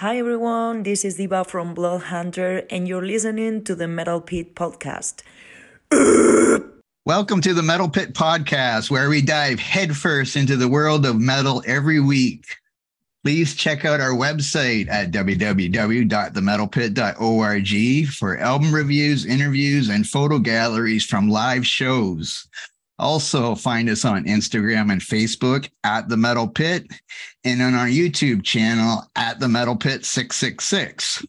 Hi 0.00 0.16
everyone, 0.16 0.84
this 0.84 1.04
is 1.04 1.16
Diva 1.16 1.44
from 1.44 1.74
Blood 1.74 2.04
Hunter, 2.04 2.62
and 2.70 2.88
you're 2.88 3.04
listening 3.04 3.62
to 3.64 3.74
the 3.74 3.86
Metal 3.86 4.22
Pit 4.22 4.54
podcast. 4.54 5.20
Welcome 7.04 7.42
to 7.42 7.52
the 7.52 7.62
Metal 7.62 7.86
Pit 7.86 8.14
podcast, 8.14 8.90
where 8.90 9.10
we 9.10 9.20
dive 9.20 9.60
headfirst 9.60 10.36
into 10.36 10.56
the 10.56 10.68
world 10.68 11.04
of 11.04 11.20
metal 11.20 11.62
every 11.66 12.00
week. 12.00 12.46
Please 13.24 13.54
check 13.54 13.84
out 13.84 14.00
our 14.00 14.14
website 14.14 14.88
at 14.88 15.10
www.themetalpit.org 15.10 18.08
for 18.08 18.38
album 18.38 18.74
reviews, 18.74 19.26
interviews, 19.26 19.90
and 19.90 20.06
photo 20.06 20.38
galleries 20.38 21.04
from 21.04 21.28
live 21.28 21.66
shows. 21.66 22.48
Also, 23.00 23.54
find 23.54 23.88
us 23.88 24.04
on 24.04 24.26
Instagram 24.26 24.92
and 24.92 25.00
Facebook 25.00 25.70
at 25.84 26.10
The 26.10 26.18
Metal 26.18 26.46
Pit 26.46 26.86
and 27.44 27.62
on 27.62 27.72
our 27.72 27.86
YouTube 27.86 28.44
channel 28.44 29.02
at 29.16 29.40
The 29.40 29.48
Metal 29.48 29.74
Pit 29.74 30.04
666. 30.04 31.24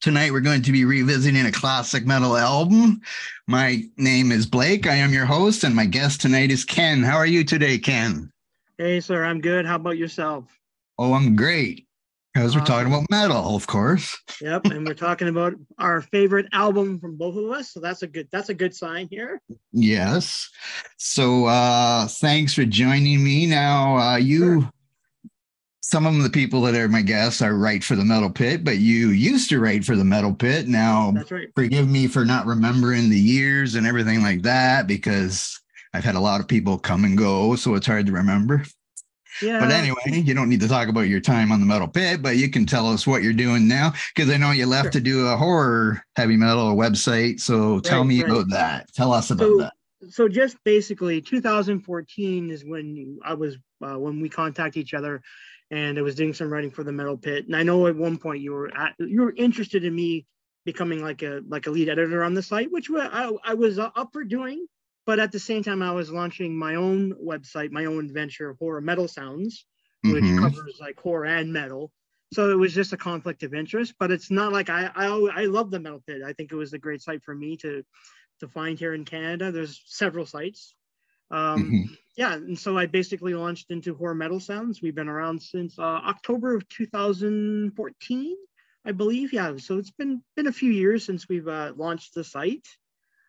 Tonight, 0.00 0.30
we're 0.30 0.38
going 0.38 0.62
to 0.62 0.70
be 0.70 0.84
revisiting 0.84 1.46
a 1.46 1.52
classic 1.52 2.06
metal 2.06 2.36
album. 2.36 3.00
My 3.48 3.82
name 3.96 4.30
is 4.30 4.46
Blake. 4.46 4.86
I 4.86 4.94
am 4.94 5.12
your 5.12 5.26
host, 5.26 5.64
and 5.64 5.74
my 5.74 5.84
guest 5.84 6.20
tonight 6.20 6.52
is 6.52 6.64
Ken. 6.64 7.02
How 7.02 7.16
are 7.16 7.26
you 7.26 7.42
today, 7.42 7.76
Ken? 7.76 8.30
Hey, 8.78 9.00
sir. 9.00 9.24
I'm 9.24 9.40
good. 9.40 9.66
How 9.66 9.74
about 9.74 9.98
yourself? 9.98 10.44
Oh, 10.96 11.12
I'm 11.12 11.34
great. 11.34 11.88
Because 12.32 12.54
we're 12.54 12.64
talking 12.64 12.92
about 12.92 13.10
metal, 13.10 13.56
of 13.56 13.66
course. 13.66 14.16
Yep, 14.40 14.66
and 14.66 14.86
we're 14.86 14.94
talking 14.94 15.26
about 15.26 15.54
our 15.78 16.00
favorite 16.00 16.46
album 16.52 17.00
from 17.00 17.16
both 17.16 17.36
of 17.36 17.50
us. 17.50 17.72
So 17.72 17.80
that's 17.80 18.02
a 18.02 18.06
good 18.06 18.28
that's 18.30 18.50
a 18.50 18.54
good 18.54 18.74
sign 18.74 19.08
here. 19.10 19.40
Yes. 19.72 20.48
So 20.96 21.46
uh 21.46 22.06
thanks 22.06 22.54
for 22.54 22.64
joining 22.64 23.24
me. 23.24 23.46
Now 23.46 23.96
uh 23.98 24.16
you 24.16 24.60
sure. 24.60 24.70
some 25.80 26.06
of 26.06 26.22
the 26.22 26.30
people 26.30 26.60
that 26.62 26.76
are 26.76 26.88
my 26.88 27.02
guests 27.02 27.42
are 27.42 27.56
right 27.56 27.82
for 27.82 27.96
the 27.96 28.04
metal 28.04 28.30
pit, 28.30 28.62
but 28.62 28.78
you 28.78 29.08
used 29.08 29.48
to 29.50 29.58
write 29.58 29.84
for 29.84 29.96
the 29.96 30.04
metal 30.04 30.32
pit. 30.32 30.68
Now 30.68 31.10
that's 31.10 31.32
right. 31.32 31.48
forgive 31.56 31.88
me 31.88 32.06
for 32.06 32.24
not 32.24 32.46
remembering 32.46 33.10
the 33.10 33.18
years 33.18 33.74
and 33.74 33.88
everything 33.88 34.22
like 34.22 34.42
that 34.42 34.86
because 34.86 35.60
I've 35.92 36.04
had 36.04 36.14
a 36.14 36.20
lot 36.20 36.40
of 36.40 36.46
people 36.46 36.78
come 36.78 37.04
and 37.04 37.18
go, 37.18 37.56
so 37.56 37.74
it's 37.74 37.88
hard 37.88 38.06
to 38.06 38.12
remember. 38.12 38.62
Yeah. 39.42 39.60
But 39.60 39.70
anyway, 39.70 40.00
you 40.06 40.34
don't 40.34 40.48
need 40.48 40.60
to 40.60 40.68
talk 40.68 40.88
about 40.88 41.02
your 41.02 41.20
time 41.20 41.52
on 41.52 41.60
the 41.60 41.66
metal 41.66 41.88
pit, 41.88 42.22
but 42.22 42.36
you 42.36 42.48
can 42.50 42.66
tell 42.66 42.88
us 42.88 43.06
what 43.06 43.22
you're 43.22 43.32
doing 43.32 43.68
now 43.68 43.92
because 44.14 44.30
I 44.30 44.36
know 44.36 44.50
you 44.50 44.66
left 44.66 44.86
sure. 44.86 44.90
to 44.92 45.00
do 45.00 45.26
a 45.28 45.36
horror 45.36 46.02
heavy 46.16 46.36
metal 46.36 46.76
website. 46.76 47.40
So 47.40 47.80
tell 47.80 48.00
right, 48.00 48.06
me 48.06 48.22
right. 48.22 48.30
about 48.30 48.50
that. 48.50 48.92
Tell 48.94 49.12
us 49.12 49.30
about 49.30 49.44
so, 49.44 49.58
that. 49.58 49.72
So 50.10 50.28
just 50.28 50.56
basically, 50.64 51.20
2014 51.20 52.50
is 52.50 52.64
when 52.64 53.18
I 53.24 53.34
was 53.34 53.56
uh, 53.84 53.98
when 53.98 54.20
we 54.20 54.28
contacted 54.28 54.80
each 54.80 54.94
other, 54.94 55.22
and 55.70 55.98
I 55.98 56.02
was 56.02 56.14
doing 56.14 56.34
some 56.34 56.52
writing 56.52 56.70
for 56.70 56.84
the 56.84 56.92
metal 56.92 57.16
pit. 57.16 57.46
And 57.46 57.54
I 57.54 57.62
know 57.62 57.86
at 57.86 57.96
one 57.96 58.18
point 58.18 58.42
you 58.42 58.52
were 58.52 58.74
at, 58.76 58.94
you 58.98 59.22
were 59.22 59.34
interested 59.36 59.84
in 59.84 59.94
me 59.94 60.26
becoming 60.64 61.02
like 61.02 61.22
a 61.22 61.42
like 61.48 61.66
a 61.66 61.70
lead 61.70 61.88
editor 61.88 62.24
on 62.24 62.34
the 62.34 62.42
site, 62.42 62.70
which 62.70 62.90
I, 62.90 63.30
I 63.44 63.54
was 63.54 63.78
up 63.78 64.10
for 64.12 64.24
doing 64.24 64.66
but 65.06 65.18
at 65.18 65.32
the 65.32 65.38
same 65.38 65.62
time, 65.62 65.82
I 65.82 65.92
was 65.92 66.10
launching 66.10 66.56
my 66.56 66.74
own 66.74 67.14
website, 67.14 67.70
my 67.70 67.86
own 67.86 68.12
venture, 68.12 68.56
Horror 68.58 68.80
Metal 68.80 69.08
Sounds, 69.08 69.66
which 70.04 70.24
mm-hmm. 70.24 70.42
covers 70.42 70.78
like 70.80 70.98
horror 70.98 71.26
and 71.26 71.52
metal. 71.52 71.92
So 72.32 72.50
it 72.50 72.54
was 72.54 72.74
just 72.74 72.92
a 72.92 72.96
conflict 72.96 73.42
of 73.42 73.54
interest, 73.54 73.94
but 73.98 74.10
it's 74.10 74.30
not 74.30 74.52
like 74.52 74.70
I 74.70 74.90
I 74.94 75.06
I 75.06 75.44
love 75.46 75.70
the 75.70 75.80
Metal 75.80 76.02
Pit. 76.06 76.22
I 76.24 76.32
think 76.32 76.52
it 76.52 76.56
was 76.56 76.72
a 76.72 76.78
great 76.78 77.02
site 77.02 77.22
for 77.24 77.34
me 77.34 77.56
to 77.58 77.82
to 78.40 78.48
find 78.48 78.78
here 78.78 78.94
in 78.94 79.04
Canada. 79.04 79.50
There's 79.50 79.82
several 79.86 80.26
sites. 80.26 80.74
Um, 81.30 81.62
mm-hmm. 81.62 81.94
Yeah, 82.16 82.34
and 82.34 82.58
so 82.58 82.76
I 82.76 82.86
basically 82.86 83.34
launched 83.34 83.70
into 83.70 83.94
Horror 83.94 84.14
Metal 84.14 84.40
Sounds. 84.40 84.82
We've 84.82 84.94
been 84.94 85.08
around 85.08 85.42
since 85.42 85.78
uh, 85.78 85.82
October 85.82 86.54
of 86.54 86.68
2014, 86.68 88.36
I 88.84 88.92
believe. 88.92 89.32
Yeah, 89.32 89.56
so 89.56 89.78
it's 89.78 89.92
been 89.92 90.22
been 90.36 90.48
a 90.48 90.52
few 90.52 90.70
years 90.70 91.04
since 91.04 91.28
we've 91.28 91.48
uh, 91.48 91.72
launched 91.76 92.14
the 92.14 92.24
site. 92.24 92.66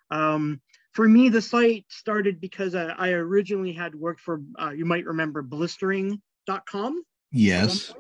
Um, 0.10 0.62
for 0.92 1.08
me, 1.08 1.30
the 1.30 1.42
site 1.42 1.86
started 1.90 2.42
because 2.42 2.76
I, 2.76 2.88
I 2.98 3.10
originally 3.12 3.74
had 3.74 3.96
worked 3.96 4.20
for, 4.20 4.42
uh, 4.62 4.72
you 4.72 4.86
might 4.86 5.06
remember, 5.06 5.42
blistering.com. 5.42 7.04
Yes. 7.32 7.94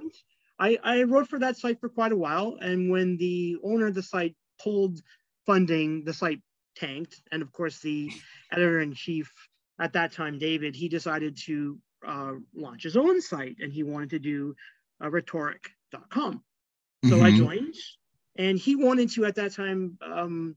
I, 0.59 0.77
I 0.83 1.03
wrote 1.03 1.27
for 1.27 1.39
that 1.39 1.57
site 1.57 1.79
for 1.79 1.89
quite 1.89 2.11
a 2.11 2.17
while. 2.17 2.57
And 2.61 2.91
when 2.91 3.17
the 3.17 3.57
owner 3.63 3.87
of 3.87 3.95
the 3.95 4.03
site 4.03 4.35
pulled 4.61 4.99
funding, 5.45 6.03
the 6.03 6.13
site 6.13 6.41
tanked. 6.75 7.21
And 7.31 7.41
of 7.41 7.51
course, 7.53 7.79
the 7.79 8.11
editor 8.51 8.81
in 8.81 8.93
chief 8.93 9.31
at 9.79 9.93
that 9.93 10.11
time, 10.11 10.37
David, 10.37 10.75
he 10.75 10.89
decided 10.89 11.37
to 11.45 11.79
uh, 12.05 12.33
launch 12.53 12.83
his 12.83 12.97
own 12.97 13.21
site 13.21 13.57
and 13.59 13.71
he 13.71 13.83
wanted 13.83 14.09
to 14.11 14.19
do 14.19 14.55
uh, 15.03 15.09
rhetoric.com. 15.09 16.43
So 17.05 17.15
mm-hmm. 17.15 17.23
I 17.23 17.37
joined 17.37 17.75
and 18.35 18.57
he 18.57 18.75
wanted 18.75 19.11
to, 19.11 19.25
at 19.25 19.35
that 19.35 19.53
time, 19.53 19.97
um, 20.05 20.55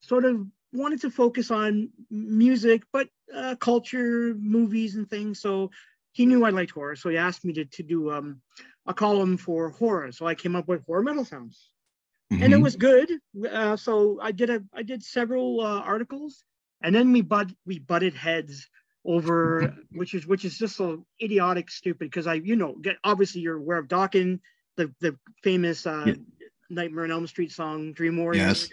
sort 0.00 0.24
of 0.24 0.46
wanted 0.72 1.00
to 1.02 1.10
focus 1.10 1.50
on 1.50 1.90
music, 2.10 2.82
but 2.92 3.08
uh, 3.34 3.56
culture, 3.56 4.34
movies, 4.38 4.96
and 4.96 5.08
things. 5.08 5.40
So 5.40 5.70
he 6.12 6.26
knew 6.26 6.44
I 6.44 6.50
liked 6.50 6.72
horror, 6.72 6.96
so 6.96 7.08
he 7.08 7.16
asked 7.16 7.44
me 7.44 7.52
to 7.54 7.64
to 7.64 7.82
do 7.82 8.10
um, 8.10 8.40
a 8.86 8.94
column 8.94 9.36
for 9.36 9.70
horror. 9.70 10.12
So 10.12 10.26
I 10.26 10.34
came 10.34 10.56
up 10.56 10.68
with 10.68 10.84
horror 10.86 11.02
metal 11.02 11.24
sounds, 11.24 11.70
mm-hmm. 12.32 12.42
and 12.42 12.52
it 12.52 12.56
mm-hmm. 12.56 12.64
was 12.64 12.76
good. 12.76 13.12
Uh, 13.50 13.76
so 13.76 14.18
I 14.20 14.32
did 14.32 14.50
a 14.50 14.62
I 14.74 14.82
did 14.82 15.02
several 15.02 15.60
uh, 15.60 15.80
articles, 15.80 16.44
and 16.82 16.94
then 16.94 17.12
we 17.12 17.20
butt 17.20 17.50
we 17.66 17.78
butted 17.78 18.14
heads 18.14 18.68
over 19.04 19.74
which 19.92 20.14
is 20.14 20.26
which 20.26 20.44
is 20.44 20.58
just 20.58 20.76
so 20.76 21.04
idiotic 21.22 21.70
stupid 21.70 22.10
because 22.10 22.26
I 22.26 22.34
you 22.34 22.56
know 22.56 22.74
get 22.80 22.96
obviously 23.04 23.40
you're 23.40 23.56
aware 23.56 23.78
of 23.78 23.88
Dokken, 23.88 24.40
the 24.76 24.92
the 25.00 25.16
famous 25.42 25.86
uh, 25.86 26.04
yeah. 26.06 26.14
Nightmare 26.68 27.04
on 27.04 27.10
Elm 27.10 27.26
Street 27.26 27.52
song 27.52 27.92
Dream 27.92 28.16
Warrior. 28.16 28.42
Yes. 28.42 28.68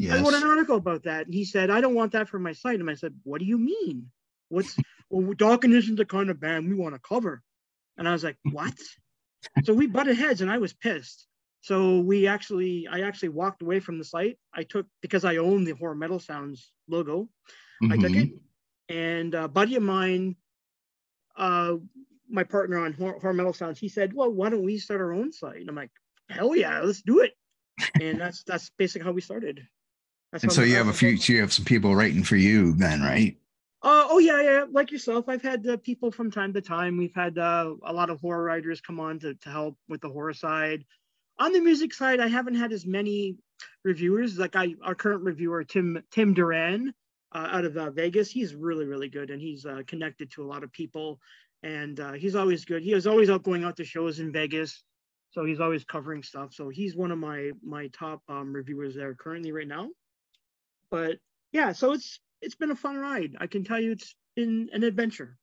Yes. 0.00 0.18
I 0.18 0.22
wrote 0.22 0.34
an 0.34 0.48
article 0.48 0.76
about 0.76 1.02
that. 1.04 1.26
And 1.26 1.34
he 1.34 1.44
said, 1.44 1.70
I 1.70 1.82
don't 1.82 1.94
want 1.94 2.12
that 2.12 2.28
for 2.28 2.38
my 2.38 2.52
site. 2.52 2.80
And 2.80 2.90
I 2.90 2.94
said, 2.94 3.14
What 3.22 3.38
do 3.38 3.44
you 3.44 3.58
mean? 3.58 4.10
What's 4.48 4.76
well, 5.10 5.34
Dokken 5.34 5.74
isn't 5.74 5.96
the 5.96 6.06
kind 6.06 6.30
of 6.30 6.40
band 6.40 6.68
we 6.68 6.74
want 6.74 6.94
to 6.94 7.00
cover. 7.00 7.42
And 7.98 8.08
I 8.08 8.12
was 8.12 8.24
like, 8.24 8.38
What? 8.50 8.74
so 9.64 9.74
we 9.74 9.86
butted 9.86 10.16
heads 10.16 10.40
and 10.40 10.50
I 10.50 10.58
was 10.58 10.72
pissed. 10.72 11.26
So 11.60 12.00
we 12.00 12.26
actually, 12.26 12.88
I 12.90 13.00
actually 13.00 13.28
walked 13.28 13.60
away 13.60 13.80
from 13.80 13.98
the 13.98 14.04
site. 14.04 14.38
I 14.54 14.62
took 14.62 14.86
because 15.02 15.26
I 15.26 15.36
own 15.36 15.64
the 15.64 15.72
Horror 15.72 15.94
Metal 15.94 16.18
Sounds 16.18 16.72
logo. 16.88 17.28
Mm-hmm. 17.82 17.92
I 17.92 17.96
took 17.96 18.16
it, 18.16 18.28
mm-hmm. 18.28 18.96
and 18.96 19.34
a 19.34 19.48
buddy 19.48 19.76
of 19.76 19.82
mine, 19.82 20.36
uh, 21.36 21.74
my 22.30 22.44
partner 22.44 22.78
on 22.78 22.94
Horror, 22.94 23.18
Horror 23.18 23.34
Metal 23.34 23.52
Sounds, 23.52 23.78
he 23.78 23.88
said, 23.88 24.14
"Well, 24.14 24.30
why 24.30 24.48
don't 24.48 24.64
we 24.64 24.78
start 24.78 25.02
our 25.02 25.12
own 25.12 25.32
site?" 25.32 25.60
And 25.60 25.68
I'm 25.68 25.76
like, 25.76 25.90
"Hell 26.30 26.56
yeah, 26.56 26.80
let's 26.80 27.02
do 27.02 27.20
it!" 27.20 27.34
and 28.00 28.18
that's 28.20 28.42
that's 28.44 28.70
basically 28.78 29.04
how 29.04 29.12
we 29.12 29.20
started. 29.20 29.66
That's 30.32 30.44
and 30.44 30.52
so 30.52 30.62
you 30.62 30.76
have 30.76 30.88
a 30.88 30.92
few, 30.92 31.08
you 31.10 31.40
have 31.40 31.52
some 31.52 31.64
people 31.64 31.94
writing 31.94 32.22
for 32.22 32.36
you 32.36 32.72
then, 32.72 33.00
right? 33.00 33.36
Uh, 33.82 34.06
oh 34.08 34.18
yeah, 34.18 34.40
yeah. 34.42 34.64
Like 34.70 34.92
yourself, 34.92 35.28
I've 35.28 35.42
had 35.42 35.66
uh, 35.66 35.76
people 35.78 36.12
from 36.12 36.30
time 36.30 36.52
to 36.52 36.60
time. 36.60 36.96
We've 36.96 37.14
had 37.14 37.38
uh, 37.38 37.74
a 37.84 37.92
lot 37.92 38.10
of 38.10 38.20
horror 38.20 38.44
writers 38.44 38.80
come 38.80 39.00
on 39.00 39.18
to, 39.20 39.34
to 39.34 39.48
help 39.48 39.76
with 39.88 40.00
the 40.02 40.08
horror 40.08 40.34
side. 40.34 40.84
On 41.38 41.52
the 41.52 41.60
music 41.60 41.94
side, 41.94 42.20
I 42.20 42.28
haven't 42.28 42.56
had 42.56 42.72
as 42.72 42.86
many 42.86 43.36
reviewers. 43.82 44.38
Like 44.38 44.54
I, 44.54 44.74
our 44.84 44.94
current 44.94 45.24
reviewer, 45.24 45.64
Tim 45.64 46.00
Tim 46.12 46.34
Duran, 46.34 46.92
uh, 47.34 47.48
out 47.50 47.64
of 47.64 47.76
uh, 47.76 47.90
Vegas. 47.90 48.30
He's 48.30 48.54
really 48.54 48.84
really 48.84 49.08
good, 49.08 49.30
and 49.30 49.40
he's 49.40 49.64
uh, 49.66 49.80
connected 49.86 50.30
to 50.32 50.44
a 50.44 50.46
lot 50.46 50.62
of 50.62 50.70
people, 50.70 51.18
and 51.64 51.98
he's 52.16 52.36
always 52.36 52.64
good. 52.64 52.82
He 52.82 52.92
is 52.92 53.06
always 53.06 53.30
out 53.30 53.42
going 53.42 53.64
out 53.64 53.76
to 53.78 53.84
shows 53.84 54.20
in 54.20 54.30
Vegas, 54.30 54.84
so 55.30 55.44
he's 55.44 55.60
always 55.60 55.84
covering 55.84 56.22
stuff. 56.22 56.52
So 56.52 56.68
he's 56.68 56.94
one 56.94 57.10
of 57.10 57.18
my 57.18 57.50
my 57.64 57.88
top 57.88 58.22
um, 58.28 58.52
reviewers 58.52 58.94
there 58.94 59.14
currently 59.14 59.50
right 59.50 59.66
now 59.66 59.88
but 60.90 61.18
yeah, 61.52 61.72
so 61.72 61.92
it's 61.92 62.20
it's 62.42 62.54
been 62.54 62.70
a 62.70 62.76
fun 62.76 62.96
ride. 62.96 63.36
I 63.40 63.46
can 63.46 63.64
tell 63.64 63.80
you 63.80 63.92
it's 63.92 64.14
been 64.36 64.68
an 64.72 64.82
adventure. 64.82 65.36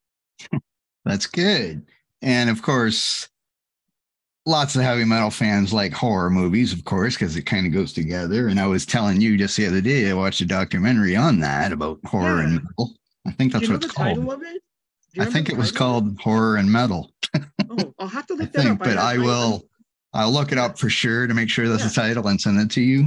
That's 1.06 1.28
good. 1.28 1.86
And 2.22 2.50
of 2.50 2.62
course, 2.62 3.30
lots 4.46 4.76
of 4.76 4.82
heavy 4.82 5.06
metal 5.06 5.30
fans 5.30 5.74
like 5.74 5.94
horror 5.94 6.30
movies, 6.30 6.74
of 6.74 6.84
course, 6.86 7.16
because 7.16 7.36
it 7.36 7.44
kind 7.44 7.68
of 7.68 7.74
goes 7.74 7.94
together. 7.94 8.48
And 8.48 8.60
I 8.60 8.68
was 8.68 8.86
telling 8.86 9.22
you 9.22 9.38
just 9.38 9.58
the 9.58 9.68
other 9.68 9.82
day, 9.82 10.10
I 10.10 10.14
watched 10.14 10.42
a 10.42 10.46
documentary 10.46 11.16
on 11.16 11.40
that 11.42 11.72
about 11.72 12.00
horror 12.06 12.40
yeah. 12.40 12.46
and 12.46 12.64
metal. 12.64 12.94
I 13.28 13.32
think 13.32 13.54
that's 13.54 13.70
what 13.70 13.84
it's 13.84 13.94
called. 13.94 14.18
It? 14.44 14.62
I 15.20 15.26
think 15.26 15.50
it 15.50 15.58
was 15.58 15.72
called 15.72 16.20
Horror 16.20 16.58
and 16.58 16.72
Metal. 16.72 17.12
oh, 17.70 17.94
I'll 18.00 18.08
have 18.08 18.28
to 18.28 18.34
look 18.36 18.52
that 18.54 18.62
think, 18.64 18.72
up. 18.72 18.80
But 18.80 18.98
I, 18.98 19.16
I 19.16 19.18
will. 19.18 19.68
I'll 20.14 20.32
look 20.32 20.52
it 20.52 20.58
up 20.58 20.80
for 20.80 20.90
sure 20.90 21.28
to 21.28 21.34
make 21.34 21.50
sure 21.50 21.68
that's 21.68 21.82
yeah. 21.82 21.90
the 21.90 21.94
title 21.94 22.28
and 22.28 22.40
send 22.40 22.60
it 22.60 22.72
to 22.72 22.82
you. 22.82 23.06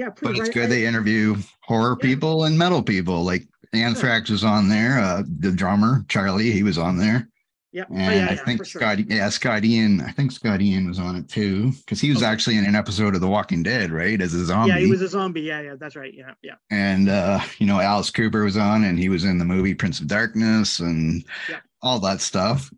Yeah, 0.00 0.08
but 0.22 0.38
it's 0.38 0.48
good 0.48 0.64
I, 0.64 0.68
they 0.68 0.86
interview 0.86 1.36
horror 1.62 1.94
yeah. 2.00 2.08
people 2.08 2.44
and 2.44 2.56
metal 2.56 2.82
people. 2.82 3.22
Like 3.22 3.46
Anthrax 3.74 4.30
was 4.30 4.42
on 4.42 4.70
there. 4.70 4.98
Uh, 4.98 5.24
the 5.40 5.52
drummer 5.52 6.06
Charlie, 6.08 6.50
he 6.50 6.62
was 6.62 6.78
on 6.78 6.96
there. 6.96 7.28
Yeah, 7.70 7.84
and 7.90 7.98
oh, 7.98 8.10
yeah, 8.10 8.26
I 8.30 8.30
yeah, 8.30 8.44
think 8.46 8.64
sure. 8.64 8.80
Scott, 8.80 8.98
yeah, 9.10 9.28
Scott 9.28 9.62
Ian. 9.62 10.00
I 10.00 10.10
think 10.10 10.32
Scott 10.32 10.62
Ian 10.62 10.88
was 10.88 10.98
on 10.98 11.16
it 11.16 11.28
too 11.28 11.72
because 11.72 12.00
he 12.00 12.08
was 12.08 12.22
okay. 12.22 12.32
actually 12.32 12.56
in 12.56 12.64
an 12.64 12.74
episode 12.74 13.14
of 13.14 13.20
The 13.20 13.28
Walking 13.28 13.62
Dead, 13.62 13.90
right, 13.90 14.18
as 14.22 14.32
a 14.32 14.42
zombie. 14.46 14.70
Yeah, 14.70 14.78
he 14.78 14.90
was 14.90 15.02
a 15.02 15.08
zombie. 15.08 15.42
Yeah, 15.42 15.60
yeah, 15.60 15.74
that's 15.78 15.96
right. 15.96 16.14
Yeah, 16.14 16.32
yeah. 16.42 16.54
And 16.70 17.10
uh, 17.10 17.40
you 17.58 17.66
know, 17.66 17.78
Alice 17.78 18.10
Cooper 18.10 18.42
was 18.42 18.56
on, 18.56 18.84
and 18.84 18.98
he 18.98 19.10
was 19.10 19.24
in 19.24 19.36
the 19.36 19.44
movie 19.44 19.74
Prince 19.74 20.00
of 20.00 20.06
Darkness 20.06 20.80
and 20.80 21.22
yeah. 21.48 21.58
all 21.82 22.00
that 22.00 22.22
stuff. 22.22 22.70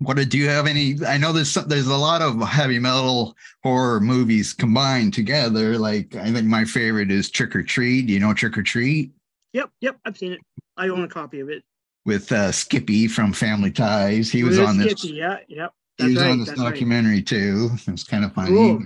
What 0.00 0.16
did 0.16 0.32
you 0.32 0.48
have 0.48 0.66
any? 0.68 0.96
I 1.04 1.18
know 1.18 1.32
there's 1.32 1.54
there's 1.54 1.88
a 1.88 1.96
lot 1.96 2.22
of 2.22 2.40
heavy 2.48 2.78
metal 2.78 3.36
horror 3.64 4.00
movies 4.00 4.52
combined 4.52 5.12
together. 5.12 5.76
Like 5.76 6.14
I 6.14 6.32
think 6.32 6.46
my 6.46 6.64
favorite 6.64 7.10
is 7.10 7.30
Trick 7.30 7.56
or 7.56 7.64
Treat. 7.64 8.06
Do 8.06 8.12
you 8.12 8.20
know 8.20 8.32
Trick 8.32 8.56
or 8.56 8.62
Treat? 8.62 9.10
Yep, 9.54 9.70
yep, 9.80 9.98
I've 10.04 10.16
seen 10.16 10.32
it. 10.32 10.40
I 10.76 10.88
own 10.88 11.02
a 11.02 11.08
copy 11.08 11.40
of 11.40 11.48
it. 11.48 11.64
With 12.04 12.30
uh, 12.30 12.52
Skippy 12.52 13.08
from 13.08 13.32
Family 13.32 13.72
Ties. 13.72 14.30
He 14.30 14.44
was 14.44 14.58
on 14.58 14.78
this. 14.78 14.92
Skippy, 14.92 15.14
Yeah, 15.14 15.38
yep. 15.48 15.72
He 15.96 16.04
was 16.04 16.16
right, 16.16 16.30
on 16.30 16.38
this 16.38 16.48
that's 16.48 16.60
right. 16.60 16.70
documentary 16.70 17.20
too. 17.22 17.70
It 17.86 17.90
was 17.90 18.04
kind 18.04 18.24
of 18.24 18.32
funny. 18.34 18.50
Cool. 18.50 18.82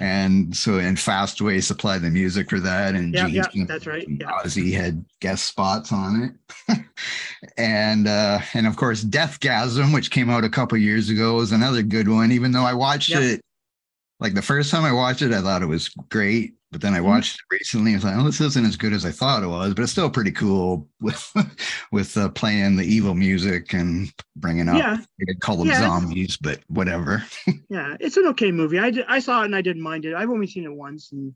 And 0.00 0.56
so, 0.56 0.78
and 0.78 0.96
Fastway 0.96 1.60
supplied 1.60 2.02
the 2.02 2.10
music 2.10 2.50
for 2.50 2.60
that, 2.60 2.94
and 2.94 3.12
Yeah, 3.12 3.26
Gene 3.26 3.34
yeah, 3.52 3.64
that's 3.66 3.84
right, 3.84 4.06
yeah. 4.08 4.30
Ozzy 4.44 4.72
had 4.72 5.04
guest 5.20 5.46
spots 5.46 5.92
on 5.92 6.36
it, 6.68 6.78
and 7.58 8.06
uh, 8.06 8.38
and 8.54 8.68
of 8.68 8.76
course, 8.76 9.04
Deathgasm, 9.04 9.92
which 9.92 10.12
came 10.12 10.30
out 10.30 10.44
a 10.44 10.48
couple 10.48 10.78
years 10.78 11.10
ago, 11.10 11.34
was 11.34 11.50
another 11.50 11.82
good 11.82 12.08
one. 12.08 12.30
Even 12.30 12.52
though 12.52 12.62
I 12.64 12.74
watched 12.74 13.08
Yep. 13.10 13.22
it, 13.22 13.40
like 14.20 14.34
the 14.34 14.42
first 14.42 14.70
time 14.70 14.84
I 14.84 14.92
watched 14.92 15.22
it, 15.22 15.32
I 15.32 15.42
thought 15.42 15.62
it 15.62 15.66
was 15.66 15.88
great, 16.10 16.54
but 16.70 16.80
then 16.80 16.94
I 16.94 16.98
Mhm. 16.98 17.04
watched 17.04 17.36
it 17.36 17.54
recently. 17.54 17.92
I 17.92 17.94
was 17.96 18.04
like, 18.04 18.16
oh, 18.16 18.24
this 18.24 18.40
isn't 18.40 18.64
as 18.66 18.76
good 18.76 18.92
as 18.92 19.04
I 19.06 19.10
thought 19.10 19.42
it 19.42 19.46
was, 19.46 19.74
but 19.74 19.82
it's 19.82 19.92
still 19.92 20.10
pretty 20.10 20.32
cool 20.32 20.88
with 21.00 21.32
with 21.92 22.16
uh, 22.16 22.28
playing 22.30 22.76
the 22.76 22.84
evil 22.84 23.14
music 23.14 23.72
and 23.72 24.12
bringing 24.36 24.68
up. 24.68 24.76
Yeah, 24.78 24.96
could 25.26 25.40
call 25.40 25.56
them 25.56 25.68
Yeah. 25.68 25.80
zombies, 25.80 26.36
but 26.36 26.60
whatever. 26.68 27.24
yeah, 27.70 27.96
it's 28.00 28.16
an 28.16 28.26
okay 28.28 28.52
movie. 28.52 28.78
I, 28.78 28.90
did, 28.90 29.04
I 29.08 29.18
saw 29.20 29.42
it 29.42 29.46
and 29.46 29.56
I 29.56 29.62
didn't 29.62 29.82
mind 29.82 30.04
it. 30.04 30.14
I've 30.14 30.30
only 30.30 30.46
seen 30.46 30.64
it 30.64 30.72
once, 30.74 31.10
and 31.12 31.34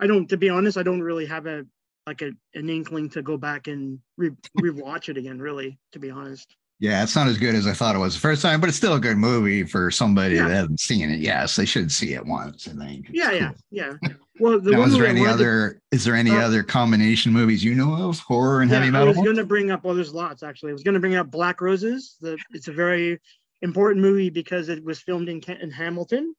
I 0.00 0.06
don't, 0.06 0.28
to 0.30 0.36
be 0.36 0.48
honest, 0.48 0.76
I 0.78 0.82
don't 0.82 1.02
really 1.02 1.26
have 1.26 1.46
a 1.46 1.64
like 2.06 2.20
a, 2.22 2.32
an 2.54 2.68
inkling 2.68 3.08
to 3.10 3.22
go 3.22 3.36
back 3.36 3.68
and 3.68 4.00
re- 4.16 4.32
rewatch 4.58 5.08
it 5.08 5.16
again. 5.16 5.38
Really, 5.38 5.78
to 5.92 6.00
be 6.00 6.10
honest. 6.10 6.56
Yeah, 6.82 7.04
it's 7.04 7.14
not 7.14 7.28
as 7.28 7.38
good 7.38 7.54
as 7.54 7.68
I 7.68 7.74
thought 7.74 7.94
it 7.94 8.00
was 8.00 8.14
the 8.14 8.20
first 8.20 8.42
time, 8.42 8.58
but 8.60 8.68
it's 8.68 8.76
still 8.76 8.94
a 8.94 9.00
good 9.00 9.16
movie 9.16 9.62
for 9.62 9.88
somebody 9.92 10.34
Yeah. 10.34 10.48
that 10.48 10.54
hasn't 10.54 10.80
seen 10.80 11.10
it. 11.10 11.20
Yes, 11.20 11.54
they 11.54 11.64
should 11.64 11.92
see 11.92 12.14
it 12.14 12.26
once. 12.26 12.66
I 12.66 12.72
think. 12.72 13.08
It's 13.08 13.16
Yeah, 13.16 13.30
yeah, 13.30 13.48
cool. 13.50 13.56
yeah. 13.70 13.92
Well, 14.40 14.58
the 14.60 14.72
Now, 14.72 14.80
one 14.80 14.88
is 14.88 14.94
there 14.96 15.06
any 15.06 15.20
wanted 15.20 15.30
to- 15.30 15.34
other? 15.34 15.80
Is 15.92 16.04
there 16.04 16.16
any 16.16 16.32
Uh, 16.32 16.40
other 16.44 16.64
combination 16.64 17.32
movies 17.32 17.62
you 17.62 17.76
know 17.76 18.08
of 18.08 18.18
horror 18.18 18.62
and 18.62 18.68
yeah, 18.70 18.78
heavy 18.80 18.90
metal? 18.90 19.06
I 19.06 19.10
was 19.12 19.18
going 19.24 19.36
to 19.36 19.44
bring 19.46 19.70
up. 19.70 19.84
Well, 19.84 19.94
there's 19.94 20.12
lots 20.12 20.42
actually. 20.42 20.70
I 20.70 20.72
was 20.72 20.82
going 20.82 20.94
to 20.94 21.00
bring 21.00 21.14
up 21.14 21.30
Black 21.30 21.60
Roses. 21.60 22.16
The 22.20 22.36
it's 22.50 22.66
a 22.66 22.72
very 22.72 23.20
important 23.60 24.02
movie 24.02 24.30
because 24.30 24.68
it 24.68 24.82
was 24.82 24.98
filmed 24.98 25.28
in 25.28 25.40
Hamilton. 25.70 26.34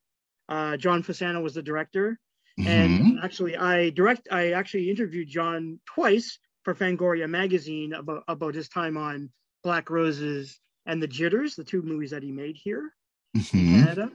Uh, 0.50 0.76
John 0.76 1.04
Fasano 1.04 1.42
was 1.42 1.54
the 1.54 1.64
director, 1.64 2.20
Mhm. 2.60 2.68
and 2.68 3.20
actually, 3.24 3.56
I 3.56 3.92
direct. 3.92 4.28
I 4.30 4.52
actually 4.52 4.90
interviewed 4.90 5.30
John 5.30 5.80
twice 5.86 6.38
for 6.66 6.76
Fangoria 6.76 7.30
magazine 7.30 7.94
about 7.94 8.26
about 8.28 8.56
his 8.56 8.68
time 8.68 8.98
on 8.98 9.30
Black 9.64 9.90
Roses 9.90 10.60
and 10.86 11.02
The 11.02 11.08
Jitters, 11.08 11.56
the 11.56 11.64
two 11.64 11.82
movies 11.82 12.12
that 12.12 12.24
he 12.24 12.32
made 12.32 12.56
here 12.58 12.94
in 13.34 13.42
Mhm. 13.42 13.80
Canada. 13.84 14.12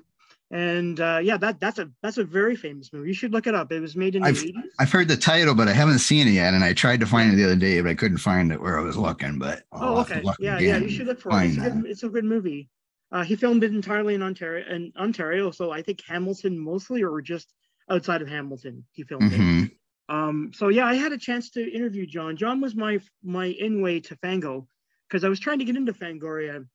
And 0.51 0.99
uh, 0.99 1.21
yeah, 1.23 1.37
that 1.37 1.61
that's 1.61 1.79
a 1.79 1.91
that's 2.03 2.17
a 2.17 2.25
very 2.25 2.57
famous 2.57 2.91
movie. 2.93 3.09
You 3.09 3.15
should 3.15 3.33
look 3.33 3.47
it 3.47 3.55
up. 3.55 3.71
It 3.71 3.81
was 3.81 3.95
made 3.97 4.15
in 4.15 4.23
the 4.23 4.29
I've- 4.29 4.49
80s. 4.49 4.71
I've 4.79 4.91
heard 4.91 5.09
the 5.09 5.17
title, 5.17 5.55
but 5.55 5.69
I 5.69 5.73
haven't 5.75 5.99
seen 5.99 6.27
it 6.27 6.31
yet. 6.33 6.55
And 6.55 6.65
I 6.65 6.73
tried 6.73 7.01
to 7.01 7.07
find 7.07 7.33
it 7.33 7.37
the 7.37 7.45
other 7.45 7.57
day, 7.57 7.81
but 7.83 7.91
I 7.91 7.95
couldn't 7.95 8.17
find 8.19 8.51
it 8.51 8.61
where 8.61 8.79
I 8.79 8.83
was 8.83 8.97
looking. 8.97 9.39
But 9.39 9.65
I'll 9.73 9.99
Oh, 9.99 10.01
okay. 10.01 10.23
Yeah, 10.41 10.59
yeah. 10.59 10.79
You 10.79 10.89
should 10.89 11.07
look 11.07 11.21
for 11.21 11.31
it. 11.43 11.49
It's 11.49 11.57
a, 11.59 11.61
good, 11.71 11.87
it's 11.87 12.03
a 12.03 12.09
good 12.09 12.25
movie. 12.25 12.71
Uh, 13.13 13.25
he 13.25 13.37
filmed 13.37 13.63
it 13.65 13.73
entirely 13.75 14.15
in 14.15 14.23
Ontario, 14.23 14.67
in 14.75 14.91
Ontario. 14.97 15.51
So 15.51 15.71
I 15.71 15.83
think 15.83 16.01
Hamilton 16.07 16.59
mostly, 16.59 17.03
or 17.03 17.21
just 17.21 17.53
outside 17.91 18.23
of 18.23 18.29
Hamilton, 18.29 18.85
he 18.93 19.03
filmed 19.03 19.33
it. 19.33 19.39
Mhm. 19.41 19.71
Um, 20.11 20.51
so 20.55 20.69
yeah, 20.69 20.87
I 20.87 20.95
had 20.95 21.13
a 21.13 21.19
chance 21.19 21.51
to 21.51 21.71
interview 21.71 22.07
John. 22.07 22.37
John 22.39 22.63
was 22.63 22.75
my 22.75 23.01
my 23.23 23.47
in 23.47 23.83
way 23.83 24.01
to 24.01 24.17
Fango 24.17 24.67
because 25.09 25.25
I 25.25 25.29
was 25.29 25.41
trying 25.41 25.59
to 25.59 25.65
get 25.65 25.77
into 25.77 25.93
Fangoria, 25.93 26.67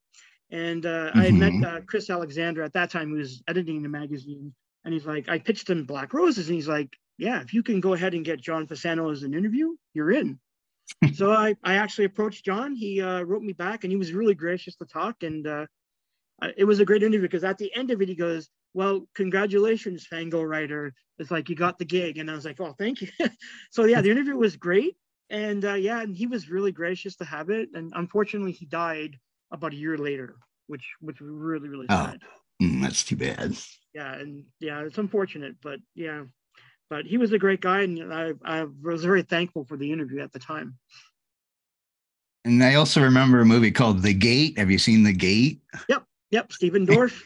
and 0.51 0.85
uh, 0.85 1.11
I 1.13 1.25
had 1.25 1.33
met 1.33 1.63
uh, 1.65 1.81
Chris 1.85 2.09
Alexander 2.09 2.63
at 2.63 2.73
that 2.73 2.89
time, 2.89 3.09
who 3.09 3.17
was 3.17 3.43
editing 3.47 3.81
the 3.81 3.89
magazine, 3.89 4.53
and 4.85 4.93
he's 4.93 5.05
like, 5.05 5.29
I 5.29 5.39
pitched 5.39 5.69
him 5.69 5.85
Black 5.85 6.13
Roses, 6.13 6.47
and 6.47 6.55
he's 6.55 6.67
like, 6.67 6.95
Yeah, 7.17 7.41
if 7.41 7.53
you 7.53 7.63
can 7.63 7.79
go 7.79 7.93
ahead 7.93 8.13
and 8.13 8.25
get 8.25 8.41
John 8.41 8.67
Fasano 8.67 9.11
as 9.11 9.23
an 9.23 9.33
interview, 9.33 9.75
you're 9.93 10.11
in. 10.11 10.39
so 11.13 11.31
I 11.31 11.55
I 11.63 11.75
actually 11.75 12.05
approached 12.05 12.45
John. 12.45 12.75
He 12.75 13.01
uh, 13.01 13.21
wrote 13.21 13.43
me 13.43 13.53
back, 13.53 13.83
and 13.83 13.91
he 13.91 13.97
was 13.97 14.13
really 14.13 14.35
gracious 14.35 14.75
to 14.77 14.85
talk, 14.85 15.23
and 15.23 15.47
uh, 15.47 15.65
it 16.57 16.65
was 16.65 16.79
a 16.79 16.85
great 16.85 17.03
interview 17.03 17.27
because 17.27 17.43
at 17.43 17.57
the 17.57 17.73
end 17.75 17.91
of 17.91 18.01
it, 18.01 18.09
he 18.09 18.15
goes, 18.15 18.49
"Well, 18.73 19.07
congratulations, 19.15 20.05
Fango 20.05 20.43
writer. 20.43 20.93
It's 21.19 21.31
like 21.31 21.49
you 21.49 21.55
got 21.55 21.77
the 21.79 21.85
gig." 21.85 22.17
And 22.17 22.29
I 22.29 22.35
was 22.35 22.45
like, 22.45 22.59
"Oh, 22.59 22.73
thank 22.77 23.01
you." 23.01 23.07
so 23.71 23.85
yeah, 23.85 24.01
the 24.01 24.11
interview 24.11 24.35
was 24.35 24.57
great, 24.57 24.95
and 25.29 25.63
uh, 25.65 25.73
yeah, 25.73 26.01
and 26.01 26.15
he 26.15 26.27
was 26.27 26.49
really 26.49 26.71
gracious 26.71 27.15
to 27.17 27.25
have 27.25 27.49
it. 27.49 27.69
And 27.73 27.91
unfortunately, 27.95 28.51
he 28.51 28.65
died 28.65 29.17
about 29.51 29.73
a 29.73 29.77
year 29.77 29.97
later, 29.97 30.35
which 30.67 30.87
which 30.99 31.21
was 31.21 31.29
really 31.29 31.69
really 31.69 31.87
Oh. 31.89 32.05
sad. 32.05 32.21
Mm, 32.61 32.81
that's 32.81 33.03
too 33.03 33.15
bad. 33.15 33.55
Yeah, 33.93 34.13
and 34.13 34.43
yeah, 34.59 34.81
it's 34.81 34.97
unfortunate, 34.97 35.55
but 35.61 35.79
yeah. 35.95 36.23
But 36.89 37.05
he 37.05 37.17
was 37.17 37.31
a 37.31 37.39
great 37.39 37.61
guy, 37.61 37.81
and 37.81 38.13
I, 38.13 38.33
I 38.45 38.65
was 38.83 39.03
very 39.03 39.23
thankful 39.23 39.65
for 39.65 39.77
the 39.77 39.91
interview 39.91 40.21
at 40.21 40.31
the 40.31 40.39
time. 40.39 40.77
And 42.45 42.63
I 42.63 42.75
also 42.75 43.01
remember 43.01 43.39
a 43.39 43.45
movie 43.45 43.71
called 43.71 44.01
The 44.01 44.13
Gate. 44.13 44.57
Have 44.59 44.69
you 44.69 44.77
seen 44.77 45.03
The 45.03 45.13
Gate? 45.13 45.61
Yep, 45.89 46.03
yep, 46.29 46.51
Stephen 46.51 46.85
Dorff. 46.85 47.19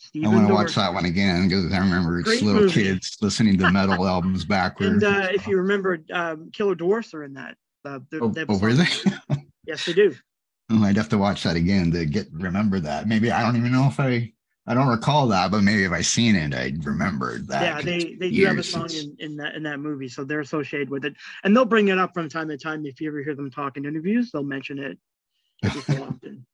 Stephen 0.00 0.30
I 0.30 0.34
want 0.34 0.48
to 0.48 0.54
watch 0.54 0.74
that 0.76 0.94
one 0.94 1.04
again 1.04 1.46
because 1.46 1.70
I 1.72 1.78
remember 1.78 2.22
Great 2.22 2.40
little 2.40 2.62
movie. 2.62 2.84
kids 2.84 3.18
listening 3.20 3.58
to 3.58 3.70
metal 3.70 4.06
albums 4.06 4.46
backwards. 4.46 5.02
And 5.02 5.04
uh, 5.04 5.28
if 5.30 5.46
you 5.46 5.58
remember, 5.58 5.98
um, 6.10 6.50
Killer 6.52 6.74
Dwarfs 6.74 7.12
are 7.12 7.22
in 7.22 7.34
that. 7.34 7.56
Uh, 7.84 7.98
oh, 8.14 8.34
oh, 8.48 8.58
were 8.58 8.72
they? 8.72 8.86
Yes, 9.66 9.84
they 9.84 9.92
do. 9.92 10.16
Oh, 10.70 10.82
I'd 10.82 10.96
have 10.96 11.10
to 11.10 11.18
watch 11.18 11.42
that 11.42 11.54
again 11.54 11.92
to 11.92 12.06
get 12.06 12.28
remember 12.32 12.80
that. 12.80 13.06
Maybe 13.06 13.30
I 13.30 13.42
don't 13.42 13.56
even 13.56 13.72
know 13.72 13.86
if 13.86 14.00
I 14.00 14.32
I 14.66 14.74
don't 14.74 14.88
recall 14.88 15.26
that, 15.28 15.50
but 15.50 15.62
maybe 15.62 15.84
if 15.84 15.92
I 15.92 16.00
seen 16.00 16.34
it, 16.34 16.54
I'd 16.54 16.84
remembered 16.84 17.46
that. 17.48 17.62
Yeah, 17.62 17.82
they 17.82 18.14
they 18.14 18.30
do 18.30 18.46
have 18.46 18.58
a 18.58 18.62
song 18.62 18.88
in, 18.90 19.16
in 19.18 19.36
that 19.36 19.54
in 19.54 19.62
that 19.64 19.80
movie, 19.80 20.08
so 20.08 20.24
they're 20.24 20.40
associated 20.40 20.88
with 20.88 21.04
it, 21.04 21.14
and 21.44 21.54
they'll 21.54 21.64
bring 21.66 21.88
it 21.88 21.98
up 21.98 22.14
from 22.14 22.28
time 22.28 22.48
to 22.48 22.56
time. 22.56 22.86
If 22.86 23.00
you 23.00 23.08
ever 23.08 23.22
hear 23.22 23.34
them 23.34 23.50
talk 23.50 23.76
in 23.76 23.84
interviews, 23.84 24.30
they'll 24.32 24.42
mention 24.42 24.78
it 24.78 24.98
often. 25.90 26.46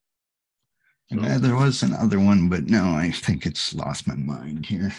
So- 1.11 1.19
Uh, 1.19 1.37
there 1.37 1.55
was 1.55 1.83
another 1.83 2.19
one, 2.19 2.49
but 2.49 2.65
no, 2.65 2.83
I 2.93 3.11
think 3.11 3.45
it's 3.45 3.73
lost 3.73 4.07
my 4.07 4.15
mind 4.15 4.65
here. 4.65 4.93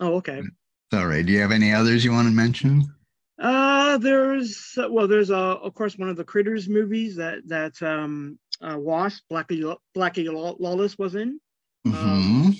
oh, 0.00 0.16
okay. 0.16 0.38
It's 0.40 0.92
all 1.00 1.06
right. 1.06 1.24
Do 1.24 1.32
you 1.32 1.40
have 1.40 1.52
any 1.52 1.72
others 1.72 2.04
you 2.04 2.12
want 2.12 2.28
to 2.28 2.34
mention? 2.34 2.92
Uh, 3.38 3.98
there's 3.98 4.72
well, 4.90 5.06
there's 5.08 5.30
uh, 5.30 5.56
of 5.56 5.74
course 5.74 5.96
one 5.98 6.08
of 6.08 6.16
the 6.16 6.24
Critters 6.24 6.68
movies 6.68 7.16
that 7.16 7.46
that 7.48 7.80
um 7.82 8.38
uh, 8.62 8.76
Wasp 8.78 9.22
Blackie 9.30 9.74
Blackie 9.96 10.26
Lawless 10.58 10.96
was 10.98 11.14
in. 11.14 11.40
hmm 11.86 12.50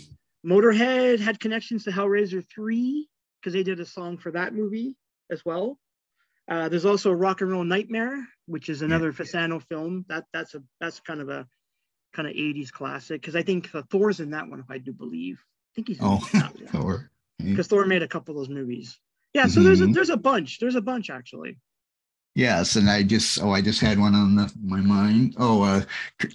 Motorhead 0.45 1.19
had 1.19 1.41
connections 1.41 1.83
to 1.85 1.91
Hellraiser 1.91 2.45
3 2.55 3.09
because 3.41 3.53
they 3.53 3.63
did 3.65 3.81
a 3.81 3.85
song 3.87 4.17
for 4.17 4.31
that 4.31 4.55
movie 4.55 4.95
as 5.31 5.45
well. 5.45 5.79
Uh, 6.49 6.69
there's 6.69 6.85
also 6.85 7.11
Rock 7.11 7.41
and 7.41 7.51
Roll 7.51 7.65
Nightmare, 7.65 8.25
which 8.47 8.69
is 8.69 8.83
another 8.83 9.13
Fasano 9.13 9.61
film. 9.69 10.05
That 10.09 10.25
that's 10.33 10.55
a 10.55 10.63
that's 10.81 11.01
kind 11.01 11.21
of 11.21 11.29
a 11.31 11.47
kind 12.17 12.27
of 12.29 12.35
80s 12.35 12.73
classic 12.73 13.21
because 13.21 13.37
I 13.37 13.43
think 13.43 13.73
uh, 13.75 13.83
Thor's 13.91 14.21
in 14.21 14.31
that 14.31 14.49
one, 14.49 14.59
if 14.61 14.71
I 14.71 14.79
do 14.79 14.93
believe. 14.93 15.37
I 15.39 15.71
think 15.77 15.89
he's 15.89 15.99
in 15.99 16.05
Oh, 16.07 16.27
that 16.33 16.55
one 16.57 16.67
Thor. 16.69 17.11
because 17.39 17.67
Thor 17.69 17.85
made 17.87 18.03
a 18.03 18.09
couple 18.09 18.33
of 18.35 18.39
those 18.41 18.55
movies. 18.55 18.99
Yeah, 19.35 19.47
so 19.47 19.63
there's 19.63 19.83
a 19.83 19.87
Mhm. 19.87 19.95
there's 19.95 20.09
a 20.11 20.17
bunch. 20.17 20.59
There's 20.61 20.77
a 20.77 20.81
bunch 20.81 21.11
actually. 21.11 21.59
Yes, 22.35 22.77
and 22.77 22.89
I 22.91 23.03
just 23.03 23.43
oh 23.43 23.51
I 23.51 23.61
just 23.63 23.81
had 23.81 23.99
one 23.99 24.15
on 24.15 24.37
the, 24.37 24.53
my 24.63 24.81
mind. 24.81 25.35
Oh, 25.39 25.63
uh, 25.63 25.83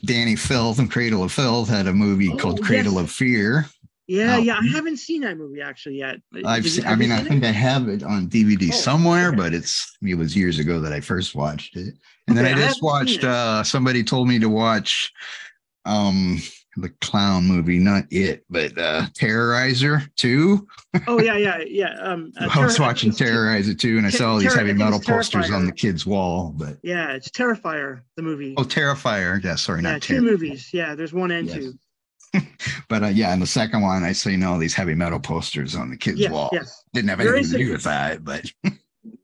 Dani 0.05 0.37
Filth 0.37 0.79
and 0.79 0.89
Cradle 0.91 1.23
of 1.23 1.31
Filth 1.31 1.69
had 1.69 1.87
a 1.87 1.93
movie 1.93 2.29
Oh, 2.31 2.37
called 2.37 2.61
Cradle 2.63 2.93
yes. 2.93 3.01
of 3.03 3.11
Fear. 3.11 3.65
Yeah, 4.07 4.35
Oh. 4.37 4.39
yeah. 4.39 4.57
I 4.61 4.67
haven't 4.67 4.97
seen 4.97 5.21
that 5.21 5.37
movie 5.37 5.61
actually 5.61 5.97
yet. 5.99 6.17
I've 6.43 6.67
seen, 6.67 6.85
I 6.85 6.95
mean, 6.95 7.11
I 7.11 7.21
think 7.23 7.43
it? 7.43 7.47
I 7.47 7.51
have 7.51 7.87
it 7.87 8.03
on 8.03 8.27
DVD 8.27 8.69
Oh, 8.69 8.75
somewhere, 8.75 9.27
okay. 9.29 9.37
but 9.37 9.53
it's 9.53 9.95
it 10.01 10.15
was 10.15 10.35
years 10.35 10.59
ago 10.59 10.79
that 10.81 10.91
I 10.91 10.99
first 11.01 11.33
watched 11.35 11.75
it. 11.77 11.93
And 12.27 12.35
then 12.37 12.45
Okay, 12.45 12.53
I 12.55 12.65
I 12.65 12.67
just 12.67 12.81
watched 12.83 13.23
uh 13.23 13.63
somebody 13.63 14.03
told 14.03 14.27
me 14.27 14.37
to 14.39 14.49
watch 14.49 15.11
um 15.85 16.37
the 16.77 16.89
clown 17.01 17.45
movie, 17.45 17.79
not 17.79 18.05
it, 18.11 18.45
but 18.49 18.77
uh 18.77 19.05
Terrorizer 19.13 20.07
2. 20.15 20.67
Oh 21.07 21.19
yeah, 21.21 21.35
yeah, 21.37 21.61
yeah. 21.67 21.93
Um, 21.99 22.31
uh, 22.39 22.47
I 22.53 22.63
was 22.63 22.75
Terror- 22.75 22.87
watching 22.87 23.11
Terrorizer 23.11 23.77
2 23.77 23.97
and 23.97 24.07
I 24.07 24.09
saw 24.09 24.31
all 24.31 24.37
these 24.37 24.53
Terror- 24.53 24.67
heavy 24.67 24.77
metal 24.77 24.99
posters 24.99 25.51
on 25.51 25.65
the 25.65 25.71
kids' 25.71 26.05
wall, 26.05 26.53
but 26.57 26.77
Yeah, 26.83 27.11
it's 27.11 27.29
Terrifier, 27.29 28.01
the 28.15 28.21
movie. 28.23 28.53
oh 28.57 28.63
Terrifier. 28.63 29.43
Yeah, 29.43 29.55
sorry, 29.55 29.81
yeah, 29.83 29.93
not 29.93 30.01
two 30.01 30.15
Terror. 30.15 30.23
movies. 30.31 30.69
Yeah, 30.73 30.95
there's 30.95 31.13
one 31.13 31.31
and 31.31 31.47
Yes. 31.47 31.57
two. 31.57 31.73
But 32.87 33.03
uh, 33.03 33.07
yeah, 33.07 33.33
in 33.33 33.39
the 33.41 33.47
second 33.47 33.81
one, 33.81 34.03
I 34.03 34.11
seen 34.13 34.43
all 34.43 34.57
these 34.57 34.73
heavy 34.73 34.95
metal 34.95 35.19
posters 35.19 35.75
on 35.75 35.89
the 35.89 35.97
kids' 35.97 36.19
Yes, 36.19 36.31
wall. 36.31 36.49
yes. 36.53 36.83
Didn't 36.93 37.09
have 37.09 37.17
Very 37.19 37.39
anything 37.39 37.59
to 37.59 37.65
do 37.65 37.71
with 37.71 37.83
that, 37.83 38.23
but 38.23 38.49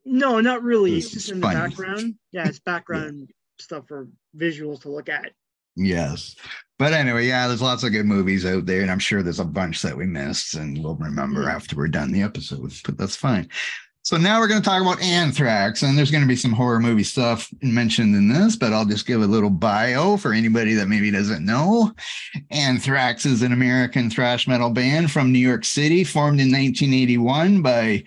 No, 0.05 0.39
not 0.41 0.63
really. 0.63 0.97
It's 0.97 1.11
just 1.11 1.29
in 1.29 1.39
the 1.39 1.47
background. 1.47 2.15
Yeah, 2.31 2.47
it's 2.47 2.59
background 2.59 3.29
stuff 3.59 3.85
for 3.87 4.07
visuals 4.35 4.81
to 4.81 4.89
look 4.89 5.07
at. 5.09 5.31
Yes. 5.77 6.36
But 6.79 6.93
anyway, 6.93 7.27
yeah, 7.27 7.48
there's 7.48 7.62
lots 7.62 7.84
of 7.84 7.91
good 7.91 8.05
movies 8.05 8.46
out 8.46 8.65
there, 8.65 8.81
and 8.81 8.91
I'm 8.91 9.00
sure 9.00 9.24
there's 9.24 9.39
a 9.39 9.46
bunch 9.46 9.81
that 9.84 9.96
we 9.98 10.05
missed, 10.05 10.53
and 10.55 10.84
we'll 10.84 10.96
remember 10.96 11.46
Mm. 11.46 11.53
after 11.53 11.75
we're 11.75 11.88
done 11.88 12.12
the 12.12 12.22
episode. 12.22 12.72
But 12.84 12.98
that's 12.98 13.15
fine. 13.15 13.48
So 14.03 14.15
now 14.15 14.39
we're 14.39 14.48
going 14.48 14.62
to 14.62 14.65
talk 14.69 14.81
about 14.81 15.01
Anthrax, 15.01 15.81
and 15.84 15.98
there's 15.98 16.12
going 16.12 16.22
to 16.24 16.27
be 16.27 16.36
some 16.36 16.53
horror 16.53 16.79
movie 16.79 17.03
stuff 17.03 17.50
mentioned 17.62 18.15
in 18.15 18.29
this, 18.29 18.55
but 18.55 18.72
I'll 18.74 18.86
just 18.86 19.05
give 19.05 19.22
a 19.22 19.27
little 19.27 19.50
bio 19.50 20.15
for 20.17 20.34
anybody 20.34 20.75
that 20.75 20.88
maybe 20.88 21.12
doesn't 21.12 21.43
know. 21.46 21.91
Anthrax 22.51 23.25
is 23.25 23.41
an 23.41 23.51
American 23.51 24.10
thrash 24.10 24.48
metal 24.48 24.69
band 24.69 25.12
from 25.12 25.31
New 25.34 25.39
York 25.39 25.65
City, 25.65 26.03
formed 26.05 26.39
in 26.39 26.51
1981 26.51 27.62
by 27.62 28.03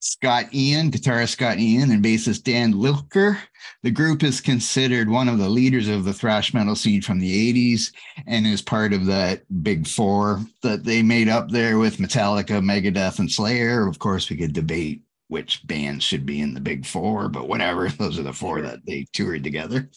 Scott 0.00 0.52
Ian, 0.54 0.90
guitarist 0.90 1.30
Scott 1.30 1.58
Ian, 1.58 1.90
and 1.90 2.04
bassist 2.04 2.44
Dan 2.44 2.74
Lilker. 2.74 3.38
The 3.82 3.90
group 3.90 4.22
is 4.22 4.40
considered 4.40 5.08
one 5.08 5.28
of 5.28 5.38
the 5.38 5.48
leaders 5.48 5.88
of 5.88 6.04
the 6.04 6.12
thrash 6.12 6.52
metal 6.54 6.76
scene 6.76 7.02
from 7.02 7.18
the 7.18 7.52
80s 7.52 7.92
and 8.26 8.46
is 8.46 8.62
part 8.62 8.92
of 8.92 9.06
that 9.06 9.42
big 9.62 9.86
four 9.86 10.40
that 10.62 10.84
they 10.84 11.02
made 11.02 11.28
up 11.28 11.50
there 11.50 11.78
with 11.78 11.98
Metallica, 11.98 12.62
Megadeth, 12.62 13.18
and 13.18 13.30
Slayer. 13.30 13.86
Of 13.86 13.98
course, 13.98 14.30
we 14.30 14.36
could 14.36 14.52
debate 14.52 15.02
which 15.28 15.66
bands 15.66 16.04
should 16.04 16.24
be 16.24 16.40
in 16.40 16.54
the 16.54 16.60
big 16.60 16.86
four, 16.86 17.28
but 17.28 17.48
whatever. 17.48 17.88
Those 17.98 18.18
are 18.18 18.24
the 18.24 18.32
four 18.32 18.62
that 18.62 18.84
they 18.86 19.06
toured 19.12 19.44
together. 19.44 19.90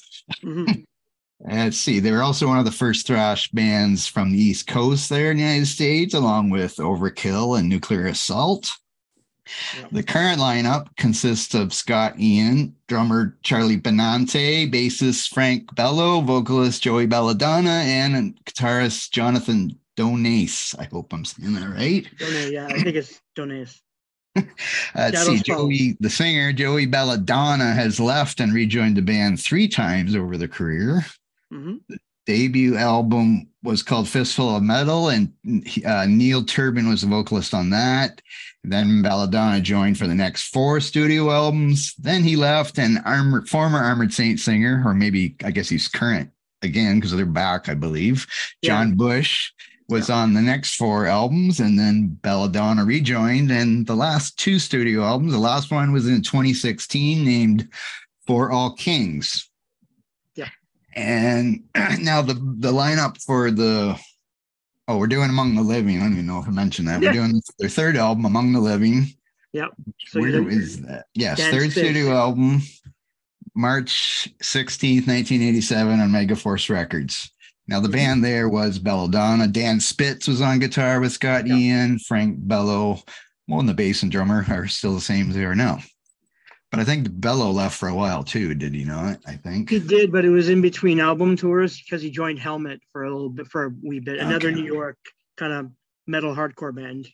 Mm-hmm. 0.43 0.81
Let's 1.41 1.77
see. 1.77 1.99
They 1.99 2.11
were 2.11 2.23
also 2.23 2.47
one 2.47 2.59
of 2.59 2.65
the 2.65 2.71
first 2.71 3.07
thrash 3.07 3.49
bands 3.51 4.05
from 4.05 4.31
the 4.31 4.41
East 4.41 4.67
Coast 4.67 5.09
there 5.09 5.31
in 5.31 5.37
the 5.37 5.43
United 5.43 5.67
States, 5.67 6.13
along 6.13 6.49
with 6.49 6.75
Overkill 6.75 7.57
and 7.57 7.69
Nuclear 7.69 8.07
Assault. 8.07 8.69
The 9.91 10.03
current 10.03 10.39
lineup 10.39 10.95
consists 10.97 11.53
of 11.53 11.73
Scott 11.73 12.19
Ian, 12.19 12.75
drummer 12.87 13.37
Charlie 13.43 13.79
Benante, 13.79 14.71
bassist 14.71 15.29
Frank 15.29 15.75
Bello, 15.75 16.21
vocalist 16.21 16.83
Joey 16.83 17.05
Belladonna, 17.05 17.69
and 17.69 18.37
guitarist 18.45 19.11
Jonathan 19.11 19.77
Donais. 19.97 20.77
I 20.79 20.85
hope 20.85 21.13
I'm 21.13 21.25
saying 21.25 21.53
that 21.53 21.69
right. 21.69 22.07
Donais, 22.17 22.51
yeah, 22.51 22.67
I 22.67 22.79
think 22.81 22.95
it's 22.95 23.21
Donais. 23.37 23.81
Let's 24.95 25.25
see, 25.25 25.39
Joey, 25.39 25.97
the 25.99 26.09
singer 26.09 26.53
Joey 26.53 26.85
Belladonna 26.85 27.73
has 27.73 27.99
left 27.99 28.39
and 28.39 28.53
rejoined 28.53 28.95
the 28.95 29.01
band 29.01 29.41
three 29.41 29.67
times 29.67 30.15
over 30.15 30.37
the 30.37 30.47
career. 30.47 31.05
Mm-hmm. 31.51 31.77
The 31.89 31.97
debut 32.25 32.77
album 32.77 33.48
was 33.63 33.83
called 33.83 34.07
Fistful 34.07 34.55
of 34.55 34.63
Metal, 34.63 35.09
and 35.09 35.33
uh, 35.85 36.05
Neil 36.07 36.43
Turbin 36.43 36.87
was 36.87 37.01
the 37.01 37.07
vocalist 37.07 37.53
on 37.53 37.69
that. 37.71 38.21
Then 38.63 39.01
Belladonna 39.01 39.61
joined 39.61 39.97
for 39.97 40.07
the 40.07 40.15
next 40.15 40.53
four 40.53 40.79
studio 40.79 41.31
albums. 41.31 41.93
Then 41.95 42.23
he 42.23 42.35
left, 42.35 42.77
and 42.77 42.99
Armored, 43.05 43.49
former 43.49 43.79
Armored 43.79 44.13
Saint 44.13 44.39
singer, 44.39 44.81
or 44.85 44.93
maybe 44.93 45.35
I 45.43 45.51
guess 45.51 45.69
he's 45.69 45.87
current 45.87 46.29
again 46.61 46.97
because 46.97 47.11
they're 47.11 47.25
back, 47.25 47.69
I 47.69 47.73
believe. 47.73 48.27
John. 48.63 48.95
Bush 48.95 49.51
was 49.89 50.09
yeah. 50.09 50.15
on 50.15 50.33
the 50.33 50.41
next 50.41 50.75
four 50.75 51.07
albums, 51.07 51.59
and 51.59 51.77
then 51.77 52.17
Belladonna 52.21 52.85
rejoined. 52.85 53.51
And 53.51 53.85
the 53.87 53.95
last 53.95 54.37
two 54.37 54.59
studio 54.59 55.03
albums, 55.03 55.33
the 55.33 55.39
last 55.39 55.71
one 55.71 55.91
was 55.91 56.07
in 56.07 56.21
2016, 56.21 57.23
named 57.23 57.69
For 58.27 58.51
All 58.51 58.73
Kings. 58.73 59.48
And 60.95 61.63
now 61.99 62.21
the 62.21 62.33
the 62.33 62.71
lineup 62.71 63.21
for 63.23 63.51
the 63.51 63.99
oh, 64.87 64.97
we're 64.97 65.07
doing 65.07 65.29
Among 65.29 65.55
the 65.55 65.61
Living. 65.61 65.99
I 65.99 66.03
don't 66.03 66.13
even 66.13 66.25
know 66.25 66.39
if 66.39 66.47
I 66.47 66.51
mentioned 66.51 66.87
that. 66.87 67.01
We're 67.01 67.13
doing 67.13 67.41
their 67.59 67.69
third 67.69 67.95
album, 67.95 68.25
Among 68.25 68.51
the 68.51 68.59
Living. 68.59 69.07
Yep. 69.53 69.69
So 70.07 70.19
Where 70.19 70.49
is 70.49 70.81
that? 70.81 71.05
Yes, 71.13 71.39
third 71.39 71.71
studio 71.71 72.11
album, 72.11 72.61
March 73.55 74.29
16th, 74.41 75.07
1987 75.07 75.99
on 75.99 76.09
Megaforce 76.09 76.69
Records. 76.69 77.31
Now 77.67 77.79
the 77.79 77.89
band 77.89 78.23
there 78.23 78.49
was 78.49 78.79
Belladonna. 78.79 79.47
Dan 79.47 79.79
Spitz 79.79 80.27
was 80.27 80.41
on 80.41 80.59
guitar 80.59 80.99
with 80.99 81.11
Scott 81.11 81.45
yep. 81.45 81.57
Ian, 81.57 81.99
Frank 81.99 82.37
Bello, 82.39 83.03
well, 83.47 83.59
and 83.59 83.69
the 83.69 83.73
bass 83.73 84.01
and 84.03 84.11
drummer 84.11 84.45
are 84.49 84.67
still 84.67 84.95
the 84.95 85.01
same 85.01 85.29
as 85.29 85.35
they 85.35 85.45
are 85.45 85.55
now. 85.55 85.79
But 86.71 86.79
I 86.79 86.83
think 86.83 87.07
Bello 87.19 87.49
left 87.49 87.77
for 87.77 87.89
a 87.89 87.95
while 87.95 88.23
too, 88.23 88.53
did 88.53 88.73
he 88.73 88.83
not? 88.83 89.19
I 89.25 89.33
think 89.33 89.69
he 89.69 89.79
did, 89.79 90.11
but 90.11 90.23
it 90.23 90.29
was 90.29 90.49
in 90.49 90.61
between 90.61 90.99
album 90.99 91.35
tours 91.35 91.81
because 91.81 92.01
he 92.01 92.11
joined 92.11 92.39
Helmet 92.39 92.79
for 92.91 93.03
a 93.03 93.11
little 93.11 93.29
bit 93.29 93.47
for 93.47 93.65
a 93.65 93.71
wee 93.81 93.99
bit. 93.99 94.19
Another 94.19 94.49
okay. 94.49 94.61
New 94.61 94.65
York 94.65 94.97
kind 95.37 95.53
of 95.53 95.71
metal 96.05 96.35
hardcore 96.35 96.75
band. 96.75 97.07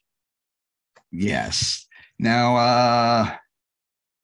Yes. 1.12 1.88
Now 2.20 2.58
uh 2.58 3.36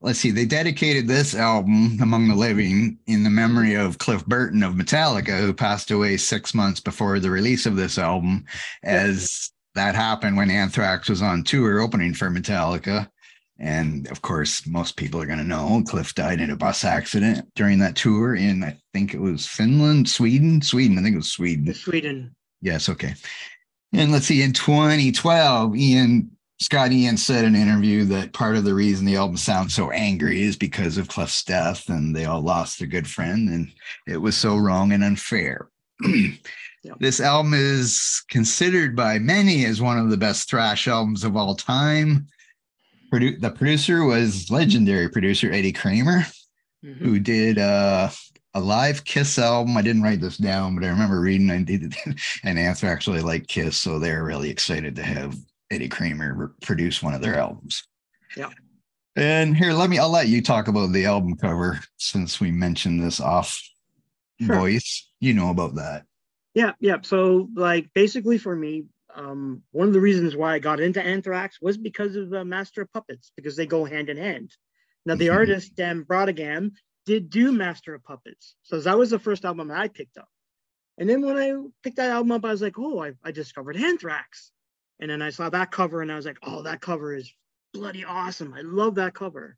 let's 0.02 0.20
see, 0.20 0.32
they 0.32 0.46
dedicated 0.46 1.08
this 1.08 1.36
album, 1.36 2.00
Among 2.02 2.28
the 2.28 2.36
Living, 2.36 2.98
in 3.08 3.24
the 3.24 3.30
memory 3.30 3.76
of 3.76 4.00
Cliff 4.00 4.26
Burton 4.26 4.64
of 4.64 4.74
Metallica, 4.74 5.40
who 5.40 5.54
passed 5.54 5.92
away 5.92 6.18
six 6.18 6.54
months 6.54 6.80
before 6.80 7.20
the 7.20 7.30
release 7.30 7.66
of 7.66 7.76
this 7.76 7.98
album, 7.98 8.46
as 8.84 9.52
that 9.76 9.96
happened 9.96 10.38
when 10.38 10.50
Anthrax 10.50 11.08
was 11.08 11.22
on 11.22 11.44
tour 11.44 11.80
opening 11.80 12.14
for 12.14 12.30
Metallica. 12.30 13.10
And 13.62 14.08
of 14.10 14.24
course, 14.24 14.66
most 14.66 14.98
people 14.98 15.22
are 15.22 15.28
going 15.28 15.38
to 15.38 15.46
know 15.46 15.84
Cliff 15.88 16.16
died 16.16 16.42
in 16.42 16.50
a 16.50 16.56
bus 16.56 16.84
accident 16.84 17.48
during 17.56 17.78
that 17.80 17.96
tour 17.96 18.36
in, 18.36 18.64
I 18.64 18.76
think 18.92 19.14
it 19.14 19.22
was 19.22 19.46
Finland, 19.46 20.10
Sweden, 20.10 20.64
Sweden. 20.64 20.98
I 20.98 21.04
think 21.04 21.14
it 21.14 21.20
was 21.20 21.32
Sweden. 21.32 21.72
Sweden. 21.76 22.36
Yes. 22.62 22.90
Okay. 22.90 23.14
And 23.94 24.12
let's 24.12 24.26
see, 24.26 24.42
in 24.42 24.52
2012, 24.52 25.76
Ian 25.76 26.32
Scott 26.60 26.92
Ian 26.92 27.18
said 27.18 27.44
in 27.44 27.56
an 27.56 27.62
interview 27.62 28.06
that 28.06 28.34
part 28.34 28.56
of 28.56 28.64
the 28.64 28.74
reason 28.74 29.04
the 29.04 29.16
album 29.16 29.36
sounds 29.36 29.74
so 29.74 29.90
angry 29.90 30.44
is 30.44 30.56
because 30.56 30.98
of 30.98 31.08
Cliff's 31.08 31.44
death 31.44 31.90
and 31.90 32.16
they 32.16 32.26
all 32.26 32.42
lost 32.42 32.82
a 32.82 32.88
good 32.88 33.08
friend 33.08 33.50
and 33.50 33.72
it 34.08 34.18
was 34.18 34.38
so 34.38 34.58
wrong 34.58 34.92
and 34.92 35.04
unfair. 35.04 35.70
yeah. 36.04 36.94
This 37.00 37.20
album 37.20 37.56
is 37.56 38.24
considered 38.30 38.96
by 38.96 39.18
many 39.18 39.66
as 39.66 39.82
one 39.82 39.98
of 39.98 40.12
the 40.12 40.18
best 40.18 40.52
thrash 40.52 40.88
albums 40.88 41.24
of 41.24 41.36
all 41.36 41.56
time. 41.56 42.28
Produ- 43.12 43.40
the 43.40 43.52
producer 43.52 44.04
was 44.04 44.50
legendary 44.50 45.10
producer 45.10 45.52
Eddie 45.52 45.74
Kramer, 45.74 46.22
mm-hmm. 46.84 46.94
who 46.94 47.20
did 47.20 47.58
uh, 47.58 48.10
a 48.54 48.60
live 48.60 49.04
Kiss 49.04 49.38
album. 49.38 49.76
I 49.76 49.82
didn't 49.82 50.04
write 50.04 50.22
this 50.22 50.38
down, 50.38 50.76
but 50.76 50.84
I 50.84 50.90
remember 50.90 51.20
reading 51.20 51.50
and 51.50 51.66
did 51.66 51.96
and 52.44 52.60
Anthrax 52.60 52.94
actually 52.94 53.22
liked 53.22 53.48
Kiss, 53.48 53.78
so 53.78 54.00
they're 54.00 54.24
really 54.24 54.50
excited 54.50 54.96
to 54.96 55.04
have 55.04 55.36
Eddie 55.72 55.90
Kramer 55.90 56.54
produce 56.62 57.02
one 57.02 57.14
of 57.14 57.22
their 57.22 57.36
albums. 57.36 57.84
Yeah. 58.36 58.50
And 59.16 59.58
here, 59.58 59.74
let 59.74 59.90
me, 59.90 60.00
I'll 60.00 60.10
let 60.10 60.30
you 60.30 60.42
talk 60.42 60.68
about 60.68 60.94
the 60.94 61.06
album 61.06 61.36
cover 61.36 61.80
since 61.98 62.40
we 62.40 62.52
mentioned 62.52 63.04
this 63.04 63.20
off 63.20 63.62
sure. 64.40 64.56
voice. 64.56 65.10
You 65.20 65.34
know 65.34 65.50
about 65.50 65.76
that. 65.76 66.06
Yeah. 66.54 66.74
Yeah. 66.80 66.98
So, 67.04 67.50
like, 67.56 67.90
basically 67.94 68.38
for 68.38 68.56
me, 68.56 68.86
um, 69.16 69.64
one 69.72 69.88
of 69.88 69.94
the 69.94 70.02
reasons 70.02 70.36
why 70.36 70.54
I 70.54 70.60
got 70.60 70.80
into 70.80 71.02
Anthrax 71.02 71.62
was 71.62 71.78
because 71.78 72.16
of 72.16 72.34
uh, 72.34 72.44
Master 72.44 72.82
of 72.82 72.92
Puppets, 72.92 73.32
because 73.36 73.56
they 73.56 73.66
go 73.66 73.86
hand 73.86 74.10
in 74.10 74.18
hand. 74.18 74.52
Now, 75.06 75.16
the 75.16 75.28
mm-hmm. 75.28 75.38
artist, 75.38 75.76
Dan 75.76 76.04
Brautigam, 76.04 76.72
did 77.06 77.30
do 77.30 77.52
Master 77.52 77.94
of 77.96 78.04
Puppets. 78.04 78.56
So 78.64 78.80
that 78.80 78.98
was 78.98 79.10
the 79.10 79.20
first 79.20 79.46
album 79.46 79.72
I 79.72 79.88
picked 79.88 80.18
up. 80.18 80.30
And 80.98 81.10
then 81.10 81.22
when 81.22 81.38
I 81.38 81.54
picked 81.84 81.98
that 81.98 82.12
album 82.12 82.32
up, 82.32 82.46
I 82.46 82.52
was 82.52 82.62
like, 82.62 82.78
oh, 82.78 83.04
I, 83.04 83.14
I 83.24 83.32
discovered 83.32 83.78
Anthrax. 83.78 84.52
And 85.00 85.10
then 85.10 85.22
I 85.22 85.32
saw 85.32 85.50
that 85.50 85.72
cover 85.72 86.02
and 86.02 86.12
I 86.12 86.16
was 86.16 86.26
like, 86.26 86.38
oh, 86.44 86.62
that 86.64 86.82
cover 86.82 87.16
is 87.16 87.34
bloody 87.74 88.06
awesome. 88.06 88.54
I 88.54 88.62
love 88.62 88.96
that 88.96 89.16
cover. 89.16 89.58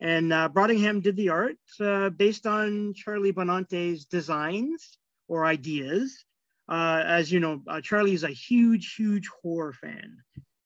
And 0.00 0.32
uh, 0.32 0.48
did 0.48 1.16
the 1.16 1.30
art 1.30 1.56
uh, 1.80 2.10
based 2.10 2.46
on 2.46 2.94
Charlie 2.94 3.32
Benante's 3.32 4.04
designs 4.04 4.98
or 5.26 5.44
ideas. 5.44 6.24
Uh, 6.68 7.02
as 7.06 7.30
you 7.30 7.40
know, 7.40 7.62
uh, 7.68 7.80
Charlie 7.80 8.14
is 8.14 8.24
a 8.24 8.28
huge, 8.28 8.94
huge 8.94 9.28
horror 9.42 9.72
fan. 9.72 10.18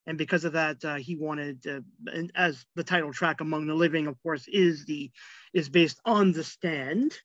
And 0.06 0.16
because 0.16 0.44
of 0.44 0.54
that, 0.54 0.84
uh, 0.84 0.96
he 0.96 1.14
wanted, 1.14 1.66
and 2.06 2.32
as 2.34 2.64
the 2.74 2.82
title 2.82 3.12
track 3.12 3.40
"Among 3.40 3.66
the 3.66 3.74
Living," 3.74 4.06
of 4.06 4.20
course, 4.22 4.48
is 4.48 4.84
the 4.84 5.10
is 5.52 5.68
based 5.68 6.00
on 6.04 6.32
the 6.32 6.42
stand. 6.42 7.16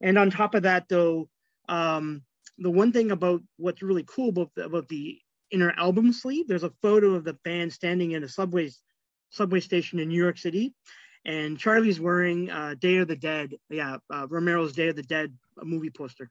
And 0.00 0.18
on 0.18 0.30
top 0.30 0.54
of 0.54 0.64
that, 0.64 0.88
though, 0.88 1.30
um, 1.68 2.22
the 2.58 2.70
one 2.70 2.92
thing 2.92 3.12
about 3.12 3.42
what's 3.56 3.82
really 3.82 4.04
cool 4.06 4.28
about 4.30 4.50
the, 4.56 4.64
about 4.64 4.88
the 4.88 5.18
inner 5.50 5.72
album 5.78 6.12
sleeve, 6.12 6.48
there's 6.48 6.64
a 6.64 6.72
photo 6.82 7.14
of 7.14 7.24
the 7.24 7.38
band 7.44 7.72
standing 7.72 8.12
in 8.12 8.24
a 8.24 8.28
subway 8.28 8.70
subway 9.30 9.60
station 9.60 9.98
in 9.98 10.08
New 10.08 10.22
York 10.22 10.36
City, 10.36 10.74
and 11.24 11.58
Charlie's 11.58 12.00
wearing 12.00 12.50
uh, 12.50 12.74
Day 12.78 12.96
of 12.96 13.08
the 13.08 13.16
Dead, 13.16 13.54
yeah, 13.70 13.96
uh, 14.12 14.26
Romero's 14.28 14.72
Day 14.74 14.88
of 14.88 14.96
the 14.96 15.02
Dead 15.02 15.32
movie 15.62 15.90
poster 15.90 16.28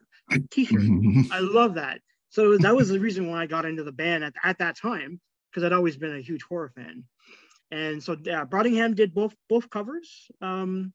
T-shirt. 0.51 0.81
I 1.31 1.39
love 1.39 1.75
that. 1.75 2.01
So 2.29 2.57
that 2.57 2.75
was 2.75 2.89
the 2.89 2.99
reason 2.99 3.29
why 3.29 3.43
I 3.43 3.45
got 3.45 3.65
into 3.65 3.83
the 3.83 3.91
band 3.91 4.23
at, 4.23 4.33
at 4.43 4.57
that 4.57 4.75
time 4.75 5.21
because 5.49 5.63
I'd 5.63 5.73
always 5.73 5.97
been 5.97 6.15
a 6.15 6.21
huge 6.21 6.41
horror 6.43 6.71
fan. 6.75 7.03
And 7.71 8.03
so 8.03 8.17
yeah, 8.23 8.45
Brautigam 8.45 8.95
did 8.95 9.13
both 9.13 9.35
both 9.49 9.69
covers. 9.69 10.29
Um, 10.41 10.93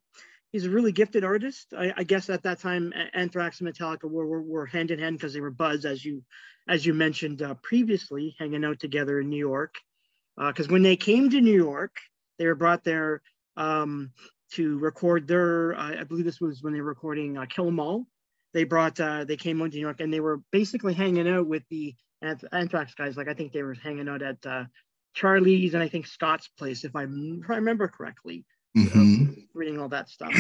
he's 0.52 0.64
a 0.64 0.70
really 0.70 0.92
gifted 0.92 1.25
artist. 1.25 1.73
I, 1.76 1.92
I, 1.97 2.04
guess 2.04 2.30
at 2.30 2.42
that 2.44 2.61
time, 2.61 2.92
Anthrax 3.14 3.61
and 3.61 3.68
Metallica 3.68 4.04
were, 4.04 4.26
were, 4.26 4.42
were 4.42 4.66
hand 4.66 4.90
in 4.90 4.99
hand 4.99 5.16
because 5.16 5.32
they 5.32 5.40
were 5.40 5.50
buds, 5.50 5.85
as 5.85 6.04
you 6.04 6.23
as 6.68 6.85
you 6.85 6.94
mentioned 6.94 7.42
uh, 7.42 7.54
previously, 7.62 8.37
hanging 8.38 8.64
out 8.64 8.78
together 8.78 9.20
in 9.20 9.28
New 9.28 9.38
York. 9.38 9.75
Because 10.37 10.68
uh, 10.68 10.73
when 10.73 10.82
they 10.82 10.97
came 10.97 11.30
to 11.30 11.40
New 11.40 11.54
York, 11.54 11.97
they 12.38 12.47
were 12.47 12.54
brought 12.54 12.85
there 12.85 13.23
um, 13.56 14.12
to 14.52 14.78
record 14.78 15.26
their. 15.26 15.75
Uh, 15.75 16.00
I 16.00 16.04
believe 16.04 16.25
this 16.25 16.40
was 16.40 16.62
when 16.62 16.73
they 16.73 16.80
were 16.80 16.88
recording 16.88 17.37
uh, 17.37 17.47
Kill 17.47 17.68
'Em 17.68 17.80
All. 17.80 18.06
They 18.55 18.64
brought. 18.64 18.99
Uh, 18.99 19.25
they 19.25 19.37
came 19.37 19.59
to 19.59 19.69
New 19.69 19.81
York 19.81 20.00
and 20.00 20.12
they 20.12 20.21
were 20.21 20.40
basically 20.52 20.95
hanging 20.95 21.28
out 21.28 21.47
with 21.47 21.62
the 21.71 21.95
Anthrax 22.23 22.95
guys. 22.95 23.17
Like 23.17 23.28
I 23.28 23.35
think 23.35 23.52
they 23.52 23.62
were 23.62 23.75
hanging 23.75 24.09
out 24.09 24.23
at 24.23 24.45
uh, 24.47 24.64
Charlie's 25.14 25.75
and 25.75 25.83
I 25.83 25.88
think 25.88 26.07
Scott's 26.07 26.49
place, 26.59 26.85
if 26.85 26.95
I, 26.97 27.05
if 27.05 27.50
I 27.50 27.57
remember 27.57 27.88
correctly, 27.88 28.45
Mhm. 28.76 29.28
uh, 29.28 29.40
reading 29.55 29.78
all 29.81 29.88
that 29.90 30.09
stuff. 30.09 30.33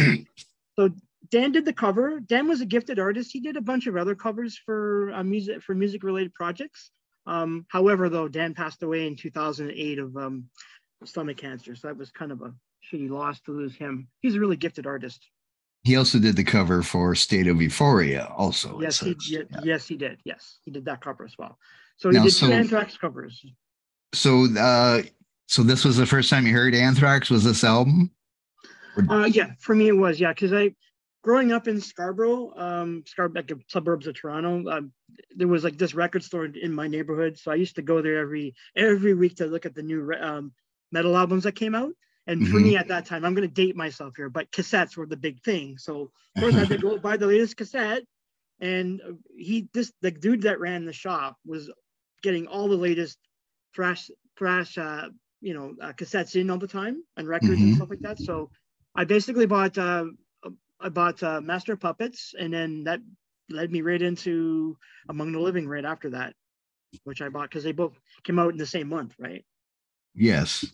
so 0.78 0.90
Dan 1.30 1.52
did 1.52 1.64
the 1.64 1.72
cover. 1.72 2.20
Dan 2.20 2.48
was 2.48 2.60
a 2.60 2.66
gifted 2.66 2.98
artist. 2.98 3.30
He 3.32 3.40
did 3.40 3.56
a 3.56 3.60
bunch 3.60 3.86
of 3.86 3.96
other 3.96 4.14
covers 4.14 4.56
for 4.64 5.12
uh, 5.14 5.22
music 5.24 5.62
for 5.62 5.74
music 5.74 6.02
related 6.02 6.34
projects. 6.34 6.90
Um, 7.26 7.66
however, 7.68 8.08
though 8.08 8.28
Dan 8.28 8.54
passed 8.54 8.82
away 8.82 9.06
in 9.06 9.16
2008 9.16 9.98
of 9.98 10.16
um, 10.16 10.44
stomach 11.04 11.36
cancer, 11.36 11.74
so 11.76 11.88
that 11.88 11.96
was 11.96 12.10
kind 12.10 12.32
of 12.32 12.40
a 12.42 12.54
shitty 12.90 13.10
loss 13.10 13.40
to 13.42 13.52
lose 13.52 13.74
him. 13.76 14.08
He's 14.20 14.34
a 14.36 14.40
really 14.40 14.56
gifted 14.56 14.86
artist. 14.86 15.28
He 15.84 15.96
also 15.96 16.18
did 16.18 16.36
the 16.36 16.44
cover 16.44 16.82
for 16.82 17.14
State 17.14 17.46
of 17.46 17.62
Euphoria. 17.62 18.26
Also, 18.36 18.80
yes, 18.80 19.00
he, 19.00 19.16
ye- 19.26 19.44
Yeah. 19.50 19.60
yes, 19.64 19.86
he 19.86 19.96
did. 19.96 20.20
Yes, 20.24 20.58
he 20.64 20.70
did 20.70 20.84
that 20.86 21.00
cover 21.00 21.24
as 21.24 21.34
well. 21.38 21.58
So 21.96 22.10
he 22.10 22.16
Now, 22.16 22.24
did 22.24 22.32
so- 22.32 22.46
two 22.46 22.52
Anthrax 22.52 22.96
covers. 22.96 23.44
So, 24.14 24.46
uh, 24.58 25.02
so 25.46 25.62
this 25.62 25.84
was 25.84 25.96
the 25.96 26.06
first 26.06 26.30
time 26.30 26.46
you 26.46 26.52
heard 26.52 26.74
Anthrax? 26.74 27.30
Was 27.30 27.44
this 27.44 27.64
album? 27.64 28.10
Uh, 29.08 29.28
yeah, 29.32 29.52
for 29.60 29.74
me 29.74 29.88
it 29.88 29.96
was 29.96 30.18
yeah, 30.18 30.32
because 30.32 30.52
I 30.52 30.74
growing 31.22 31.52
up 31.52 31.68
in 31.68 31.80
Scarborough, 31.80 32.52
um, 32.56 33.04
Scarborough, 33.06 33.42
like 33.48 33.52
suburbs 33.68 34.06
of 34.06 34.14
Toronto, 34.14 34.68
um, 34.70 34.92
there 35.36 35.46
was 35.46 35.62
like 35.62 35.78
this 35.78 35.94
record 35.94 36.24
store 36.24 36.46
in 36.46 36.72
my 36.72 36.88
neighborhood, 36.88 37.38
so 37.38 37.52
I 37.52 37.54
used 37.56 37.76
to 37.76 37.82
go 37.82 38.02
there 38.02 38.18
every 38.18 38.54
every 38.74 39.14
week 39.14 39.36
to 39.36 39.46
look 39.46 39.66
at 39.66 39.74
the 39.74 39.82
new 39.82 40.12
um, 40.20 40.52
metal 40.90 41.16
albums 41.16 41.44
that 41.44 41.52
came 41.52 41.74
out. 41.74 41.92
And 42.28 42.46
for 42.46 42.60
Mhm. 42.60 42.64
me 42.64 42.76
at 42.76 42.88
that 42.88 43.06
time, 43.06 43.24
I'm 43.24 43.34
going 43.34 43.48
to 43.48 43.54
date 43.54 43.76
myself 43.76 44.14
here, 44.16 44.30
but 44.30 44.52
cassettes 44.52 44.96
were 44.96 45.06
the 45.06 45.16
big 45.16 45.42
thing. 45.42 45.78
So 45.78 46.02
of 46.02 46.10
course 46.38 46.56
I 46.56 46.60
had 46.60 46.70
to 46.70 46.78
go 46.78 46.98
buy 46.98 47.16
the 47.16 47.26
latest 47.26 47.56
cassette. 47.56 48.04
And 48.60 49.00
uh, 49.02 49.12
he, 49.36 49.68
this 49.74 49.92
the 50.02 50.12
dude 50.12 50.42
that 50.42 50.60
ran 50.60 50.84
the 50.86 50.92
shop 50.92 51.38
was 51.46 51.70
getting 52.22 52.46
all 52.48 52.68
the 52.68 52.76
latest 52.76 53.18
thrash 53.74 54.10
thrash, 54.38 54.78
uh, 54.78 55.10
you 55.40 55.54
know, 55.54 55.74
uh, 55.82 55.92
cassettes 55.94 56.36
in 56.40 56.50
all 56.50 56.58
the 56.58 56.68
time 56.68 57.02
and 57.16 57.28
records 57.28 57.64
and 57.64 57.72
Mhm. 57.72 57.76
stuff 57.76 57.90
like 57.90 58.02
that. 58.02 58.20
So 58.20 58.50
I 58.96 59.04
basically 59.04 59.46
bought 59.46 59.78
uh, 59.78 60.06
I 60.80 60.90
bought 60.90 61.22
uh, 61.22 61.40
Master 61.40 61.76
Puppets, 61.76 62.34
and 62.38 62.52
then 62.52 62.84
that 62.84 63.00
led 63.50 63.72
me 63.72 63.82
right 63.82 64.02
into 64.02 64.76
Among 65.08 65.32
the 65.32 65.40
Living 65.40 65.68
right 65.68 65.84
after 65.84 66.10
that, 66.10 66.34
which 67.04 67.22
I 67.22 67.30
bought 67.30 67.48
because 67.50 67.64
they 67.64 67.72
both 67.72 67.98
came 68.24 68.38
out 68.38 68.52
in 68.52 68.58
the 68.58 68.66
same 68.66 68.88
month, 68.88 69.14
right? 69.18 69.44
Yes, 70.14 70.64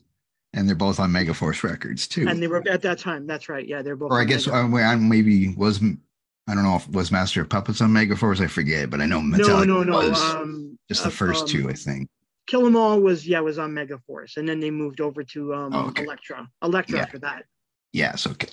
and 0.54 0.66
they're 0.68 0.74
both 0.76 0.98
on 1.00 1.10
Megaforce 1.12 1.62
Records 1.62 2.06
too. 2.08 2.26
And 2.28 2.42
they 2.42 2.46
were 2.46 2.62
at 2.68 2.80
that 2.82 2.98
time. 2.98 3.26
That's 3.26 3.48
right. 3.50 3.66
Yeah, 3.66 3.82
they're 3.82 3.96
both. 3.96 4.10
or 4.10 4.20
I 4.20 4.24
guess 4.24 4.46
Mega- 4.46 4.58
uh, 4.76 4.80
I 4.80 4.96
maybe 4.96 5.54
was 5.56 5.82
I 5.82 6.54
don't 6.54 6.62
know 6.64 6.76
if 6.76 6.88
was 6.90 7.10
Master 7.12 7.42
of 7.42 7.48
Puppets 7.50 7.80
on 7.80 7.90
Megaforce. 7.90 8.40
I 8.40 8.46
forget, 8.46 8.88
but 8.90 9.00
I 9.00 9.06
know 9.06 9.20
no, 9.20 9.36
Metallica 9.38 9.66
no, 9.66 9.82
no. 9.82 9.96
was 10.08 10.20
Um, 10.34 10.78
just 10.88 11.02
the 11.02 11.08
uh, 11.08 11.12
first 11.12 11.42
um, 11.42 11.48
two, 11.48 11.68
I 11.68 11.74
think. 11.74 12.08
Kill 12.46 12.66
'Em 12.66 12.76
All 12.76 13.00
was 13.00 13.26
yeah 13.26 13.40
was 13.40 13.58
on 13.58 13.72
Megaforce, 13.72 14.36
and 14.36 14.48
then 14.48 14.60
they 14.60 14.70
moved 14.70 15.00
over 15.00 15.22
to 15.24 15.54
um, 15.54 15.74
Oh, 15.74 15.86
okay. 15.88 16.04
Elektra. 16.04 16.48
Elektra 16.62 16.96
Yeah. 16.96 17.02
after 17.02 17.18
that. 17.20 17.44
Yes, 17.92 18.26
okay. 18.26 18.48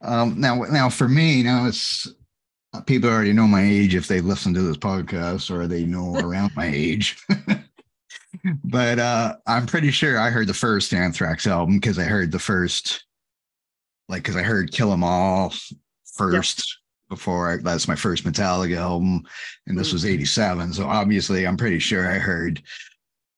Um, 0.00 0.40
now, 0.40 0.62
now 0.70 0.88
for 0.88 1.08
me, 1.08 1.42
now 1.42 1.66
it's 1.66 2.06
uh, 2.72 2.80
people 2.82 3.10
already 3.10 3.32
know 3.32 3.46
my 3.48 3.62
age 3.62 3.94
if 3.94 4.06
they 4.08 4.20
listen 4.20 4.54
to 4.54 4.62
this 4.62 4.76
podcast 4.76 5.50
or 5.50 5.66
they 5.66 5.84
know 5.84 6.16
around 6.20 6.52
my 6.56 6.66
age. 6.66 7.18
but 8.64 8.98
uh, 8.98 9.36
I'm 9.46 9.66
pretty 9.66 9.90
sure 9.90 10.18
I 10.18 10.30
heard 10.30 10.46
the 10.46 10.54
first 10.54 10.92
Anthrax 10.92 11.46
album 11.46 11.76
because 11.78 11.98
I 11.98 12.04
heard 12.04 12.32
the 12.32 12.38
first, 12.38 13.04
like, 14.08 14.22
because 14.22 14.36
I 14.36 14.42
heard 14.42 14.72
Kill 14.72 14.92
'Em 14.92 15.04
All 15.04 15.52
first 16.16 16.62
before 17.08 17.52
I, 17.52 17.56
that's 17.58 17.88
my 17.88 17.94
first 17.96 18.24
Metallica 18.24 18.76
album, 18.76 19.22
and 19.66 19.78
this 19.78 19.90
Mhm. 19.90 19.92
was 19.94 20.04
'87. 20.04 20.72
So 20.74 20.86
obviously, 20.86 21.46
I'm 21.46 21.56
pretty 21.56 21.78
sure 21.78 22.10
I 22.10 22.18
heard 22.18 22.62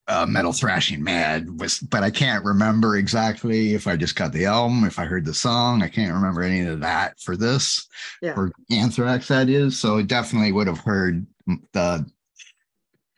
uh, 0.07 0.25
Metal 0.25 0.51
Thrashing 0.51 1.01
Mad 1.01 1.61
was, 1.61 1.79
but 1.79 2.03
I 2.03 2.09
can't 2.09 2.43
remember 2.43 2.97
exactly 2.97 3.75
if 3.75 3.87
I 3.87 3.95
just 3.95 4.15
got 4.17 4.33
the 4.33 4.45
album, 4.45 4.83
if 4.83 4.99
I 4.99 5.05
heard 5.05 5.23
the 5.23 5.33
song. 5.33 5.81
I 5.83 5.87
can't 5.87 6.13
remember 6.13 6.41
any 6.41 6.61
of 6.61 6.81
that 6.81 7.17
for 7.21 7.37
this, 7.37 7.87
Yeah. 8.21 8.33
for 8.33 8.51
Anthrax, 8.71 9.29
that 9.29 9.47
is. 9.47 9.79
So 9.79 9.99
I 9.99 10.01
definitely 10.01 10.51
would 10.51 10.67
have 10.67 10.79
heard 10.79 11.25
the 11.71 12.05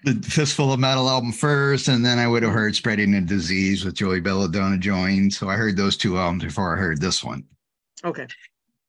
the 0.04 0.14
Fistful 0.28 0.74
of 0.74 0.80
Metal 0.80 1.10
album 1.10 1.32
first, 1.32 1.88
and 1.88 2.06
then 2.06 2.20
I 2.20 2.28
would 2.28 2.44
have 2.44 2.52
heard 2.52 2.76
Spreading 2.76 3.12
the 3.12 3.22
Disease 3.22 3.86
with 3.86 3.96
Joey 3.96 4.20
Belladonna 4.20 4.78
joined. 4.78 5.34
So 5.34 5.50
I 5.50 5.56
heard 5.56 5.78
those 5.78 5.96
two 5.98 6.18
albums 6.18 6.44
before 6.44 6.76
I 6.76 6.80
heard 6.80 7.00
this 7.00 7.24
one 7.24 7.46
Okay. 8.04 8.28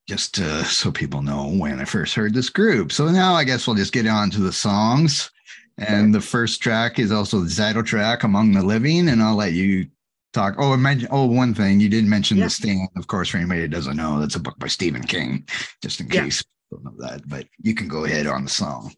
just 0.08 0.38
uh, 0.40 0.64
so 0.64 0.90
people 0.90 1.22
know 1.22 1.48
when 1.48 1.80
I 1.80 1.84
first 1.84 2.14
heard 2.14 2.34
this 2.34 2.50
group. 2.50 2.90
So 2.92 3.08
now 3.10 3.34
I 3.34 3.44
guess 3.44 3.66
we'll 3.66 3.76
just 3.76 3.92
get 3.92 4.06
on 4.06 4.30
to 4.30 4.40
the 4.40 4.52
songs. 4.52 5.30
And 5.78 6.14
the 6.14 6.20
first 6.20 6.62
track 6.62 7.00
is 7.00 7.10
also 7.10 7.40
the 7.40 7.52
title 7.52 7.82
track, 7.82 8.22
Among 8.22 8.52
the 8.52 8.62
Living. 8.62 9.08
And 9.08 9.20
I'll 9.20 9.34
let 9.34 9.54
you 9.54 9.88
talk. 10.32 10.54
Oh, 10.56 10.72
I 10.72 10.76
mentioned, 10.76 11.08
oh, 11.10 11.26
one 11.26 11.52
thing 11.52 11.80
you 11.80 11.88
didn't 11.88 12.10
mention 12.10 12.36
Yeah. 12.36 12.44
The 12.44 12.50
Stand. 12.50 12.88
Of 12.96 13.08
course, 13.08 13.28
for 13.28 13.38
anybody 13.38 13.62
that 13.62 13.70
doesn't 13.72 13.96
know, 13.96 14.20
that's 14.20 14.36
a 14.36 14.40
book 14.40 14.56
by 14.60 14.68
Stephen 14.68 15.02
King, 15.02 15.48
just 15.82 16.00
in 16.00 16.06
Yeah. 16.08 16.24
case 16.24 16.44
don't 16.70 16.84
know 16.84 16.94
that. 16.98 17.28
But 17.28 17.46
you 17.60 17.74
can 17.74 17.88
go 17.88 18.04
ahead 18.04 18.26
on 18.28 18.44
the 18.44 18.50
song. 18.50 18.94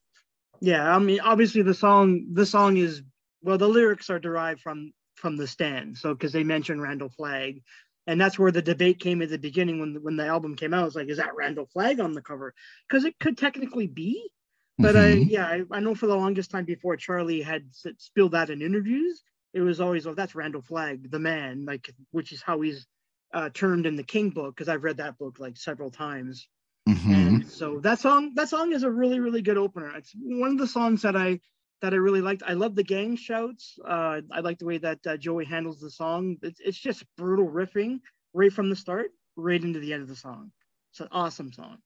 Yeah, 0.60 0.94
I 0.94 0.98
mean, 0.98 1.20
obviously 1.20 1.62
the 1.62 1.74
song 1.74 2.28
the 2.32 2.46
song 2.46 2.76
is 2.76 3.02
well, 3.42 3.58
the 3.58 3.68
lyrics 3.68 4.10
are 4.10 4.18
derived 4.18 4.60
from 4.60 4.92
from 5.16 5.36
the 5.36 5.46
stand. 5.46 5.98
So 5.98 6.14
because 6.14 6.32
they 6.32 6.44
mention 6.44 6.80
Randall 6.80 7.10
Flagg, 7.10 7.62
and 8.06 8.20
that's 8.20 8.38
where 8.38 8.52
the 8.52 8.62
debate 8.62 9.00
came 9.00 9.22
at 9.22 9.30
the 9.30 9.38
beginning 9.38 9.80
when 9.80 10.02
when 10.02 10.16
the 10.16 10.26
album 10.26 10.56
came 10.56 10.74
out. 10.74 10.86
It's 10.86 10.96
like, 10.96 11.08
is 11.08 11.18
that 11.18 11.36
Randall 11.36 11.66
Flagg 11.72 12.00
on 12.00 12.12
the 12.12 12.22
cover? 12.22 12.54
Because 12.88 13.04
it 13.04 13.18
could 13.20 13.38
technically 13.38 13.86
be, 13.86 14.30
but 14.78 14.96
I 14.96 15.16
Mhm. 15.16 15.30
yeah, 15.30 15.46
I, 15.46 15.62
I 15.70 15.80
know 15.80 15.94
for 15.94 16.06
the 16.06 16.16
longest 16.16 16.50
time 16.50 16.64
before 16.64 16.96
Charlie 16.96 17.42
had 17.42 17.68
spilled 17.98 18.32
that 18.32 18.50
in 18.50 18.62
interviews, 18.62 19.22
it 19.52 19.60
was 19.60 19.80
always 19.80 20.06
oh 20.06 20.14
that's 20.14 20.34
Randall 20.34 20.62
Flagg, 20.62 21.10
the 21.10 21.18
man, 21.20 21.64
like 21.66 21.90
which 22.12 22.32
is 22.32 22.42
how 22.42 22.60
he's 22.62 22.86
uh, 23.34 23.50
termed 23.50 23.86
in 23.86 23.96
the 23.96 24.02
King 24.04 24.30
book 24.30 24.54
because 24.56 24.68
I've 24.68 24.84
read 24.84 24.98
that 24.98 25.18
book 25.18 25.38
like 25.38 25.56
several 25.58 25.90
times. 25.90 26.48
Mhm. 26.88 27.14
And 27.14 27.46
so 27.46 27.80
that 27.80 27.98
song, 27.98 28.32
that 28.34 28.48
song 28.48 28.72
is 28.72 28.82
a 28.84 28.90
really, 28.90 29.18
really 29.18 29.42
good 29.42 29.56
opener. 29.56 29.90
It's 29.96 30.12
one 30.16 30.52
of 30.52 30.58
the 30.58 30.66
songs 30.68 31.02
that 31.02 31.16
I 31.16 31.40
that 31.82 31.92
I 31.92 31.96
really 31.96 32.20
liked. 32.22 32.42
I 32.46 32.54
love 32.54 32.74
the 32.74 32.84
gang 32.84 33.16
shouts. 33.16 33.78
Uh, 33.86 34.20
I 34.30 34.40
like 34.40 34.58
the 34.58 34.64
way 34.64 34.78
that 34.78 35.06
uh, 35.06 35.16
Joey 35.16 35.44
handles 35.44 35.78
the 35.80 35.90
song. 35.90 36.36
It's, 36.42 36.60
it's 36.60 36.78
just 36.78 37.04
brutal 37.18 37.48
riffing 37.48 38.00
right 38.32 38.52
from 38.52 38.70
the 38.70 38.76
start, 38.76 39.10
right 39.36 39.62
into 39.62 39.78
the 39.80 39.92
end 39.92 40.02
of 40.02 40.08
the 40.08 40.16
song. 40.16 40.52
It's 40.92 41.00
an 41.00 41.08
awesome 41.12 41.52
song. 41.52 41.78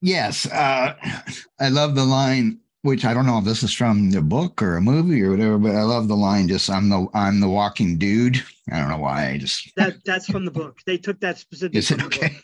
Yes. 0.00 0.46
Uh, 0.46 0.94
I 1.60 1.68
love 1.70 1.94
the 1.94 2.04
line, 2.04 2.58
which 2.82 3.04
I 3.04 3.14
don't 3.14 3.26
know 3.26 3.38
if 3.38 3.44
this 3.44 3.62
is 3.62 3.72
from 3.72 4.10
the 4.10 4.20
book 4.22 4.60
or 4.60 4.76
a 4.76 4.80
movie 4.80 5.22
or 5.22 5.30
whatever, 5.30 5.58
but 5.58 5.74
I 5.74 5.82
love 5.82 6.08
the 6.08 6.16
line 6.16 6.48
just 6.48 6.68
I'm 6.68 6.88
the 6.88 7.06
I'm 7.14 7.40
the 7.40 7.48
walking 7.48 7.96
dude. 7.98 8.42
I 8.70 8.80
don't 8.80 8.90
know 8.90 8.98
why. 8.98 9.30
I 9.30 9.38
just 9.38 9.74
That 9.76 10.04
that's 10.04 10.26
from 10.26 10.44
the 10.44 10.50
book. 10.50 10.78
They 10.84 10.98
took 10.98 11.20
that 11.20 11.38
specifically. 11.38 11.78
is 11.78 11.90
it 11.90 12.02
okay? 12.02 12.36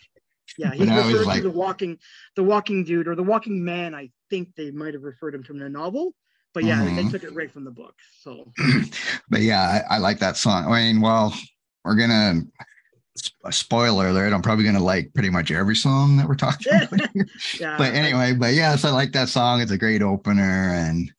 Yeah, 0.57 0.71
he's 0.73 0.87
referred 0.89 1.25
like- 1.25 1.37
to 1.37 1.49
the 1.49 1.51
walking, 1.51 1.97
the 2.35 2.43
walking 2.43 2.83
dude 2.83 3.07
or 3.07 3.15
the 3.15 3.23
walking 3.23 3.63
man. 3.63 3.93
I 3.95 4.09
think 4.29 4.55
they 4.55 4.71
might 4.71 4.93
have 4.93 5.03
referred 5.03 5.35
him 5.35 5.43
from 5.43 5.59
the 5.59 5.69
novel, 5.69 6.13
but 6.53 6.63
yeah, 6.63 6.83
they 6.83 6.91
Mhm. 6.91 7.11
took 7.11 7.23
it 7.23 7.33
right 7.33 7.51
from 7.51 7.63
the 7.65 7.71
book. 7.71 7.95
So 8.21 8.51
but 9.29 9.41
yeah, 9.41 9.83
I, 9.89 9.95
I 9.95 9.97
like 9.99 10.19
that 10.19 10.37
song. 10.37 10.71
I 10.71 10.91
mean, 10.91 11.01
well, 11.01 11.33
we're 11.83 11.95
gonna 11.95 12.41
a 13.45 13.51
spoiler 13.51 14.09
alert. 14.09 14.33
I'm 14.33 14.41
probably 14.41 14.65
gonna 14.65 14.83
like 14.83 15.13
pretty 15.13 15.29
much 15.29 15.49
every 15.51 15.75
song 15.75 16.17
that 16.17 16.27
we're 16.27 16.35
talking 16.35 16.73
about. 16.81 17.09
yeah. 17.59 17.77
but 17.77 17.93
anyway, 17.93 18.33
but 18.33 18.53
yes, 18.53 18.83
I 18.85 18.89
like 18.91 19.11
that 19.13 19.29
song. 19.29 19.61
It's 19.61 19.71
a 19.71 19.77
great 19.77 20.01
opener, 20.01 20.73
and 20.73 21.11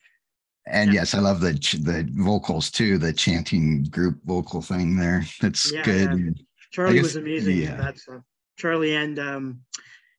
and 0.66 0.92
Yeah. 0.92 1.00
yes, 1.00 1.14
I 1.14 1.20
love 1.20 1.40
the 1.40 1.58
ch- 1.58 1.82
the 1.82 2.06
vocals 2.16 2.70
too. 2.70 2.98
The 2.98 3.12
chanting 3.12 3.84
group 3.84 4.18
vocal 4.24 4.60
thing 4.62 4.96
there. 4.96 5.24
That's 5.40 5.72
Yeah, 5.72 5.82
good. 5.82 6.40
Charlie 6.72 6.94
guess- 6.94 7.02
was 7.04 7.16
amazing. 7.16 7.58
yeah. 7.58 7.76
That's 7.76 8.06
uh, 8.08 8.18
Charlie 8.56 8.94
and 8.96 9.18
um 9.18 9.60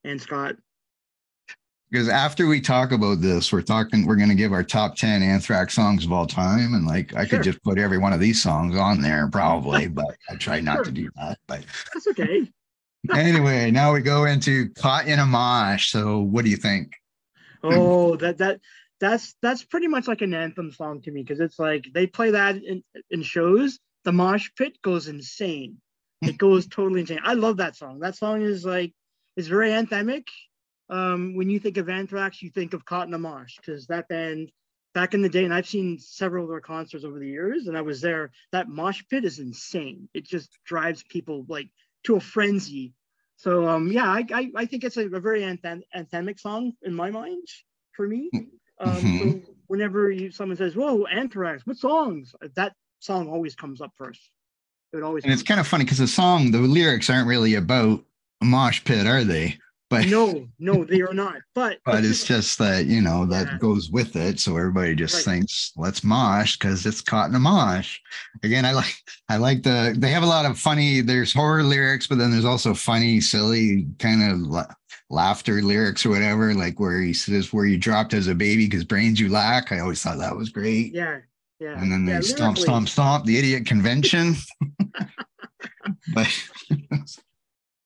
and 0.03 0.21
Scott. 0.21 0.55
because 1.91 2.07
after 2.09 2.47
we 2.47 2.61
talk 2.61 2.91
about 2.91 3.19
this, 3.21 3.51
we're 3.51 3.61
talking, 3.61 4.05
we're 4.05 4.15
going 4.15 4.29
to 4.29 4.35
give 4.35 4.53
our 4.53 4.63
top 4.63 4.95
10 4.95 5.21
Anthrax 5.23 5.73
songs 5.73 6.05
of 6.05 6.11
all 6.11 6.25
time. 6.27 6.73
And 6.73 6.85
like, 6.85 7.13
I 7.15 7.25
Sure. 7.25 7.39
could 7.39 7.43
just 7.43 7.63
put 7.63 7.77
every 7.77 7.97
one 7.97 8.13
of 8.13 8.19
these 8.19 8.41
songs 8.41 8.77
on 8.77 9.01
there 9.01 9.27
probably, 9.31 9.87
but 9.87 10.15
I 10.29 10.35
try 10.35 10.59
not 10.61 10.77
Sure. 10.77 10.85
to 10.85 10.91
do 10.91 11.09
that. 11.15 11.39
But 11.47 11.65
That's 11.93 12.07
okay. 12.07 12.49
anyway, 13.13 13.71
now 13.71 13.93
we 13.93 14.01
go 14.01 14.25
into 14.25 14.69
Caught 14.75 15.07
in 15.07 15.19
a 15.19 15.25
Mosh. 15.25 15.89
So 15.91 16.19
what 16.19 16.43
do 16.45 16.51
you 16.51 16.57
think? 16.57 16.93
Oh, 17.63 18.15
that 18.17 18.37
that 18.37 18.59
that's 18.99 19.35
that's 19.41 19.63
pretty 19.63 19.87
much 19.87 20.07
like 20.07 20.21
an 20.21 20.33
anthem 20.33 20.71
song 20.71 21.01
to 21.01 21.11
me 21.11 21.21
because 21.23 21.39
it's 21.39 21.59
like 21.59 21.85
they 21.93 22.05
play 22.07 22.31
that 22.31 22.55
in, 22.57 22.83
in 23.11 23.23
shows. 23.23 23.79
The 24.03 24.11
mosh 24.11 24.49
pit 24.57 24.77
goes 24.81 25.07
insane. 25.07 25.77
It 26.21 26.37
goes 26.37 26.67
totally 26.67 27.01
insane. 27.01 27.19
I 27.23 27.33
love 27.33 27.57
that 27.57 27.75
song. 27.75 27.99
That 27.99 28.15
song 28.15 28.41
is 28.41 28.65
like 28.65 28.93
it's 29.35 29.47
very 29.47 29.69
anthemic. 29.69 30.25
Um, 30.89 31.35
when 31.35 31.49
you 31.49 31.59
think 31.59 31.77
of 31.77 31.89
Anthrax, 31.89 32.41
you 32.41 32.49
think 32.49 32.73
of 32.73 32.85
Caught 32.85 33.07
in 33.07 33.13
a 33.13 33.19
Mosh 33.19 33.55
because 33.57 33.87
that 33.87 34.07
band 34.07 34.51
back 34.93 35.13
in 35.13 35.21
the 35.21 35.29
day, 35.29 35.43
and 35.45 35.53
I've 35.53 35.67
seen 35.67 35.99
several 35.99 36.45
of 36.45 36.49
their 36.49 36.61
concerts 36.61 37.03
over 37.03 37.19
the 37.19 37.27
years, 37.27 37.67
and 37.67 37.77
I 37.77 37.81
was 37.81 38.01
there. 38.01 38.31
That 38.51 38.67
mosh 38.69 39.03
pit 39.09 39.25
is 39.25 39.37
insane. 39.39 40.09
It 40.13 40.25
just 40.25 40.49
drives 40.65 41.03
people 41.03 41.45
like 41.47 41.69
to 42.05 42.15
a 42.15 42.19
frenzy. 42.19 42.93
So 43.35 43.67
um, 43.67 43.91
yeah, 43.91 44.05
I, 44.09 44.25
I, 44.33 44.51
I 44.55 44.65
think 44.65 44.83
it's 44.83 44.97
a, 44.97 45.05
a 45.05 45.19
very 45.19 45.43
anthem, 45.43 45.83
anthemic 45.95 46.39
song 46.39 46.73
in 46.81 46.95
my 46.95 47.11
mind 47.11 47.47
for 47.91 48.07
me. 48.07 48.31
Um, 48.79 49.03
Mhm. 49.03 49.19
so 49.19 49.53
whenever 49.67 50.09
you, 50.09 50.31
someone 50.31 50.57
says, 50.57 50.75
"Whoa, 50.75 51.05
Anthrax, 51.05 51.65
what 51.67 51.77
songs?" 51.77 52.33
That 52.55 52.73
song 52.99 53.29
always 53.29 53.55
comes 53.55 53.81
up 53.81 53.91
first. 53.97 54.31
It 54.93 54.97
would 54.97 55.03
always. 55.03 55.23
And 55.23 55.33
it's 55.33 55.43
kind 55.43 55.59
of 55.59 55.67
funny 55.67 55.83
because 55.83 55.97
the 55.99 56.07
song, 56.07 56.51
the 56.51 56.59
lyrics 56.59 57.09
aren't 57.09 57.27
really 57.27 57.55
about 57.55 58.03
a 58.41 58.45
mosh 58.45 58.83
pit, 58.83 59.05
are 59.07 59.23
they? 59.23 59.57
But 59.89 60.07
no, 60.07 60.45
no, 60.59 60.83
they 60.83 61.01
are 61.01 61.13
not. 61.13 61.37
But 61.55 61.79
but 61.85 62.03
it's 62.03 62.25
just 62.25 62.57
that 62.59 62.87
you 62.87 62.99
know 63.01 63.25
that 63.27 63.47
Yeah. 63.47 63.57
goes 63.57 63.89
with 63.89 64.15
it, 64.17 64.39
so 64.39 64.57
everybody 64.57 64.95
just 64.95 65.15
Right. 65.15 65.35
thinks 65.35 65.71
let's 65.77 66.03
mosh 66.03 66.57
because 66.57 66.85
it's 66.85 66.99
caught 67.01 67.29
in 67.29 67.35
a 67.35 67.39
mosh. 67.39 67.99
Again, 68.43 68.65
I 68.65 68.73
like 68.73 68.93
I 69.29 69.37
like 69.37 69.63
the 69.63 69.95
they 69.97 70.09
have 70.09 70.23
a 70.23 70.27
lot 70.27 70.45
of 70.45 70.59
funny. 70.59 70.99
There's 71.01 71.31
horror 71.33 71.63
lyrics, 71.63 72.05
but 72.05 72.17
then 72.17 72.31
there's 72.31 72.43
also 72.45 72.73
funny, 72.73 73.21
silly 73.21 73.87
kind 73.99 74.29
of 74.29 74.39
la- 74.41 74.73
laughter 75.09 75.61
lyrics 75.61 76.05
or 76.05 76.09
whatever. 76.09 76.53
Like 76.53 76.81
where 76.81 76.99
he 77.01 77.13
says 77.13 77.53
where 77.53 77.65
you 77.65 77.77
dropped 77.77 78.13
as 78.13 78.27
a 78.27 78.35
baby 78.35 78.65
because 78.65 78.83
brains 78.83 79.21
you 79.21 79.29
lack. 79.29 79.71
I 79.71 79.79
always 79.79 80.01
thought 80.03 80.17
that 80.19 80.35
was 80.35 80.49
great. 80.49 80.93
yeah, 80.93 81.19
yeah. 81.59 81.79
and 81.81 81.91
then 81.91 82.05
they 82.05 82.13
yeah, 82.13 82.21
stomp, 82.21 82.57
stomp, 82.57 82.89
stomp 82.89 83.25
the 83.25 83.37
idiot 83.37 83.65
convention. 83.65 84.35
but 86.13 86.27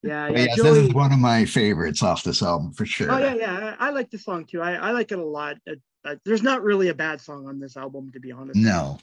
Yeah, 0.03 0.29
yeah. 0.29 0.37
yes, 0.37 0.61
this 0.61 0.77
is 0.77 0.93
one 0.93 1.13
of 1.13 1.19
my 1.19 1.45
favorites 1.45 2.01
off 2.01 2.23
this 2.23 2.41
album 2.41 2.73
for 2.73 2.85
sure. 2.85 3.11
Oh 3.11 3.17
yeah, 3.17 3.35
yeah. 3.35 3.75
I, 3.79 3.87
I 3.87 3.89
like 3.91 4.09
the 4.09 4.17
song 4.17 4.45
too. 4.45 4.61
I, 4.61 4.73
I 4.73 4.91
like 4.91 5.11
it 5.11 5.19
a 5.19 5.23
lot. 5.23 5.57
Uh, 5.69 5.75
uh, 6.03 6.15
there's 6.25 6.41
not 6.41 6.63
really 6.63 6.89
a 6.89 6.93
bad 6.93 7.21
song 7.21 7.47
on 7.47 7.59
this 7.59 7.77
album, 7.77 8.11
to 8.13 8.19
be 8.19 8.31
honest. 8.31 8.55
No. 8.57 8.97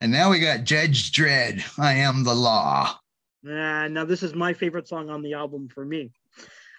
And 0.00 0.10
now 0.10 0.30
we 0.30 0.40
got 0.40 0.64
Judge 0.64 1.12
Dredd. 1.12 1.62
I 1.78 1.94
am 1.94 2.24
the 2.24 2.34
law. 2.34 2.98
Uh, 3.46 3.88
now 3.88 4.04
this 4.04 4.22
is 4.22 4.34
my 4.34 4.54
favorite 4.54 4.88
song 4.88 5.10
on 5.10 5.22
the 5.22 5.34
album 5.34 5.68
for 5.68 5.84
me. 5.84 6.10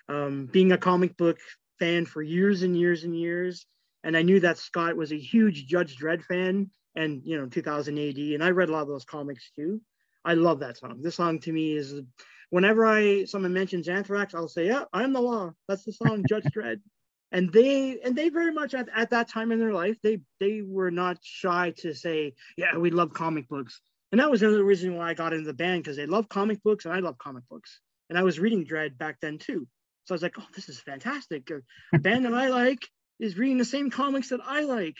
Um, 0.09 0.47
being 0.51 0.71
a 0.71 0.77
comic 0.77 1.15
book 1.17 1.37
fan 1.77 2.05
for 2.05 2.23
years 2.23 2.63
and 2.63 2.75
years 2.75 3.03
and 3.03 3.15
years, 3.15 3.67
and 4.07 4.15
I 4.15 4.21
knew 4.21 4.39
that 4.39 4.57
Scott 4.57 4.95
was 4.95 5.11
a 5.11 5.19
huge 5.19 5.67
Judge 5.67 5.97
Dredd 5.97 6.23
fan, 6.23 6.71
and 6.95 7.21
you 7.25 7.37
know 7.37 7.45
2000 7.45 7.99
AD, 7.99 8.17
and 8.17 8.41
I 8.41 8.51
read 8.51 8.69
a 8.69 8.71
lot 8.71 8.83
of 8.83 8.87
those 8.87 9.03
comics 9.03 9.51
too. 9.53 9.81
I 10.23 10.33
love 10.33 10.61
that 10.61 10.77
song. 10.77 11.01
This 11.01 11.15
song 11.15 11.39
to 11.39 11.51
me 11.51 11.73
is, 11.73 12.01
whenever 12.49 12.85
I 12.85 13.25
someone 13.25 13.51
mentions 13.51 13.89
Anthrax, 13.89 14.33
I'll 14.33 14.47
say, 14.47 14.67
"Yeah, 14.67 14.85
I'm 14.93 15.11
the 15.11 15.19
law." 15.19 15.51
That's 15.67 15.83
the 15.83 15.91
song, 15.91 16.23
Judge 16.29 16.45
Dredd. 16.55 16.79
And 17.33 17.51
they 17.51 17.99
and 17.99 18.15
they 18.15 18.29
very 18.29 18.53
much 18.53 18.73
at, 18.73 18.87
at 18.95 19.09
that 19.09 19.27
time 19.27 19.51
in 19.51 19.59
their 19.59 19.73
life, 19.73 19.97
they 20.01 20.21
they 20.39 20.61
were 20.61 20.89
not 20.89 21.17
shy 21.21 21.73
to 21.79 21.93
say, 21.93 22.33
"Yeah, 22.55 22.77
we 22.77 22.91
love 22.91 23.13
comic 23.13 23.49
books." 23.49 23.81
And 24.13 24.21
that 24.21 24.31
was 24.31 24.41
another 24.41 24.63
reason 24.63 24.95
why 24.95 25.09
I 25.09 25.15
got 25.15 25.33
into 25.33 25.45
the 25.45 25.53
band 25.53 25.83
because 25.83 25.97
they 25.97 26.05
love 26.05 26.29
comic 26.29 26.63
books 26.63 26.85
and 26.85 26.93
I 26.93 26.99
love 26.99 27.17
comic 27.17 27.43
books. 27.49 27.81
And 28.09 28.17
I 28.17 28.23
was 28.23 28.39
reading 28.39 28.65
Dredd 28.65 28.97
back 28.97 29.17
then 29.21 29.37
too. 29.37 29.67
So 30.05 30.13
I 30.13 30.15
was 30.15 30.23
like, 30.23 30.39
oh, 30.39 30.47
this 30.55 30.69
is 30.69 30.79
fantastic. 30.79 31.51
A 31.93 31.99
band 31.99 32.23
that 32.23 32.33
I 32.33 32.47
like 32.47 32.87
is 33.19 33.37
reading 33.37 33.57
the 33.57 33.65
same 33.65 33.89
comics 33.89 34.29
that 34.29 34.41
I 34.45 34.61
like. 34.61 34.97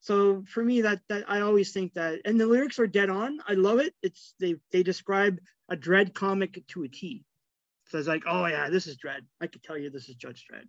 So 0.00 0.44
for 0.48 0.64
me, 0.64 0.82
that 0.82 1.00
that 1.08 1.24
I 1.28 1.40
always 1.40 1.72
think 1.72 1.94
that, 1.94 2.20
and 2.24 2.40
the 2.40 2.46
lyrics 2.46 2.78
are 2.78 2.86
dead 2.86 3.10
on. 3.10 3.38
I 3.46 3.54
love 3.54 3.78
it. 3.78 3.94
It's 4.02 4.34
they 4.40 4.56
they 4.72 4.82
describe 4.82 5.38
a 5.68 5.76
Dredd 5.76 6.14
comic 6.14 6.66
to 6.68 6.84
a 6.84 6.88
T. 6.88 7.24
So 7.88 7.98
it's 7.98 8.08
like, 8.08 8.24
oh 8.26 8.46
yeah, 8.46 8.70
this 8.70 8.86
is 8.86 8.96
Dredd. 8.96 9.22
I 9.40 9.46
could 9.46 9.62
tell 9.62 9.78
you 9.78 9.90
this 9.90 10.08
is 10.08 10.14
Judge 10.14 10.46
Dredd. 10.50 10.66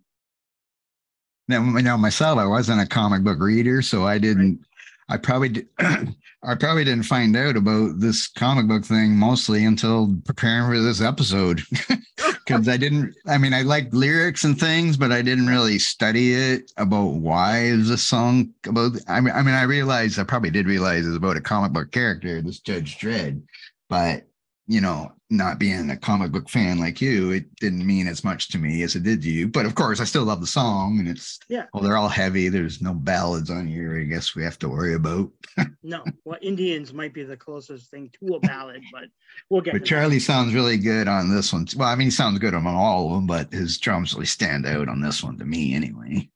Now, 1.48 1.62
know, 1.62 1.98
myself, 1.98 2.38
I 2.38 2.46
wasn't 2.46 2.80
a 2.80 2.86
comic 2.86 3.24
book 3.24 3.40
reader, 3.40 3.82
so 3.82 4.06
I 4.06 4.18
didn't. 4.18 4.64
I 5.08 5.16
probably, 5.16 5.48
di- 5.48 5.66
I 5.80 6.54
probably 6.54 6.84
didn't 6.84 7.02
find 7.02 7.36
out 7.36 7.56
about 7.56 7.98
this 7.98 8.28
comic 8.28 8.68
book 8.68 8.84
thing 8.84 9.16
mostly 9.16 9.64
until 9.64 10.16
preparing 10.24 10.70
for 10.70 10.80
this 10.80 11.00
episode, 11.00 11.60
because 12.46 12.68
I 12.68 12.76
didn't. 12.76 13.14
I 13.26 13.38
mean, 13.38 13.54
I 13.54 13.62
liked 13.62 13.94
lyrics 13.94 14.44
and 14.44 14.58
things, 14.58 14.96
but 14.96 15.12
I 15.12 15.22
didn't 15.22 15.46
really 15.46 15.78
study 15.78 16.34
it 16.34 16.72
about 16.76 17.14
why 17.14 17.64
is 17.64 17.88
this 17.88 18.02
song 18.02 18.52
about. 18.66 18.92
I 19.08 19.20
mean, 19.20 19.34
I 19.34 19.42
mean, 19.42 19.54
I 19.54 19.62
realized 19.62 20.18
I 20.18 20.24
probably 20.24 20.50
did 20.50 20.66
realize 20.66 21.06
it's 21.06 21.16
about 21.16 21.36
a 21.36 21.40
comic 21.40 21.72
book 21.72 21.90
character, 21.92 22.40
this 22.42 22.60
Judge 22.60 22.98
Dredd, 22.98 23.42
but 23.88 24.26
you 24.70 24.80
know, 24.80 25.10
not 25.30 25.58
being 25.58 25.90
a 25.90 25.96
comic 25.96 26.30
book 26.30 26.48
fan 26.48 26.78
like 26.78 27.00
you, 27.00 27.32
it 27.32 27.52
didn't 27.56 27.84
mean 27.84 28.06
as 28.06 28.22
much 28.22 28.48
to 28.50 28.56
me 28.58 28.82
as 28.84 28.94
it 28.94 29.02
did 29.02 29.20
to 29.22 29.28
you. 29.28 29.48
But 29.48 29.66
of 29.66 29.74
course, 29.74 30.00
I 30.00 30.04
still 30.04 30.22
love 30.22 30.40
the 30.40 30.46
song, 30.46 31.00
and 31.00 31.08
it's 31.08 31.40
Yeah. 31.48 31.66
well, 31.74 31.82
they're 31.82 31.96
all 31.96 32.08
heavy. 32.08 32.48
There's 32.48 32.80
no 32.80 32.94
ballads 32.94 33.50
on 33.50 33.66
here. 33.66 33.98
I 33.98 34.04
guess 34.04 34.36
we 34.36 34.44
have 34.44 34.60
to 34.60 34.68
worry 34.68 34.94
about. 34.94 35.30
No, 35.82 36.04
well, 36.24 36.38
Indians 36.42 36.92
might 36.92 37.12
be 37.14 37.24
the 37.24 37.36
closest 37.36 37.90
thing 37.90 38.10
to 38.20 38.34
a 38.36 38.40
ballad, 38.40 38.82
but 38.92 39.04
we'll 39.48 39.60
get. 39.62 39.72
But 39.72 39.78
to 39.78 39.82
that. 39.84 39.86
Charlie 39.88 40.20
sounds 40.20 40.54
really 40.54 40.76
good 40.76 41.08
on 41.08 41.34
this 41.34 41.52
one. 41.52 41.66
Well, 41.74 41.88
I 41.88 41.96
mean, 41.96 42.08
he 42.08 42.10
sounds 42.12 42.38
good 42.38 42.54
on 42.54 42.64
all 42.66 43.06
of 43.08 43.12
them, 43.14 43.26
but 43.26 43.50
his 43.52 43.76
drums 43.78 44.12
really 44.14 44.26
stand 44.26 44.66
out 44.66 44.88
on 44.88 45.00
this 45.00 45.22
one 45.24 45.36
to 45.38 45.44
me, 45.44 45.74
anyway. 45.74 46.30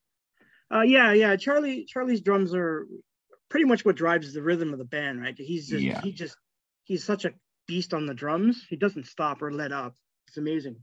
Uh, 0.74 0.80
yeah, 0.80 1.12
yeah. 1.12 1.36
Charlie 1.36 1.84
Charlie's 1.84 2.20
drums 2.22 2.52
are 2.54 2.88
pretty 3.50 3.66
much 3.66 3.84
what 3.84 3.96
drives 3.96 4.32
the 4.32 4.42
rhythm 4.42 4.72
of 4.72 4.78
the 4.78 4.84
band, 4.84 5.20
right? 5.22 5.34
He's 5.38 5.68
just, 5.68 5.82
Yeah. 5.82 6.00
he 6.00 6.10
just 6.12 6.36
he's 6.84 7.04
such 7.04 7.24
a 7.26 7.32
beast 7.66 7.94
on 7.94 8.06
the 8.06 8.14
drums. 8.14 8.64
He 8.68 8.76
doesn't 8.76 9.06
stop 9.06 9.42
or 9.42 9.52
let 9.52 9.72
up. 9.72 9.94
It's 10.28 10.36
amazing. 10.36 10.76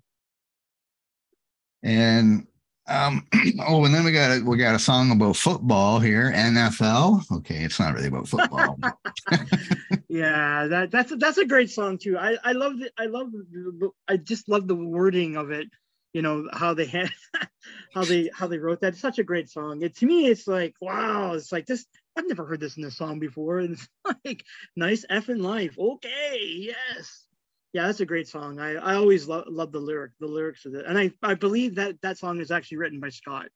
And 1.84 2.48
um, 2.88 3.28
oh, 3.68 3.86
and 3.86 3.94
then 3.94 4.04
we 4.04 4.12
got 4.12 4.38
a, 4.38 4.44
we 4.44 4.58
got 4.58 4.76
a 4.76 4.80
song 4.80 5.12
about 5.12 5.36
football 5.36 6.00
here, 6.00 6.32
NFL. 6.32 7.32
Okay, 7.38 7.64
it's 7.64 7.80
not 7.80 7.94
really 7.94 8.08
about 8.08 8.28
football. 8.28 8.78
Yeah, 10.12 10.68
that 10.68 10.92
that's 10.92 11.16
that's 11.16 11.38
a 11.38 11.46
great 11.46 11.70
song 11.70 11.98
too. 11.98 12.18
I 12.18 12.36
I 12.44 12.52
love 12.52 12.82
it. 12.82 12.92
I 12.98 13.06
love 13.06 13.32
the- 13.32 13.92
I 14.10 14.18
just 14.18 14.50
love 14.50 14.68
the 14.68 14.76
wording 14.76 15.38
of 15.38 15.52
it. 15.52 15.70
You 16.14 16.22
know 16.22 16.50
how 16.52 16.74
they 16.74 16.86
had 16.86 17.10
how 17.94 18.04
they 18.04 18.30
how 18.34 18.48
they 18.48 18.58
wrote 18.58 18.82
that. 18.82 18.94
It's 18.94 19.02
such 19.02 19.20
a 19.20 19.24
great 19.24 19.50
song. 19.50 19.82
It 19.82 19.96
to 19.98 20.06
me, 20.06 20.28
it's 20.28 20.48
like 20.48 20.76
wow. 20.82 21.34
It's 21.34 21.52
like 21.52 21.66
this. 21.66 21.86
I've 22.18 22.28
never 22.28 22.46
heard 22.46 22.60
this 22.60 22.78
in 22.78 22.84
a 22.84 22.92
song 22.92 23.20
before. 23.20 23.60
And 23.60 23.74
it's 23.74 23.88
like 24.26 24.44
nice 24.76 25.06
effing 25.10 25.42
life. 25.42 25.78
Okay, 25.80 26.40
yes. 26.44 27.26
Yeah, 27.74 27.86
that's 27.86 28.02
a 28.02 28.06
great 28.06 28.28
song. 28.28 28.60
I, 28.60 28.74
I 28.76 28.96
always 28.96 29.28
love 29.28 29.46
love 29.48 29.72
the 29.72 29.80
lyric, 29.80 30.12
the 30.20 30.28
lyrics 30.28 30.66
of 30.66 30.76
it, 30.76 30.86
and 30.86 30.98
I, 30.98 31.12
I 31.24 31.36
believe 31.36 31.76
that 31.76 32.02
that 32.02 32.18
song 32.18 32.42
is 32.42 32.52
actually 32.52 32.78
written 32.78 33.00
by 33.00 33.10
Scott. 33.10 33.48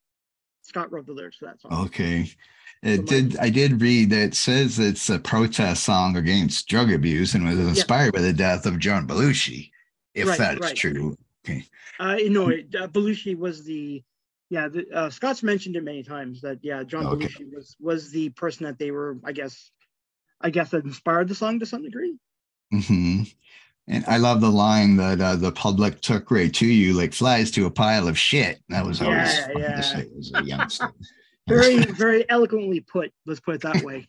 Scott 0.62 0.90
wrote 0.90 1.06
the 1.06 1.12
lyrics 1.12 1.36
for 1.36 1.44
that 1.44 1.60
song. 1.60 1.86
Okay. 1.86 2.30
It 2.82 3.00
my- 3.00 3.04
did. 3.04 3.36
I 3.38 3.50
did 3.50 3.82
read 3.82 4.10
that 4.10 4.22
it 4.22 4.34
says 4.34 4.78
it's 4.78 5.10
a 5.10 5.18
protest 5.18 5.84
song 5.84 6.16
against 6.16 6.66
drug 6.68 6.90
abuse 6.90 7.34
and 7.34 7.46
was 7.46 7.58
inspired 7.58 8.14
by 8.14 8.20
the 8.20 8.32
death 8.32 8.64
of 8.64 8.78
John 8.78 9.06
Belushi. 9.06 9.70
If 10.14 10.28
Right, 10.28 10.38
that 10.38 10.54
is 10.54 10.60
right. 10.60 10.76
true. 10.76 11.16
Uh, 11.98 12.16
no, 12.28 12.48
it, 12.48 12.74
uh, 12.74 12.88
Belushi 12.88 13.36
was 13.36 13.64
the, 13.64 14.02
yeah, 14.50 14.68
the, 14.68 14.86
uh, 14.92 15.10
Scott's 15.10 15.42
mentioned 15.42 15.76
it 15.76 15.84
many 15.84 16.02
times 16.02 16.40
that 16.42 16.58
yeah, 16.62 16.82
John 16.82 17.06
Okay. 17.06 17.26
Belushi 17.26 17.54
was 17.54 17.76
was 17.80 18.10
the 18.10 18.28
person 18.30 18.66
that 18.66 18.78
they 18.78 18.90
were, 18.90 19.18
I 19.24 19.32
guess, 19.32 19.70
I 20.40 20.50
guess 20.50 20.70
that 20.70 20.84
inspired 20.84 21.28
the 21.28 21.34
song 21.34 21.58
to 21.60 21.66
some 21.66 21.82
degree. 21.82 22.16
Mm-hmm. 22.72 23.22
And 23.88 24.04
I 24.06 24.16
love 24.16 24.40
the 24.40 24.50
line 24.50 24.96
that 24.96 25.20
uh, 25.20 25.36
the 25.36 25.52
public 25.52 26.00
took 26.00 26.30
right 26.30 26.52
to 26.54 26.66
you 26.66 26.92
like 26.94 27.12
flies 27.12 27.50
to 27.52 27.66
a 27.66 27.70
pile 27.70 28.08
of 28.08 28.18
shit. 28.18 28.60
That 28.68 28.84
was 28.84 29.00
always 29.00 29.32
Yeah, 29.32 29.48
yeah. 29.56 29.82
as 30.18 30.32
a 30.34 30.42
youngster. 30.42 30.92
Very, 31.48 31.76
very 31.84 32.28
eloquently 32.28 32.80
put. 32.80 33.12
Let's 33.24 33.38
put 33.38 33.54
it 33.54 33.60
that 33.60 33.84
way. 33.84 34.08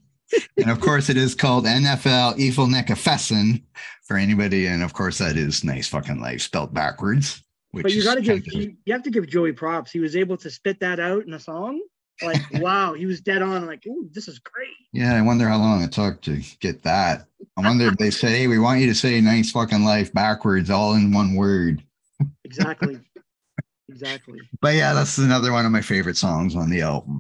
And 0.58 0.70
of 0.70 0.80
course, 0.80 1.10
it 1.10 1.18
is 1.18 1.36
called 1.36 1.66
NFL 1.66 2.38
Efilnikufesin 2.38 3.64
for 4.04 4.18
anybody. 4.18 4.68
And 4.68 4.84
of 4.84 4.94
course, 4.94 5.18
that 5.20 5.38
is 5.38 5.64
nice 5.64 5.88
fucking 5.88 6.20
life 6.20 6.42
spelled 6.42 6.74
backwards. 6.74 7.44
Which 7.72 7.84
But 7.84 7.94
you 7.94 8.04
got 8.04 8.16
to 8.16 8.22
give 8.22 8.48
you, 8.48 8.76
you 8.86 8.94
have 8.94 9.04
to 9.04 9.12
give 9.12 9.28
Joey 9.28 9.54
props. 9.54 9.92
He 9.92 10.00
was 10.00 10.16
able 10.16 10.38
to 10.38 10.50
spit 10.50 10.80
that 10.80 11.00
out 11.00 11.26
in 11.26 11.34
a 11.34 11.40
song. 11.40 11.82
Like 12.22 12.42
wow, 12.54 12.94
he 12.94 13.06
was 13.06 13.22
dead 13.22 13.42
on. 13.42 13.66
Like 13.66 13.86
ooh, 13.88 14.10
this 14.12 14.28
is 14.28 14.40
great. 14.40 14.68
Yeah, 14.94 15.16
I 15.16 15.22
wonder 15.22 15.48
how 15.48 15.58
long 15.58 15.84
it 15.84 15.92
took 15.92 16.22
to 16.22 16.42
get 16.60 16.84
that. 16.84 17.28
I 17.58 17.62
wonder 17.62 17.88
if 17.88 17.98
they 17.98 18.10
say, 18.10 18.30
hey, 18.30 18.48
we 18.48 18.60
want 18.60 18.82
you 18.82 18.88
to 18.88 18.96
say 18.96 19.20
nice 19.22 19.52
fucking 19.52 19.84
life 19.84 20.14
backwards, 20.14 20.70
all 20.70 20.96
in 20.96 21.12
one 21.12 21.36
word. 21.36 21.84
Exactly. 22.44 23.00
exactly. 23.90 24.40
But 24.62 24.76
yeah, 24.76 24.94
that's 24.94 25.18
another 25.18 25.52
one 25.52 25.66
of 25.66 25.72
my 25.72 25.82
favorite 25.82 26.18
songs 26.18 26.56
on 26.56 26.70
the 26.70 26.82
album. 26.82 27.20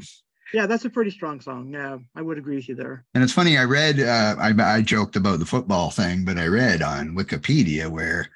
Yeah, 0.53 0.65
that's 0.65 0.85
a 0.85 0.89
pretty 0.89 1.11
strong 1.11 1.41
song. 1.41 1.73
Yeah, 1.73 1.97
I 2.15 2.21
would 2.21 2.37
agree 2.37 2.55
with 2.55 2.69
you 2.69 2.75
there. 2.75 3.05
And 3.13 3.23
it's 3.23 3.33
funny, 3.33 3.57
I 3.57 3.65
read, 3.65 3.99
uh, 3.99 4.35
I, 4.39 4.53
I 4.77 4.81
joked 4.81 5.15
about 5.15 5.39
the 5.39 5.45
football 5.45 5.89
thing, 5.91 6.23
but 6.23 6.37
I 6.37 6.47
read 6.47 6.81
on 6.81 7.15
Wikipedia 7.15 7.89
where 7.89 8.29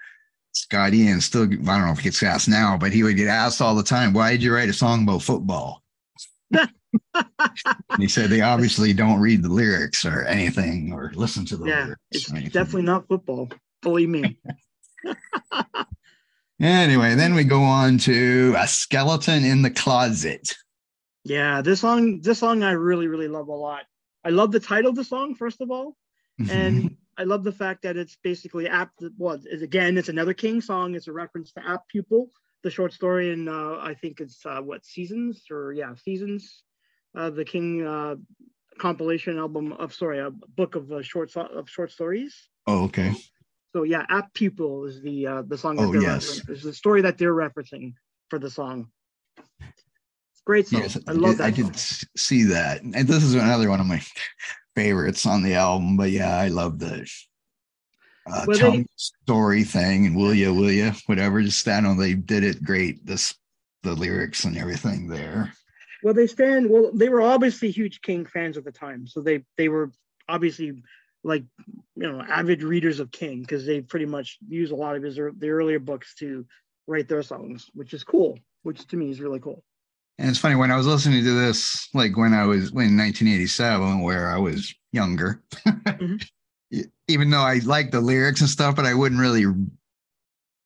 Scott 0.52 0.94
Ian 0.94 1.22
still, 1.22 1.44
I 1.44 1.48
don't 1.48 1.66
know 1.86 1.92
if 1.92 2.00
he 2.00 2.04
gets 2.06 2.22
asked 2.22 2.50
now, 2.50 2.78
but 2.78 2.92
he 2.92 3.04
would 3.04 3.16
get 3.16 3.28
asked 3.28 3.62
all 3.62 3.76
the 3.76 3.84
time, 3.84 4.14
why 4.14 4.32
did 4.32 4.44
you 4.44 4.54
write 4.54 4.70
a 4.70 4.74
song 4.74 5.04
about 5.04 5.24
football? 5.24 5.84
And 7.14 8.02
he 8.02 8.08
said 8.10 8.30
they 8.30 8.42
obviously 8.42 8.92
don't 8.92 9.20
read 9.22 9.44
the 9.44 9.50
lyrics 9.50 10.06
or 10.06 10.26
anything 10.26 10.92
or 10.94 11.12
listen 11.16 11.46
to 11.46 11.58
the 11.58 11.66
Yeah, 11.68 11.84
lyrics. 11.84 12.02
it's 12.12 12.30
definitely 12.52 12.82
not 12.84 13.08
football. 13.08 13.50
Believe 13.82 14.10
me. 14.10 14.38
Anyway, 16.62 17.16
then 17.16 17.34
we 17.34 17.44
go 17.44 17.64
on 17.64 17.98
to 17.98 18.54
a 18.56 18.68
skeleton 18.68 19.44
in 19.44 19.64
the 19.64 19.72
closet. 19.72 20.56
Yeah, 21.24 21.62
this 21.62 21.82
song, 21.82 22.22
this 22.22 22.40
song 22.40 22.64
I 22.64 22.72
really, 22.72 23.08
really 23.08 23.28
love 23.28 23.48
a 23.48 23.54
lot. 23.54 23.84
I 24.26 24.30
love 24.30 24.52
the 24.52 24.60
title 24.60 24.90
of 24.90 24.96
the 24.96 25.04
song, 25.04 25.36
first 25.36 25.62
of 25.62 25.72
all. 25.72 25.96
And 26.50 26.98
I 27.18 27.24
love 27.24 27.44
the 27.44 27.52
fact 27.52 27.84
that 27.84 27.98
it's 27.98 28.18
basically 28.24 28.68
apt. 28.68 29.04
Well, 29.18 29.40
again, 29.62 29.98
it's 29.98 30.10
another 30.10 30.34
King 30.34 30.60
song. 30.62 30.96
It's 30.96 31.08
a 31.08 31.12
reference 31.14 31.52
to 31.54 31.68
Apt 31.68 31.88
Pupil, 31.90 32.32
the 32.64 32.72
short 32.72 32.94
story, 32.94 33.32
in 33.32 33.48
uh, 33.48 33.76
I 33.80 33.94
think 33.94 34.20
it's 34.20 34.44
uh, 34.44 34.60
what 34.62 34.84
seasons 34.84 35.44
or 35.52 35.72
yeah, 35.74 35.94
seasons. 35.96 36.64
Uh, 37.16 37.30
the 37.30 37.46
King 37.46 37.86
uh, 37.86 38.16
compilation 38.80 39.38
album 39.38 39.74
of 39.74 39.94
sorry 39.94 40.18
a 40.20 40.32
book 40.32 40.74
of 40.76 40.92
uh, 40.92 41.04
short 41.04 41.30
so- 41.30 41.42
of 41.46 41.70
short 41.70 41.92
stories. 41.92 42.36
Oh, 42.66 42.86
okay. 42.86 43.14
So 43.76 43.84
yeah, 43.84 44.06
Apt 44.10 44.34
Pupil 44.34 44.86
is 44.86 45.02
the 45.02 45.28
uh, 45.28 45.42
the 45.46 45.58
song. 45.60 45.76
That 45.76 45.84
Oh, 45.84 45.92
they're 45.92 46.02
yes. 46.02 46.40
referencing- 46.40 46.50
Is 46.50 46.64
the 46.64 46.74
story 46.74 47.02
that 47.04 47.20
they're 47.20 47.36
referencing 47.36 47.94
for 48.30 48.40
the 48.40 48.50
song. 48.50 48.88
Great 50.46 50.68
song. 50.68 50.82
Yes, 50.82 50.98
I 51.08 51.12
love 51.12 51.38
that. 51.38 51.46
I 51.46 51.52
did 51.52 51.76
see 51.76 52.44
that, 52.46 52.82
and 52.82 52.94
this 53.08 53.24
is 53.24 53.36
another 53.36 53.70
one 53.70 53.80
of 53.80 53.86
my 53.86 54.02
favorites 54.76 55.26
on 55.26 55.44
the 55.44 55.54
album. 55.54 55.98
But 55.98 56.12
yeah, 56.12 56.36
I 56.36 56.48
love 56.48 56.80
the 56.80 57.08
uh, 58.26 58.46
Well, 58.48 58.58
tell 58.58 58.72
they- 58.72 58.86
story 58.96 59.64
thing 59.64 60.08
and 60.08 60.16
will 60.16 60.34
you, 60.34 60.54
will 60.54 60.72
you, 60.72 60.92
whatever. 61.06 61.42
Just 61.42 61.68
I 61.68 61.80
know 61.80 61.96
they 61.96 62.16
did 62.16 62.44
it 62.44 62.64
great. 62.64 63.06
This 63.06 63.36
the 63.84 63.94
lyrics 63.94 64.44
and 64.44 64.58
everything 64.58 65.08
there. 65.08 65.54
Well, 66.04 66.14
they 66.16 66.28
stand. 66.28 66.70
Well, 66.70 66.92
they 66.94 67.10
were 67.10 67.22
obviously 67.22 67.70
huge 67.70 68.02
King 68.02 68.26
fans 68.26 68.58
at 68.58 68.64
the 68.64 68.72
time, 68.72 69.06
so 69.06 69.22
they 69.22 69.44
they 69.58 69.70
were 69.70 69.92
obviously 70.28 70.82
like 71.24 71.44
you 71.96 72.12
know 72.12 72.20
avid 72.22 72.64
readers 72.64 73.00
of 73.00 73.12
King 73.12 73.42
because 73.42 73.66
they 73.68 73.82
pretty 73.82 74.08
much 74.08 74.40
use 74.48 74.72
a 74.72 74.76
lot 74.76 74.96
of 74.96 75.04
his 75.04 75.18
the 75.18 75.50
earlier 75.50 75.80
books 75.80 76.16
to 76.16 76.48
write 76.88 77.08
their 77.08 77.22
songs, 77.22 77.70
which 77.74 77.94
is 77.94 78.04
cool. 78.04 78.40
Which 78.64 78.88
to 78.88 78.98
me 78.98 79.12
is 79.12 79.22
really 79.22 79.40
cool. 79.40 79.64
And 80.18 80.30
it's 80.30 80.40
funny 80.40 80.56
when 80.56 80.72
I 80.72 80.78
was 80.78 80.86
listening 80.88 81.24
to 81.24 81.32
this, 81.40 81.90
like 81.94 82.16
when 82.16 82.34
I 82.34 82.46
was 82.46 82.70
in 82.70 82.98
1987, 82.98 84.02
where 84.02 84.30
I 84.30 84.38
was 84.38 84.74
younger, 84.92 85.42
Mhm. 85.66 86.24
e- 86.72 86.84
even 87.08 87.30
though 87.30 87.42
I 87.42 87.60
liked 87.66 87.92
the 87.92 88.02
lyrics 88.02 88.42
and 88.42 88.50
stuff, 88.50 88.76
but 88.76 88.86
I 88.86 88.94
wouldn't 88.94 89.22
really 89.22 89.46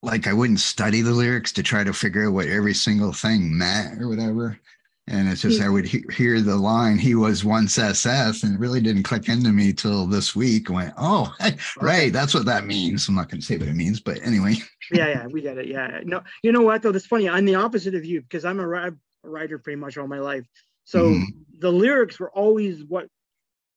like 0.01 0.27
I 0.27 0.33
wouldn't 0.33 0.59
study 0.59 1.01
the 1.01 1.11
lyrics 1.13 1.51
to 1.53 1.63
try 1.63 1.83
to 1.83 1.93
figure 1.93 2.27
out 2.27 2.33
what 2.33 2.47
every 2.47 2.73
single 2.73 3.13
thing 3.13 3.57
meant 3.57 4.01
or 4.01 4.07
whatever. 4.07 4.59
And 5.07 5.29
it's 5.29 5.41
just 5.41 5.59
Yeah. 5.59 5.67
I 5.67 5.69
would 5.69 5.85
he- 5.85 6.03
hear 6.15 6.41
the 6.41 6.55
line 6.55 6.97
"He 6.97 7.13
was 7.15 7.45
once 7.45 7.77
SS," 7.77 8.41
and 8.43 8.55
it 8.55 8.59
really 8.59 8.81
didn't 8.81 9.03
click 9.03 9.29
into 9.29 9.51
me 9.53 9.71
till 9.71 10.07
this 10.07 10.35
week. 10.35 10.69
I 10.69 10.73
went, 10.73 10.93
"Oh, 10.97 11.33
right, 11.81 12.11
that's 12.11 12.33
what 12.33 12.45
that 12.45 12.65
means." 12.65 13.07
I'm 13.07 13.13
not 13.15 13.29
going 13.29 13.39
to 13.39 13.45
say 13.45 13.57
what 13.57 13.67
it 13.67 13.75
means, 13.75 13.99
but 13.99 14.19
anyway. 14.23 14.55
yeah, 14.91 15.07
yeah, 15.07 15.27
we 15.27 15.41
get 15.41 15.59
it. 15.59 15.67
Yeah, 15.67 15.99
no, 16.03 16.23
you 16.41 16.51
know 16.51 16.61
what 16.61 16.81
though? 16.81 16.91
That's 16.91 17.05
funny. 17.05 17.29
I'm 17.29 17.45
the 17.45 17.53
opposite 17.55 17.93
of 17.93 18.03
you 18.03 18.21
because 18.21 18.45
I'm 18.45 18.59
a, 18.59 18.91
a 19.25 19.29
writer 19.29 19.57
pretty 19.59 19.77
much 19.77 19.97
all 19.97 20.07
my 20.07 20.19
life. 20.19 20.47
So 20.83 21.09
Mhm. 21.09 21.33
the 21.59 21.71
lyrics 21.71 22.19
were 22.19 22.31
always 22.31 22.83
what 22.83 23.09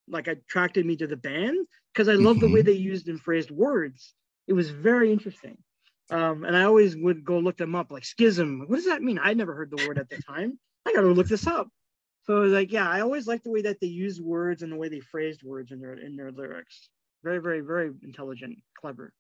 like 0.08 0.28
attracted 0.28 0.86
me 0.86 0.96
to 0.96 1.06
the 1.06 1.16
band 1.16 1.66
because 1.92 2.08
I 2.08 2.14
love 2.14 2.40
the 2.40 2.48
way 2.48 2.60
Mhm. 2.60 2.66
they 2.66 2.72
used 2.72 3.08
and 3.08 3.20
phrased 3.20 3.50
words. 3.50 4.14
It 4.46 4.52
was 4.54 4.70
very 4.70 5.12
interesting. 5.12 5.58
Um, 6.10 6.44
and 6.44 6.56
I 6.56 6.64
always 6.64 6.96
would 6.96 7.24
go 7.24 7.38
look 7.38 7.58
them 7.58 7.74
up, 7.74 7.90
like 7.90 8.04
schism. 8.04 8.60
What 8.66 8.76
does 8.76 8.86
that 8.86 9.02
mean? 9.02 9.18
I'd 9.18 9.36
never 9.36 9.54
heard 9.54 9.70
the 9.70 9.76
word 9.76 9.98
at 9.98 10.08
the 10.08 10.18
time. 10.26 10.58
I 10.86 10.92
got 10.94 11.02
to 11.02 11.08
look 11.08 11.28
this 11.28 11.46
up. 11.46 11.68
So 12.22 12.36
I 12.36 12.40
was 12.40 12.52
like, 12.52 12.72
yeah, 12.72 12.88
I 12.88 13.00
always 13.00 13.26
liked 13.26 13.44
the 13.44 13.50
way 13.50 13.62
that 13.62 13.80
they 13.80 13.86
used 13.86 14.22
words 14.22 14.62
and 14.62 14.72
the 14.72 14.76
way 14.76 14.88
they 14.88 15.00
phrased 15.00 15.42
words 15.42 15.70
in 15.72 15.80
their 15.80 15.94
in 15.94 16.16
their 16.16 16.30
lyrics. 16.30 16.88
Very, 17.24 17.38
very, 17.38 17.60
very 17.60 17.92
intelligent, 18.02 18.58
clever. 18.78 19.12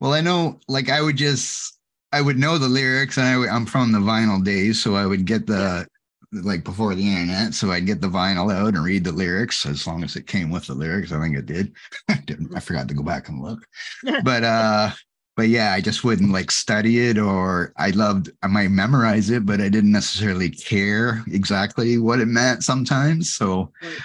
Well, 0.00 0.12
I 0.12 0.20
know, 0.20 0.60
like, 0.68 0.88
I 0.88 1.02
would 1.02 1.16
just, 1.16 1.77
I 2.12 2.20
would 2.22 2.38
know 2.38 2.58
the 2.58 2.68
lyrics, 2.68 3.18
and 3.18 3.26
I, 3.26 3.36
would- 3.36 3.48
I'm 3.48 3.66
from 3.66 3.92
the 3.92 3.98
vinyl 3.98 4.42
days, 4.42 4.82
so 4.82 4.94
I 4.94 5.06
would 5.06 5.24
get 5.26 5.46
the, 5.46 5.86
like, 6.32 6.64
before 6.64 6.94
the 6.94 7.06
internet, 7.06 7.54
so 7.54 7.70
I'd 7.70 7.86
get 7.86 8.00
the 8.00 8.08
vinyl 8.08 8.52
out 8.52 8.74
and 8.74 8.84
read 8.84 9.04
the 9.04 9.12
lyrics 9.12 9.66
as 9.66 9.86
long 9.86 10.02
as 10.04 10.16
it 10.16 10.26
came 10.26 10.50
with 10.50 10.66
the 10.66 10.74
lyrics. 10.74 11.12
I 11.12 11.20
think 11.20 11.36
it 11.36 11.46
did. 11.46 11.72
I 12.08 12.14
didn't. 12.26 12.54
I 12.56 12.60
forgot 12.60 12.88
to 12.88 12.94
go 12.94 13.02
back 13.02 13.28
and 13.28 13.42
look, 13.42 13.60
but 14.24 14.42
uh, 14.44 14.90
but 15.36 15.48
yeah, 15.48 15.72
I 15.72 15.80
just 15.80 16.02
wouldn't 16.02 16.32
like 16.32 16.50
study 16.50 17.08
it, 17.08 17.18
or 17.18 17.72
I 17.76 17.90
loved, 17.90 18.30
I 18.42 18.46
might 18.48 18.70
memorize 18.70 19.30
it, 19.30 19.46
but 19.46 19.60
I 19.60 19.68
didn't 19.68 19.92
necessarily 19.92 20.50
care 20.50 21.22
exactly 21.28 21.98
what 21.98 22.20
it 22.20 22.26
meant 22.26 22.64
sometimes. 22.64 23.34
So. 23.34 23.72
Right. 23.82 23.98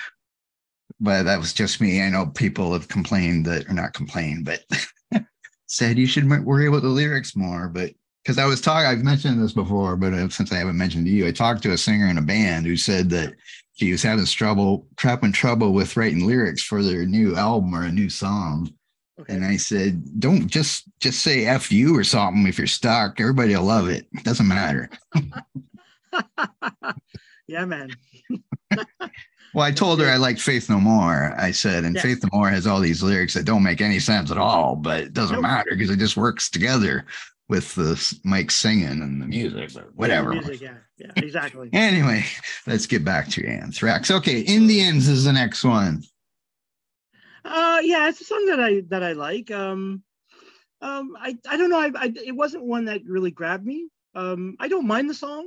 But 1.00 1.24
that 1.24 1.40
was 1.40 1.52
just 1.54 1.82
me. 1.82 2.02
I 2.02 2.10
know 2.10 2.28
people 2.28 2.72
have 2.72 2.88
complained 2.88 3.46
that, 3.48 3.68
or 3.68 3.74
not 3.74 3.94
complained, 3.94 4.46
but 4.46 4.64
said 5.74 5.98
you 5.98 6.06
should 6.06 6.30
worry 6.46 6.68
about 6.68 6.84
the 6.84 6.88
lyrics 6.88 7.36
more. 7.36 7.68
But 7.68 7.94
because 8.24 8.38
I 8.38 8.46
was 8.46 8.62
talking, 8.62 8.86
I've 8.86 9.04
mentioned 9.04 9.42
this 9.42 9.54
before, 9.54 9.98
but 9.98 10.14
uh, 10.14 10.30
since 10.30 10.52
I 10.52 10.58
haven't 10.58 10.78
mentioned 10.78 11.06
to 11.08 11.12
you, 11.12 11.28
I 11.28 11.32
talked 11.32 11.64
to 11.64 11.74
a 11.74 11.78
singer 11.78 12.08
in 12.08 12.20
a 12.20 12.22
band 12.22 12.66
who 12.66 12.78
said 12.78 13.10
that 13.10 13.34
she 13.74 13.92
was 13.92 14.04
having 14.04 14.26
trouble, 14.26 14.88
trapping 14.98 15.32
trouble 15.32 15.74
with 15.74 15.98
writing 15.98 16.28
lyrics 16.28 16.62
for 16.62 16.84
their 16.84 17.06
new 17.06 17.36
album 17.36 17.74
or 17.74 17.84
a 17.84 17.92
new 17.92 18.10
song. 18.10 18.72
Okay. 19.20 19.34
And 19.34 19.44
I 19.44 19.58
said, 19.58 20.20
don't 20.20 20.48
just 20.48 20.86
just 21.00 21.22
say 21.22 21.46
"f 21.46 21.72
you" 21.72 21.98
or 21.98 22.04
something 22.04 22.48
if 22.48 22.58
you're 22.58 22.68
stuck. 22.68 23.20
Everybody 23.20 23.56
will 23.56 23.64
love 23.64 23.88
it. 23.88 24.08
It 24.14 24.24
doesn't 24.24 24.48
matter. 24.48 24.90
yeah, 27.48 27.66
man. 27.66 27.90
Well, 29.54 29.66
I 29.66 29.72
told 29.72 30.00
her 30.02 30.08
I 30.10 30.18
liked 30.18 30.42
Faith 30.42 30.70
No 30.70 30.80
More. 30.80 31.34
I 31.38 31.52
said, 31.52 31.84
and 31.84 31.96
Yeah. 31.96 32.02
Faith 32.02 32.24
No 32.24 32.30
More 32.38 32.50
has 32.50 32.66
all 32.66 32.80
these 32.80 33.04
lyrics 33.04 33.34
that 33.36 33.46
don't 33.46 33.64
make 33.64 33.82
any 33.82 34.00
sense 34.00 34.32
at 34.32 34.38
all, 34.38 34.76
but 34.76 35.00
it 35.02 35.14
doesn't 35.14 35.36
Nope. 35.36 35.44
matter 35.44 35.70
because 35.72 35.90
it 35.92 36.00
just 36.00 36.18
works 36.18 36.50
together 36.50 37.06
with 37.50 37.76
the 37.76 38.20
Mike 38.24 38.50
singing 38.50 38.88
and 39.04 39.22
the 39.22 39.28
music, 39.28 39.76
or 39.76 39.92
whatever. 39.96 40.34
Music, 40.34 40.62
yeah, 40.62 40.76
yeah, 40.98 41.12
exactly. 41.18 41.70
Anyway, 41.74 42.26
let's 42.66 42.88
get 42.88 43.04
back 43.06 43.30
to 43.30 43.46
Anthrax. 43.46 44.10
Okay, 44.10 44.40
Indians 44.42 45.08
is 45.08 45.26
the 45.26 45.34
next 45.34 45.64
one. 45.64 46.04
Uh, 47.46 47.80
yeah, 47.84 48.08
it's 48.08 48.22
a 48.22 48.24
song 48.24 48.46
that 48.48 48.60
I 48.60 48.82
that 48.90 49.04
I 49.04 49.12
like. 49.14 49.52
Um, 49.52 50.02
um, 50.82 51.16
I 51.20 51.38
I 51.48 51.58
don't 51.58 51.70
know. 51.70 51.80
I, 51.80 51.92
I 51.96 52.14
it 52.26 52.36
wasn't 52.36 52.64
one 52.64 52.86
that 52.86 53.02
really 53.06 53.32
grabbed 53.32 53.66
me. 53.66 53.90
Um, 54.16 54.56
I 54.60 54.68
don't 54.68 54.88
mind 54.88 55.10
the 55.10 55.14
song. 55.14 55.46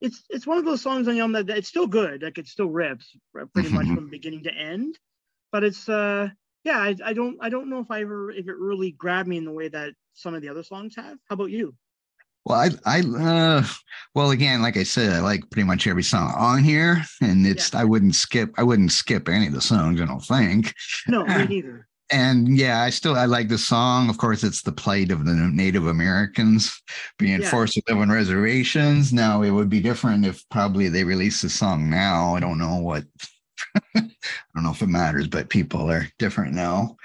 It's 0.00 0.22
it's 0.30 0.46
one 0.46 0.58
of 0.58 0.64
those 0.64 0.82
songs 0.82 1.08
on 1.08 1.18
album 1.18 1.32
that, 1.32 1.46
that 1.48 1.58
it's 1.58 1.68
still 1.68 1.86
good. 1.86 2.22
Like 2.22 2.38
it 2.38 2.46
still 2.46 2.68
rips 2.70 3.16
uh, 3.38 3.46
pretty 3.46 3.68
much 3.70 3.86
Mhm. 3.86 3.94
from 3.96 4.10
beginning 4.10 4.44
to 4.44 4.54
end. 4.54 4.98
But 5.50 5.64
it's 5.64 5.88
uh 5.88 6.28
yeah, 6.64 6.78
I, 6.78 6.96
I 7.04 7.12
don't 7.12 7.36
I 7.40 7.48
don't 7.48 7.68
know 7.70 7.80
if 7.80 7.90
I 7.90 8.02
ever 8.02 8.30
if 8.30 8.46
it 8.48 8.56
really 8.56 8.92
grabbed 8.92 9.28
me 9.28 9.36
in 9.38 9.44
the 9.44 9.52
way 9.52 9.68
that 9.68 9.94
some 10.14 10.34
of 10.34 10.42
the 10.42 10.48
other 10.48 10.62
songs 10.62 10.94
have. 10.96 11.18
How 11.28 11.34
about 11.34 11.50
you? 11.50 11.74
Well, 12.44 12.58
I, 12.86 12.98
I, 12.98 13.00
uh, 13.00 13.62
well, 14.14 14.30
again, 14.30 14.62
like 14.62 14.78
I 14.78 14.82
said, 14.82 15.12
I 15.12 15.20
like 15.20 15.50
pretty 15.50 15.66
much 15.66 15.86
every 15.86 16.02
song 16.04 16.32
on 16.34 16.62
here, 16.62 17.02
and 17.20 17.46
it's 17.46 17.74
I 17.74 17.84
wouldn't 17.84 18.14
skip, 18.14 18.54
I 18.56 18.62
wouldn't 18.62 18.92
skip 18.92 19.28
any 19.28 19.48
of 19.48 19.52
the 19.52 19.60
songs. 19.60 20.00
I 20.00 20.06
don't 20.06 20.20
think. 20.20 20.72
No, 21.08 21.26
me 21.26 21.46
neither. 21.48 21.87
And 22.10 22.56
yeah, 22.56 22.82
I 22.82 22.90
still 22.90 23.16
I 23.16 23.26
like 23.26 23.48
the 23.48 23.58
song. 23.58 24.08
Of 24.08 24.18
course, 24.18 24.42
it's 24.44 24.62
the 24.62 24.72
plight 24.72 25.10
of 25.10 25.24
the 25.24 25.34
Native 25.34 25.86
Americans 25.86 26.80
being 27.18 27.42
Yeah. 27.42 27.50
forced 27.50 27.74
to 27.74 27.82
live 27.88 27.98
on 27.98 28.10
reservations. 28.10 29.12
Now 29.12 29.42
it 29.42 29.50
would 29.50 29.68
be 29.68 29.80
different 29.80 30.26
if 30.26 30.48
probably 30.50 30.88
they 30.88 31.04
released 31.04 31.42
the 31.42 31.50
song 31.50 31.90
now. 31.90 32.34
I 32.34 32.40
don't 32.40 32.58
know 32.58 32.76
what 32.76 33.04
I 33.96 34.00
don't 34.54 34.64
know 34.64 34.70
if 34.70 34.82
it 34.82 34.88
matters, 34.88 35.28
but 35.28 35.48
people 35.50 35.90
are 35.90 36.06
different 36.18 36.54
now 36.54 36.96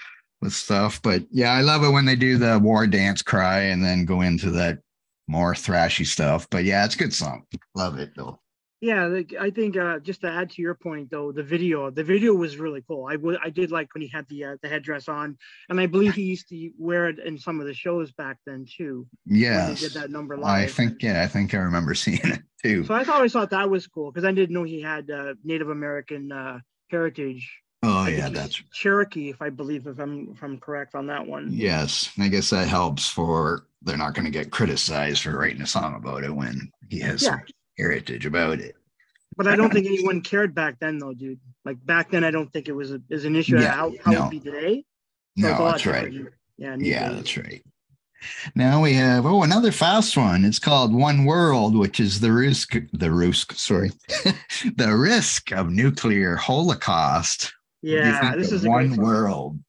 with 0.41 0.53
stuff. 0.53 1.01
But 1.01 1.23
yeah, 1.31 1.53
I 1.53 1.61
love 1.61 1.83
it 1.83 1.89
when 1.91 2.05
they 2.05 2.15
do 2.15 2.37
the 2.37 2.59
war 2.59 2.87
dance 2.87 3.21
cry 3.21 3.61
and 3.61 3.83
then 3.83 4.05
go 4.05 4.21
into 4.21 4.51
that 4.51 4.79
more 5.27 5.53
thrashy 5.53 6.05
stuff. 6.05 6.47
But 6.49 6.63
yeah, 6.65 6.85
it's 6.85 6.95
a 6.95 6.99
good 6.99 7.13
song. 7.13 7.45
Love 7.75 7.97
it 7.99 8.11
though. 8.15 8.39
Yeah, 8.83 9.05
like, 9.05 9.33
I 9.39 9.49
think 9.49 9.77
uh, 9.77 9.99
just 9.99 10.19
to 10.21 10.29
add 10.29 10.49
to 10.51 10.61
your 10.61 10.75
point 10.75 11.09
though, 11.09 11.31
the 11.31 11.41
video, 11.41 11.89
the 11.89 12.03
video 12.03 12.33
was 12.33 12.57
really 12.57 12.83
cool. 12.85 13.07
I 13.09 13.15
would, 13.15 13.37
I 13.41 13.49
did 13.49 13.71
like 13.71 13.93
when 13.93 14.01
he 14.01 14.09
had 14.09 14.27
the 14.27 14.43
uh, 14.43 14.57
the 14.61 14.67
headdress 14.67 15.07
on, 15.07 15.37
and 15.69 15.79
I 15.79 15.85
believe 15.85 16.15
he 16.15 16.23
used 16.23 16.49
to 16.49 16.69
wear 16.77 17.07
it 17.07 17.17
in 17.19 17.37
some 17.37 17.61
of 17.61 17.65
the 17.65 17.73
shows 17.73 18.11
back 18.11 18.39
then 18.45 18.65
too. 18.69 19.07
Yes. 19.25 19.79
did 19.79 19.93
that 19.93 20.11
number 20.11 20.35
live. 20.35 20.67
I 20.67 20.67
think 20.69 21.01
yeah, 21.01 21.23
I 21.23 21.27
think 21.27 21.53
I 21.53 21.59
remember 21.59 21.93
seeing 21.93 22.19
it 22.25 22.41
too. 22.61 22.83
So 22.83 22.93
I 22.93 23.05
always 23.05 23.31
thought 23.31 23.51
that 23.51 23.69
was 23.69 23.87
cool 23.87 24.11
because 24.11 24.25
I 24.25 24.33
didn't 24.33 24.53
know 24.53 24.63
he 24.63 24.81
had 24.81 25.09
uh, 25.09 25.35
Native 25.45 25.69
American 25.69 26.33
uh, 26.33 26.59
heritage. 26.89 27.49
Oh 27.83 27.99
I 27.99 28.09
yeah, 28.09 28.27
that's 28.27 28.61
Cherokee, 28.73 29.29
if 29.29 29.41
I 29.41 29.49
believe, 29.49 29.87
if 29.87 29.97
I'm 29.97 30.33
if 30.35 30.43
I'm 30.43 30.59
correct 30.59 30.93
on 30.93 31.07
that 31.07 31.25
one. 31.25 31.47
Yes, 31.53 32.11
I 32.19 32.27
guess 32.27 32.49
that 32.49 32.67
helps 32.67 33.07
for 33.07 33.65
they're 33.81 33.95
not 33.95 34.13
going 34.13 34.25
to 34.25 34.31
get 34.31 34.51
criticized 34.51 35.23
for 35.23 35.37
writing 35.37 35.61
a 35.61 35.67
song 35.67 35.95
about 35.95 36.25
it 36.25 36.35
when 36.35 36.69
he 36.89 36.99
has 36.99 37.23
some 37.23 37.39
heritage 37.77 38.25
about 38.25 38.59
it. 38.59 38.75
But 39.35 39.47
I 39.47 39.55
don't 39.55 39.73
think 39.73 39.87
anyone 39.87 40.21
cared 40.21 40.53
back 40.53 40.79
then, 40.79 40.99
though, 40.99 41.13
dude. 41.13 41.39
Like 41.65 41.83
back 41.85 42.11
then, 42.11 42.23
I 42.23 42.31
don't 42.31 42.51
think 42.53 42.67
it 42.67 42.73
was 42.73 42.91
a, 42.91 43.01
is 43.09 43.25
an 43.25 43.35
issue 43.35 43.57
Yeah, 43.59 43.71
how, 43.73 43.91
how 44.03 44.11
no. 44.11 44.17
it 44.17 44.21
would 44.21 44.29
be 44.31 44.39
today. 44.39 44.85
So 45.39 45.47
No, 45.49 45.65
that's 45.65 45.85
right. 45.85 46.11
different. 46.11 46.35
Yeah. 46.57 46.75
Yeah, 46.77 47.07
days. 47.09 47.17
that's 47.17 47.37
right. 47.37 47.63
Now 48.55 48.81
we 48.81 48.93
have 48.93 49.25
oh 49.25 49.43
another 49.43 49.71
fast 49.71 50.15
one. 50.15 50.45
It's 50.45 50.59
called 50.59 50.93
One 50.93 51.25
World, 51.25 51.75
which 51.75 51.99
is 51.99 52.19
the 52.21 52.31
risk 52.31 52.75
the 52.93 53.11
risk 53.11 53.51
sorry 53.53 53.91
the 54.77 54.95
risk 54.95 55.51
of 55.51 55.69
nuclear 55.69 56.35
holocaust. 56.37 57.51
What 57.81 57.89
do 57.89 57.95
you 57.97 58.03
Yeah, 58.03 58.35
this 58.37 58.51
is 58.53 58.65
One. 58.65 58.95
World. 58.95 59.59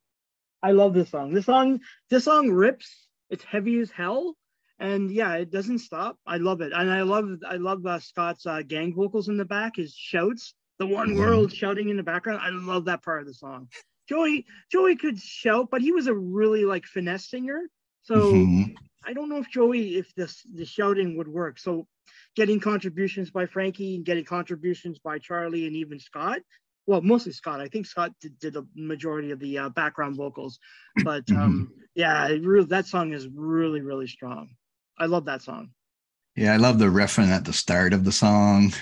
I 0.63 0.71
love 0.71 0.95
this 0.95 1.11
song. 1.11 1.35
This 1.35 1.47
song, 1.47 1.81
this 2.11 2.25
song 2.25 2.51
rips. 2.51 3.09
It's 3.29 3.43
heavy 3.45 3.81
as 3.81 3.91
hell, 3.91 4.37
and 4.79 5.11
yeah, 5.11 5.35
it 5.35 5.51
doesn't 5.51 5.79
stop. 5.79 6.19
I 6.27 6.37
love 6.39 6.61
it, 6.61 6.73
and 6.73 6.91
I 6.91 7.03
love 7.03 7.29
I 7.47 7.57
love 7.57 7.85
uh, 7.87 7.99
Scott's 8.01 8.47
uh, 8.47 8.63
gang 8.63 8.95
vocals 8.95 9.29
in 9.29 9.37
the 9.37 9.45
back. 9.45 9.77
His 9.77 9.95
shouts, 9.95 10.55
the 10.79 10.87
one 10.87 11.11
Mhm. 11.11 11.19
world 11.19 11.53
shouting 11.53 11.89
in 11.89 11.97
the 11.97 12.03
background. 12.03 12.41
I 12.43 12.51
love 12.51 12.85
that 12.87 13.03
part 13.03 13.21
of 13.21 13.27
the 13.27 13.35
song. 13.35 13.69
Joey 14.09 14.47
Joey 14.71 14.97
could 14.97 15.19
shout, 15.19 15.69
but 15.71 15.81
he 15.81 15.93
was 15.93 16.07
a 16.07 16.15
really 16.15 16.65
like 16.65 16.85
finesse 16.85 17.29
singer. 17.31 17.63
So 18.03 18.33
Mhm. 18.33 18.75
I 19.07 19.13
don't 19.13 19.29
know 19.29 19.39
if 19.39 19.49
Joey 19.51 19.97
if 19.97 20.15
this 20.15 20.43
the 20.53 20.65
shouting 20.65 21.17
would 21.17 21.29
work. 21.29 21.59
So 21.59 21.87
getting 22.37 22.61
contributions 22.61 23.31
by 23.31 23.47
Frankie 23.47 23.97
and 23.97 24.05
getting 24.05 24.25
contributions 24.25 24.99
by 24.99 25.19
Charlie 25.19 25.67
and 25.67 25.77
even 25.77 25.99
Scott. 26.01 26.41
well, 26.87 27.01
mostly 27.01 27.33
Scott. 27.33 27.61
I 27.63 27.69
think 27.69 27.87
Scott 27.87 28.13
did, 28.21 28.39
did 28.39 28.53
the 28.53 28.67
majority 28.75 29.31
of 29.31 29.39
the 29.41 29.57
uh, 29.57 29.69
background 29.71 30.17
vocals, 30.17 30.59
but 31.03 31.25
um, 31.33 31.73
yeah, 31.95 32.29
really, 32.29 32.67
that 32.67 32.87
song 32.87 33.15
is 33.15 33.27
really, 33.27 33.81
really 33.81 34.07
strong. 34.07 34.51
I 34.99 35.07
love 35.07 35.25
that 35.27 35.43
song. 35.43 35.71
Yeah, 36.37 36.53
I 36.53 36.57
love 36.57 36.79
the 36.79 36.87
riffing 36.87 37.29
at 37.29 37.45
the 37.45 37.53
start 37.53 37.93
of 37.93 38.05
the 38.05 38.13
song. 38.13 38.73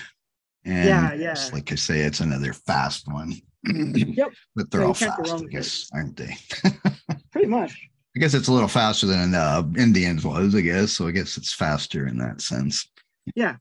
And 0.65 0.87
Yeah, 0.87 1.13
yeah. 1.13 1.49
like 1.51 1.71
I 1.71 1.75
say, 1.75 2.01
it's 2.01 2.19
another 2.19 2.53
fast 2.53 3.07
one. 3.07 3.33
Yep, 3.65 4.31
But 4.55 4.71
they're 4.71 4.81
Yeah, 4.81 4.87
all 4.87 4.93
fast, 4.93 5.33
I 5.35 5.45
guess, 5.45 5.89
aren't 5.93 6.17
they? 6.17 6.35
pretty 7.31 7.47
much. 7.47 7.89
I 8.15 8.19
guess 8.19 8.33
it's 8.33 8.47
a 8.47 8.53
little 8.53 8.67
faster 8.67 9.07
than 9.07 9.33
uh, 9.33 9.63
Indians 9.77 10.25
was, 10.25 10.53
I 10.53 10.61
guess. 10.61 10.91
So 10.91 11.07
I 11.07 11.11
guess 11.11 11.37
it's 11.37 11.53
faster 11.53 12.07
in 12.07 12.17
that 12.17 12.41
sense. 12.41 12.91
Yeah. 13.35 13.55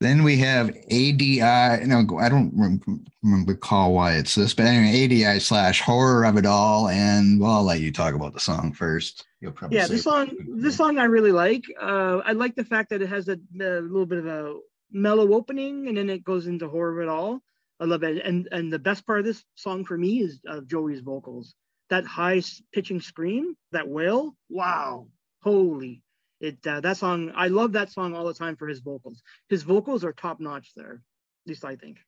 Then 0.00 0.22
we 0.22 0.38
have 0.38 0.68
ADI. 0.90 1.86
No, 1.86 2.18
I 2.18 2.28
don't 2.28 2.52
rem- 2.54 3.04
recall 3.22 3.94
why 3.94 4.14
it's 4.14 4.34
this, 4.34 4.54
but 4.54 4.66
anyway, 4.66 5.04
ADI 5.04 5.40
slash 5.40 5.80
horror 5.80 6.24
of 6.24 6.36
it 6.36 6.46
all. 6.46 6.88
And 6.88 7.40
well, 7.40 7.52
I'll 7.52 7.64
let 7.64 7.80
you 7.80 7.92
talk 7.92 8.14
about 8.14 8.34
the 8.34 8.40
song 8.40 8.72
first. 8.72 9.26
You'll 9.40 9.52
probably 9.52 9.78
Yeah, 9.78 9.86
this 9.86 10.04
song, 10.04 10.30
this 10.56 10.76
song 10.76 10.98
I 10.98 11.04
really 11.04 11.32
like. 11.32 11.64
Uh, 11.80 12.20
I 12.24 12.32
like 12.32 12.54
the 12.54 12.64
fact 12.64 12.90
that 12.90 13.02
it 13.02 13.08
has 13.08 13.28
a, 13.28 13.38
a 13.60 13.80
little 13.80 14.06
bit 14.06 14.18
of 14.18 14.26
a 14.26 14.54
mellow 14.90 15.34
opening, 15.34 15.88
and 15.88 15.96
then 15.96 16.10
it 16.10 16.24
goes 16.24 16.46
into 16.46 16.68
horror 16.68 17.00
of 17.00 17.08
it 17.08 17.10
all. 17.10 17.40
I 17.80 17.84
love 17.84 18.02
it. 18.02 18.24
And 18.24 18.48
and 18.50 18.72
the 18.72 18.78
best 18.78 19.06
part 19.06 19.20
of 19.20 19.24
this 19.24 19.44
song 19.54 19.84
for 19.84 19.96
me 19.96 20.20
is 20.20 20.40
uh, 20.48 20.60
Joey's 20.62 21.00
vocals. 21.00 21.54
That 21.90 22.04
high 22.04 22.42
pitching 22.72 23.00
scream, 23.00 23.56
that 23.72 23.88
wail. 23.88 24.36
Wow, 24.50 25.08
holy! 25.42 26.02
It 26.40 26.58
uh, 26.66 26.80
that 26.80 26.96
song. 26.96 27.32
I 27.34 27.48
love 27.48 27.72
that 27.72 27.90
song 27.90 28.14
all 28.14 28.24
the 28.24 28.34
time 28.34 28.56
for 28.56 28.68
his 28.68 28.80
vocals. 28.80 29.22
His 29.48 29.62
vocals 29.62 30.04
are 30.04 30.12
top 30.12 30.40
notch 30.40 30.72
there. 30.76 31.02
At 31.44 31.48
least 31.48 31.64
I 31.64 31.76
think. 31.76 31.98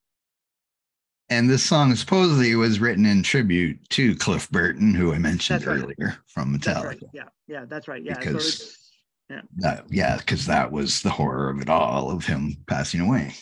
And 1.29 1.49
this 1.49 1.63
song 1.63 1.95
supposedly 1.95 2.55
was 2.57 2.81
written 2.81 3.07
in 3.07 3.23
tribute 3.23 3.89
to 3.91 4.17
Cliff 4.17 4.51
Burton, 4.51 4.95
who 4.95 5.13
I 5.13 5.19
mentioned 5.19 5.65
right. 5.65 5.79
earlier 5.79 6.17
from 6.27 6.57
Metallica. 6.57 6.85
right. 6.85 7.03
Yeah, 7.13 7.29
yeah, 7.47 7.65
that's 7.67 7.87
right. 7.87 8.03
Yeah. 8.03 8.19
Because- 8.19 8.59
so 8.59 8.65
it's, 8.65 9.47
That, 9.59 9.85
yeah, 9.91 10.17
because 10.17 10.47
that 10.47 10.73
was 10.73 11.03
the 11.03 11.11
horror 11.11 11.51
of 11.51 11.61
it 11.61 11.69
all 11.69 12.11
of 12.11 12.27
him 12.27 12.57
passing 12.67 13.01
away. 13.01 13.33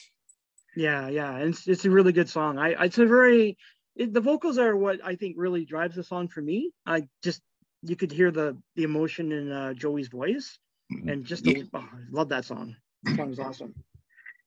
Yeah, 0.77 1.09
yeah, 1.09 1.37
and 1.37 1.55
it's, 1.55 1.67
it's 1.67 1.87
a 1.87 1.91
really 1.91 2.13
good 2.13 2.29
song. 2.29 2.59
I 2.59 2.85
it's 2.85 2.99
a 2.99 3.07
very 3.07 3.57
it, 3.97 4.13
the 4.13 4.21
vocals 4.21 4.59
are 4.59 4.77
what 4.77 5.01
I 5.03 5.17
think 5.17 5.37
really 5.39 5.65
drives 5.65 5.97
the 5.97 6.05
song 6.05 6.29
for 6.29 6.41
me. 6.41 6.73
I 6.87 7.09
just 7.25 7.41
you 7.83 7.97
could 7.97 8.13
hear 8.13 8.31
the 8.31 8.57
the 8.77 8.85
emotion 8.85 9.33
in 9.33 9.51
uh, 9.51 9.75
Joey's 9.75 10.09
voice, 10.09 10.59
and 10.91 11.25
just 11.25 11.47
Yeah. 11.47 11.63
oh, 11.75 11.89
love 12.11 12.29
that 12.31 12.45
song. 12.45 12.77
The 13.05 13.17
song 13.17 13.33
is 13.33 13.39
awesome. 13.39 13.75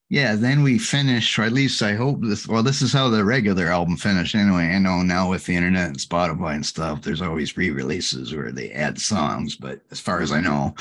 Yeah, 0.09 0.35
then 0.35 0.61
we 0.61 0.77
finished, 0.77 1.39
or 1.39 1.43
at 1.43 1.53
least 1.53 1.81
I 1.81 1.93
hope 1.93 2.19
this. 2.21 2.45
Well, 2.45 2.63
this 2.63 2.81
is 2.81 2.91
how 2.91 3.07
the 3.07 3.23
regular 3.23 3.67
album 3.67 3.95
finished 3.95 4.35
anyway. 4.35 4.65
I 4.65 4.77
know 4.77 5.03
now 5.03 5.29
with 5.29 5.45
the 5.45 5.55
internet 5.55 5.87
and 5.87 5.97
Spotify 5.97 6.55
and 6.55 6.65
stuff, 6.65 7.01
there's 7.01 7.21
always 7.21 7.55
re 7.55 7.69
releases 7.69 8.35
where 8.35 8.51
they 8.51 8.71
add 8.71 8.99
songs. 8.99 9.55
But 9.55 9.79
as 9.89 10.01
far 10.01 10.19
as 10.19 10.33
I 10.33 10.41
know, 10.41 10.75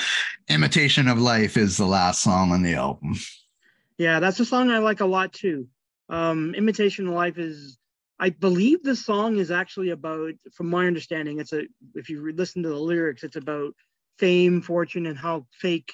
Imitation 0.49 1.07
of 1.07 1.20
Life 1.20 1.57
is 1.57 1.77
the 1.77 1.87
last 1.87 2.23
song 2.23 2.51
on 2.51 2.62
the 2.62 2.75
album. 2.75 3.14
Yeah, 3.99 4.18
that's 4.18 4.40
a 4.40 4.44
song 4.44 4.68
I 4.68 4.79
like 4.79 4.99
a 5.01 5.07
lot 5.07 5.33
too. 5.33 5.68
Um, 6.09 6.53
Imitation 6.57 7.07
of 7.07 7.14
Life 7.14 7.38
is, 7.38 7.79
I 8.18 8.31
believe 8.31 8.83
the 8.83 8.96
song 8.96 9.37
is 9.37 9.53
actually 9.53 9.90
about, 9.90 10.33
from 10.53 10.68
my 10.68 10.88
understanding, 10.88 11.38
it's 11.38 11.53
a 11.53 11.62
if 11.94 12.09
you 12.09 12.20
re- 12.20 12.33
listen 12.33 12.64
to 12.64 12.68
the 12.68 12.75
lyrics, 12.75 13.23
it's 13.23 13.37
about 13.37 13.75
fame, 14.21 14.61
fortune, 14.61 15.07
and 15.07 15.19
how 15.19 15.47
fake 15.51 15.93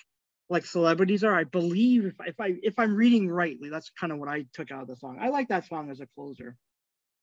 like 0.49 0.67
celebrities 0.67 1.25
are. 1.25 1.35
I 1.35 1.45
believe 1.45 2.05
if, 2.05 2.15
if 2.27 2.41
I 2.41 2.55
if 2.63 2.79
I'm 2.79 2.95
reading 2.95 3.31
rightly, 3.31 3.71
that's 3.71 3.91
kind 3.99 4.13
of 4.13 4.19
what 4.19 4.29
I 4.29 4.45
took 4.53 4.71
out 4.71 4.83
of 4.83 4.89
the 4.89 4.97
song. 4.97 5.19
I 5.21 5.29
like 5.29 5.49
that 5.49 5.67
song 5.67 5.91
as 5.91 6.01
a 6.01 6.07
closer. 6.07 6.57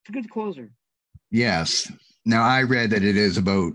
It's 0.01 0.09
a 0.09 0.13
good 0.13 0.29
closer. 0.29 0.71
Yes. 1.29 1.91
Now 2.25 2.43
I 2.43 2.63
read 2.63 2.89
that 2.91 3.03
it 3.03 3.17
is 3.17 3.37
about, 3.37 3.73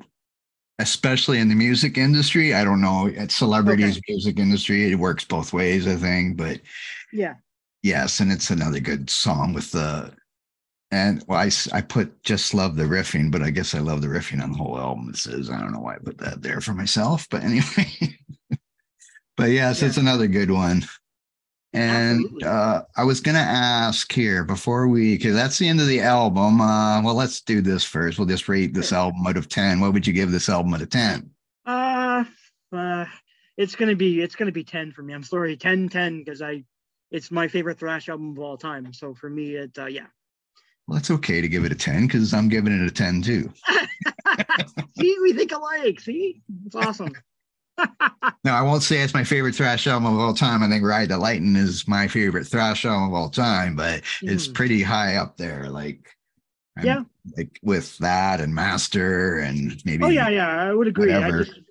especially 0.79 1.39
in 1.39 1.49
the 1.49 1.55
music 1.55 1.99
industry. 1.99 2.55
I 2.55 2.65
don't 2.65 2.81
know, 2.81 3.11
at 3.17 3.31
celebrities, 3.31 4.01
music 4.09 4.39
industry, 4.39 4.91
it 4.91 4.97
works 4.97 5.25
both 5.25 5.53
ways, 5.53 5.87
I 5.87 5.97
think. 5.97 6.37
But 6.37 6.61
Yeah. 7.13 7.35
Yes, 7.83 8.19
and 8.19 8.33
it's 8.33 8.51
another 8.51 8.81
good 8.81 9.09
song 9.09 9.55
with 9.55 9.71
the 9.71 10.13
and 10.91 11.23
well, 11.27 11.39
I, 11.39 11.51
I 11.73 11.81
put 11.83 12.23
just 12.23 12.55
love 12.55 12.77
the 12.77 12.85
riffing, 12.85 13.31
but 13.31 13.43
I 13.43 13.51
guess 13.51 13.75
I 13.75 13.81
love 13.81 14.01
the 14.01 14.09
riffing 14.09 14.43
on 14.43 14.53
the 14.53 14.59
whole 14.59 14.79
album. 14.79 15.11
It 15.11 15.17
says 15.17 15.51
I 15.51 15.61
don't 15.61 15.73
know 15.73 15.81
why 15.81 15.95
I 15.95 15.99
put 15.99 16.19
that 16.19 16.43
there 16.43 16.61
for 16.61 16.73
myself, 16.73 17.29
but 17.31 17.43
anyway. 17.43 18.17
but 19.37 19.51
yes, 19.51 19.83
it's 19.83 19.99
another 19.99 20.27
good 20.27 20.51
one. 20.51 20.85
And 21.75 22.43
uh, 22.43 22.83
I 22.97 23.05
was 23.05 23.21
gonna 23.21 23.39
ask 23.39 24.11
here 24.11 24.43
before 24.45 24.89
we, 24.89 25.17
because 25.17 25.35
that's 25.35 25.59
the 25.59 25.69
end 25.69 25.81
of 25.81 25.87
the 25.87 26.01
album. 26.01 26.63
Uh, 26.63 27.03
well, 27.03 27.15
let's 27.15 27.43
do 27.43 27.61
this 27.61 27.85
first. 27.85 28.19
We'll 28.19 28.27
just 28.27 28.49
rate 28.49 28.73
this 28.73 28.93
album 28.93 29.27
out 29.27 29.37
of 29.37 29.49
ten. 29.49 29.81
What 29.81 29.93
would 29.93 30.07
you 30.07 30.15
give 30.15 30.31
this 30.31 30.49
album 30.49 30.73
out 30.73 30.83
of 30.83 30.89
ten? 30.89 31.31
Uh, 31.67 32.25
uh 32.73 33.05
it's 33.59 33.75
gonna 33.75 33.97
be 33.97 34.23
it's 34.23 34.37
gonna 34.37 34.53
be 34.53 34.65
10 34.65 34.93
for 34.93 35.03
me. 35.03 35.13
I'm 35.13 35.25
sorry, 35.25 35.57
10 35.57 35.91
10 35.91 36.21
because 36.21 36.41
I 36.41 36.65
it's 37.11 37.31
my 37.31 37.49
favorite 37.49 37.79
thrash 37.79 38.09
album 38.09 38.31
of 38.31 38.39
all 38.39 38.57
time. 38.57 38.93
So 38.95 39.15
for 39.15 39.29
me, 39.29 39.57
it 39.57 39.77
uh, 39.79 39.87
yeah. 39.87 40.07
Well, 40.89 40.97
it's 40.99 41.11
okay 41.11 41.41
to 41.43 41.49
give 41.49 41.65
it 41.67 41.71
a 41.73 41.75
ten 41.77 42.07
because 42.07 42.33
I'm 42.35 42.49
giving 42.49 42.73
it 42.73 42.87
a 42.87 42.91
ten 42.91 43.21
too. 43.23 43.53
see, 44.99 45.17
we 45.23 45.33
think 45.35 45.53
alike. 45.53 46.01
See, 46.01 46.41
it's 46.67 46.75
awesome. 46.75 47.13
No, 48.45 48.53
I 48.53 48.63
won't 48.63 48.83
say 48.83 48.99
it's 49.03 49.15
my 49.15 49.23
favorite 49.23 49.55
thrash 49.55 49.87
album 49.87 50.13
of 50.13 50.19
all 50.19 50.35
time. 50.35 50.65
I 50.65 50.69
think 50.69 50.83
Ride 50.83 51.11
the 51.11 51.19
Lightning 51.19 51.55
is 51.55 51.87
my 51.87 52.09
favorite 52.09 52.47
thrash 52.49 52.85
album 52.85 53.09
of 53.09 53.15
all 53.15 53.31
time, 53.31 53.77
but 53.77 54.03
it's 54.23 54.49
Mhm. 54.49 54.55
pretty 54.55 54.83
high 54.83 55.15
up 55.15 55.37
there. 55.37 55.69
Like, 55.71 56.09
I'm- 56.77 56.87
Yeah. 56.87 57.03
like 57.37 57.57
with 57.63 57.97
that 57.99 58.41
and 58.41 58.53
Master 58.53 59.39
and 59.39 59.81
maybe. 59.85 60.03
Oh 60.03 60.09
yeah, 60.09 60.29
yeah, 60.29 60.49
I 60.49 60.73
would 60.75 60.89
agree. 60.89 61.13
I 61.13 61.19
whatever. 61.21 61.45
just, 61.45 61.57
I 61.59 61.63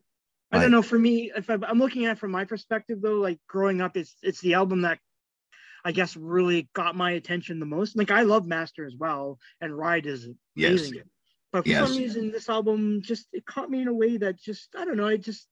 But- 0.51 0.61
don't 0.61 0.71
know. 0.71 0.81
For 0.81 0.97
me, 0.99 1.29
if 1.35 1.49
I'm, 1.49 1.63
I'm 1.65 1.79
looking 1.79 2.05
at 2.05 2.13
it 2.13 2.19
from 2.19 2.31
my 2.31 2.45
perspective, 2.45 2.99
though, 3.01 3.19
like 3.19 3.39
growing 3.47 3.81
up, 3.81 3.97
it's 3.97 4.15
it's 4.21 4.39
the 4.39 4.53
album 4.53 4.81
that 4.83 4.99
I 5.87 5.93
guess 5.93 6.17
really 6.17 6.67
got 6.73 6.97
my 6.97 7.11
attention 7.11 7.61
the 7.61 7.65
most. 7.65 7.95
Like 7.95 8.11
I 8.11 8.23
love 8.23 8.45
Master 8.45 8.85
as 8.85 8.93
well, 8.99 9.39
and 9.61 9.75
Ride 9.75 10.05
is 10.05 10.27
Yes. 10.53 10.81
amazing. 10.81 11.03
But 11.53 11.63
for 11.63 11.69
Yes. 11.69 11.87
some 11.87 11.97
reason, 11.97 12.29
this 12.29 12.49
album 12.49 13.01
just 13.01 13.25
it 13.31 13.45
caught 13.45 13.69
me 13.71 13.83
in 13.83 13.87
a 13.87 13.93
way 13.93 14.17
that 14.17 14.37
just 14.37 14.75
I 14.77 14.83
don't 14.83 14.97
know. 14.97 15.07
It 15.07 15.21
just 15.23 15.47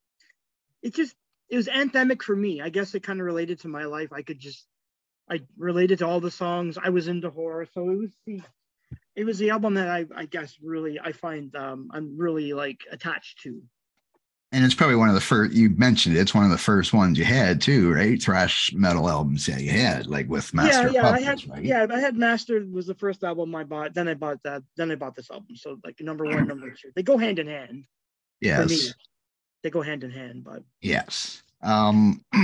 it 0.82 0.94
just 0.94 1.16
it 1.48 1.56
was 1.56 1.68
anthemic 1.68 2.20
for 2.20 2.36
me. 2.36 2.60
I 2.60 2.68
guess 2.68 2.94
it 2.94 3.02
kind 3.02 3.18
of 3.18 3.24
related 3.24 3.60
to 3.60 3.68
my 3.68 3.84
life. 3.86 4.12
I 4.12 4.20
could 4.20 4.38
just 4.38 4.66
I 5.26 5.40
related 5.56 6.00
to 6.00 6.06
all 6.06 6.20
the 6.20 6.30
songs. 6.30 6.76
I 6.76 6.90
was 6.90 7.08
into 7.08 7.30
horror, 7.30 7.66
so 7.72 7.88
it 7.88 7.96
was 7.96 8.12
the 8.26 8.42
it 9.14 9.24
was 9.24 9.38
the 9.38 9.48
album 9.48 9.72
that 9.74 9.88
I 9.88 10.04
I 10.14 10.26
guess 10.26 10.54
really 10.62 11.00
I 11.00 11.12
find 11.12 11.56
um 11.56 11.88
I'm 11.94 12.18
really 12.18 12.52
like 12.52 12.80
attached 12.92 13.40
to. 13.44 13.62
And 14.52 14.64
it's 14.64 14.74
probably 14.74 14.96
one 14.96 15.08
of 15.08 15.14
the 15.16 15.20
first, 15.20 15.52
you 15.54 15.70
mentioned 15.70 16.16
it, 16.16 16.20
it's 16.20 16.34
one 16.34 16.44
of 16.44 16.50
the 16.50 16.58
first 16.58 16.92
ones 16.92 17.18
you 17.18 17.24
had 17.24 17.60
too, 17.60 17.92
right? 17.92 18.22
Thrash 18.22 18.72
metal 18.72 19.08
albums 19.08 19.44
that 19.46 19.60
you 19.60 19.70
had, 19.70 20.06
like 20.06 20.28
with 20.28 20.54
Master 20.54 20.88
yeah, 20.88 21.02
yeah, 21.02 21.10
I 21.10 21.20
had 21.20 21.48
right? 21.48 21.64
yeah, 21.64 21.86
I 21.90 21.98
had 21.98 22.16
Master 22.16 22.64
was 22.70 22.86
the 22.86 22.94
first 22.94 23.24
album 23.24 23.54
I 23.56 23.64
bought. 23.64 23.92
Then 23.92 24.06
I 24.06 24.14
bought 24.14 24.40
that. 24.44 24.62
Then 24.76 24.92
I 24.92 24.94
bought 24.94 25.16
this 25.16 25.30
album. 25.30 25.56
So 25.56 25.78
like 25.84 26.00
number 26.00 26.24
one, 26.24 26.46
number 26.46 26.70
two, 26.70 26.92
they 26.94 27.02
go 27.02 27.18
hand 27.18 27.40
in 27.40 27.48
hand 27.48 27.84
me. 28.40 28.48
Yes. 28.48 28.94
They 29.62 29.70
go 29.70 29.82
hand 29.82 30.04
in 30.04 30.10
hand, 30.10 30.44
but 30.44 30.62
Yes. 30.80 31.42
Um, 31.62 32.24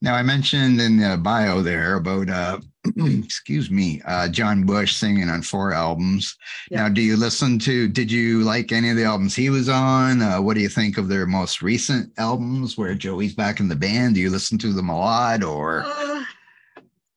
now 0.00 0.14
I 0.14 0.22
mentioned 0.22 0.80
in 0.80 0.98
the 0.98 1.16
bio 1.16 1.62
there 1.62 1.96
about 1.96 2.28
uh, 2.30 2.58
excuse 2.96 3.70
me, 3.70 4.00
uh, 4.04 4.28
John 4.28 4.64
Bush 4.64 4.94
singing 4.94 5.28
on 5.28 5.42
four 5.42 5.72
albums. 5.72 6.36
Yeah. 6.70 6.82
Now, 6.82 6.88
do 6.88 7.02
you 7.02 7.16
listen 7.16 7.58
to? 7.60 7.88
Did 7.88 8.10
you 8.10 8.42
like 8.44 8.72
any 8.72 8.90
of 8.90 8.96
the 8.96 9.04
albums 9.04 9.34
he 9.34 9.50
was 9.50 9.68
on? 9.68 10.22
Uh, 10.22 10.40
what 10.40 10.54
do 10.54 10.60
you 10.60 10.68
think 10.68 10.98
of 10.98 11.08
their 11.08 11.26
most 11.26 11.62
recent 11.62 12.12
albums 12.18 12.78
where 12.78 12.94
Joey's 12.94 13.34
back 13.34 13.60
in 13.60 13.68
the 13.68 13.76
band? 13.76 14.14
Do 14.14 14.20
you 14.20 14.30
listen 14.30 14.58
to 14.58 14.72
them 14.72 14.88
a 14.88 14.98
lot, 14.98 15.42
or 15.42 15.84
Uh, 15.84 16.24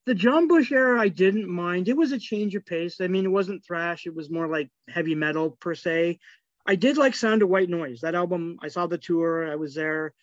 the 0.07 0.15
John 0.15 0.47
Bush 0.47 0.71
era, 0.71 0.99
I 0.99 1.09
didn't 1.09 1.47
mind. 1.47 1.88
It 1.88 1.95
was 1.95 2.11
a 2.11 2.19
change 2.19 2.55
of 2.55 2.65
pace. 2.65 2.99
I 2.99 3.07
mean, 3.07 3.25
it 3.25 3.32
wasn't 3.32 3.63
thrash. 3.63 4.07
It 4.07 4.15
was 4.15 4.32
more 4.32 4.47
like 4.47 4.69
heavy 4.89 5.13
metal 5.13 5.51
per 5.51 5.75
se. 5.75 6.17
I 6.65 6.75
did 6.75 6.97
like 6.97 7.15
Sound 7.15 7.43
of 7.43 7.49
White 7.49 7.69
Noise. 7.69 8.01
That 8.01 8.15
album, 8.15 8.57
I 8.61 8.67
saw 8.67 8.88
the 8.88 8.97
tour. 8.97 9.51
I 9.51 9.55
was 9.55 9.75
there. 9.75 10.13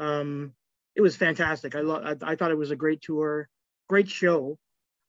Um, 0.00 0.52
it 0.96 1.02
was 1.02 1.16
fantastic. 1.16 1.76
I 1.76 1.80
love. 1.82 2.04
I, 2.04 2.32
I 2.32 2.36
thought 2.36 2.50
it 2.50 2.58
was 2.58 2.72
a 2.72 2.76
great 2.76 3.02
tour, 3.02 3.48
great 3.88 4.08
show, 4.08 4.58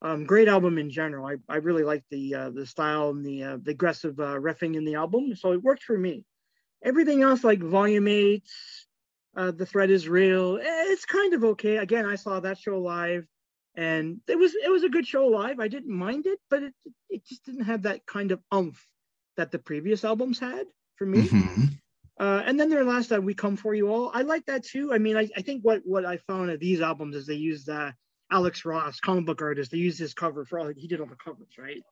um, 0.02 0.26
great 0.26 0.48
album 0.48 0.78
in 0.78 0.90
general. 0.92 1.26
I, 1.26 1.38
I 1.50 1.58
really 1.58 1.84
liked 1.84 2.06
the 2.12 2.36
uh, 2.36 2.50
the 2.52 2.66
style 2.68 3.10
and 3.10 3.26
the 3.26 3.44
uh, 3.44 3.58
the 3.62 3.72
aggressive 3.72 4.20
uh, 4.20 4.36
riffing 4.40 4.76
in 4.76 4.86
the 4.86 4.96
album. 4.96 5.36
So 5.36 5.54
it 5.54 5.64
worked 5.64 5.84
for 5.84 5.98
me. 5.98 6.26
Everything 6.84 7.24
else, 7.24 7.44
like 7.44 7.60
Volume 7.62 8.08
Eight, 8.08 8.48
uh, 9.36 9.52
The 9.52 9.66
Threat 9.66 9.90
Is 9.90 10.08
Real. 10.08 10.58
eh, 10.58 10.86
It's 10.92 11.06
kind 11.06 11.34
of 11.34 11.44
okay. 11.44 11.78
Again, 11.78 12.06
I 12.06 12.16
saw 12.16 12.40
that 12.40 12.58
show 12.60 12.80
live 12.80 13.26
and 13.76 14.20
it 14.28 14.38
was 14.38 14.54
it 14.56 14.72
was 14.72 14.84
a 14.84 14.90
good 14.90 15.08
show 15.08 15.28
live. 15.28 15.60
I 15.60 15.68
didn't 15.68 15.96
mind 15.96 16.26
it, 16.28 16.40
but 16.50 16.64
it 16.64 16.74
it 17.10 17.26
just 17.26 17.46
didn't 17.46 17.66
have 17.66 17.84
that 17.84 18.06
kind 18.06 18.32
of 18.32 18.42
umph 18.52 18.86
that 19.38 19.52
the 19.52 19.60
previous 19.60 20.04
albums 20.04 20.40
had 20.40 20.68
for 20.96 21.06
me. 21.06 21.30
Mhm. 21.30 21.78
Uh, 22.20 22.41
and 22.45 22.59
then 22.59 22.70
their 22.70 22.84
last 22.84 23.11
uh, 23.11 23.22
"We 23.22 23.34
Come 23.34 23.57
for 23.57 23.76
You 23.76 23.89
All," 23.89 24.11
I 24.13 24.24
like 24.24 24.45
that 24.45 24.63
too. 24.63 24.91
I 24.93 24.97
mean, 24.97 25.15
I, 25.18 25.30
I 25.36 25.41
think 25.41 25.63
what 25.63 25.82
what 25.86 26.05
I 26.05 26.18
found 26.18 26.49
of 26.49 26.59
these 26.59 26.82
albums 26.82 27.15
is 27.15 27.28
they 27.28 27.36
used 27.36 27.70
uh, 27.70 27.91
Alex 28.32 28.65
Ross, 28.65 28.99
comic 28.99 29.26
book 29.26 29.41
artist. 29.41 29.72
They 29.72 29.78
used 29.78 29.99
his 29.99 30.13
cover 30.13 30.43
for 30.45 30.59
all 30.59 30.72
he 30.76 30.88
did 30.88 30.99
all 30.99 31.05
the 31.07 31.15
covers, 31.15 31.57
right? 31.57 31.84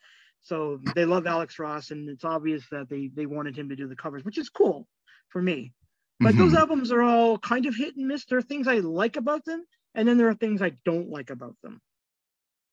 So 0.42 0.80
they 0.96 1.06
love 1.06 1.28
Alex 1.28 1.60
Ross, 1.60 1.92
and 1.92 2.10
it's 2.10 2.26
obvious 2.26 2.64
that 2.72 2.90
they 2.90 3.10
they 3.14 3.26
wanted 3.26 3.56
him 3.56 3.70
to 3.70 3.76
do 3.76 3.88
the 3.88 3.96
covers, 3.96 4.24
which 4.24 4.38
is 4.38 4.50
cool 4.50 4.88
for 5.30 5.42
me. 5.42 5.74
But 6.20 6.30
mm-hmm. 6.30 6.40
those 6.40 6.54
albums 6.56 6.92
are 6.92 7.02
all 7.02 7.38
kind 7.38 7.66
of 7.66 7.76
hit 7.76 7.96
and 7.96 8.08
miss. 8.08 8.26
There 8.26 8.38
are 8.38 8.44
things 8.44 8.68
I 8.68 8.80
like 8.80 9.18
about 9.18 9.46
them, 9.46 9.66
and 9.94 10.08
then 10.08 10.18
there 10.18 10.30
are 10.30 10.36
things 10.36 10.62
I 10.62 10.72
don't 10.86 11.10
like 11.10 11.30
about 11.30 11.56
them. 11.62 11.82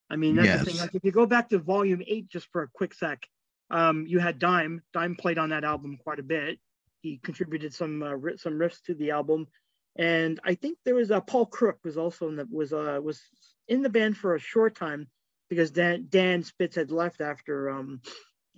I 0.09 0.16
mean, 0.16 0.36
that's 0.36 0.46
yes. 0.46 0.59
the 0.61 0.70
thing. 0.70 0.80
Like 0.80 0.94
if 0.94 1.05
you 1.05 1.12
go 1.12 1.26
back 1.26 1.48
to 1.50 1.59
Volume 1.59 2.03
Eight 2.07 2.28
just 2.28 2.46
for 2.53 2.62
a 2.62 2.68
quick 2.68 2.94
sec, 2.94 3.26
um, 3.70 4.07
you 4.07 4.18
had 4.18 4.38
Dime. 4.38 4.82
Dime 4.92 5.16
played 5.16 5.38
on 5.38 5.50
that 5.50 5.64
album 5.64 5.96
quite 5.96 6.18
a 6.18 6.22
bit. 6.22 6.59
He 7.03 7.18
contributed 7.18 7.74
some 7.74 8.03
uh, 8.03 8.16
some 8.36 8.55
riffs 8.55 8.82
to 8.86 8.94
the 8.94 9.11
album, 9.11 9.48
and 9.96 10.40
I 10.44 10.55
think 10.55 10.78
there 10.84 10.94
was 10.94 11.11
uh, 11.11 11.20
Paul 11.20 11.46
Crook 11.46 11.78
was 11.84 11.98
also 11.98 12.28
in 12.28 12.36
the 12.36 12.48
was 12.50 12.72
uh, 12.72 13.00
was 13.03 13.20
in 13.68 13.82
the 13.82 13.90
band 13.90 14.16
for 14.16 14.34
a 14.34 14.40
short 14.40 14.74
time 14.74 15.09
because 15.48 15.70
Dan, 15.70 16.07
Dan 16.09 16.42
Spitz 16.44 16.76
had 16.76 16.90
left 16.90 17.20
after 17.20 17.68
um 17.68 18.00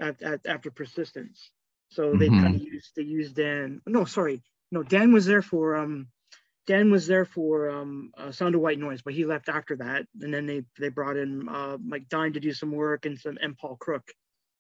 after, 0.01 0.40
after 0.47 0.70
persistence. 0.70 1.51
So 1.90 2.12
they 2.12 2.28
mm-hmm. 2.28 2.42
kind 2.42 2.55
of 2.55 2.62
used 2.62 2.90
they 2.97 3.03
used 3.03 3.34
Dan. 3.34 3.80
No, 3.86 4.05
sorry, 4.05 4.42
no, 4.70 4.82
Dan 4.84 5.12
was 5.12 5.26
there 5.26 5.42
for 5.42 5.76
um 5.76 6.07
Dan 6.66 6.92
was 6.92 7.07
there 7.07 7.24
for 7.24 7.70
um 7.70 8.12
uh, 8.16 8.30
Sound 8.30 8.55
of 8.55 8.61
White 8.61 8.78
Noise, 8.78 9.03
but 9.03 9.14
he 9.14 9.24
left 9.24 9.49
after 9.49 9.76
that. 9.76 10.07
And 10.20 10.32
then 10.32 10.47
they 10.47 10.62
they 10.78 10.88
brought 10.88 11.16
in 11.16 11.49
uh, 11.49 11.78
Mike 11.84 12.09
Dine 12.09 12.34
to 12.34 12.40
do 12.40 12.53
some 12.53 12.70
work 12.70 13.07
and 13.07 13.18
some 13.18 13.38
and 13.40 13.59
Paul 13.59 13.76
Crook. 13.76 14.07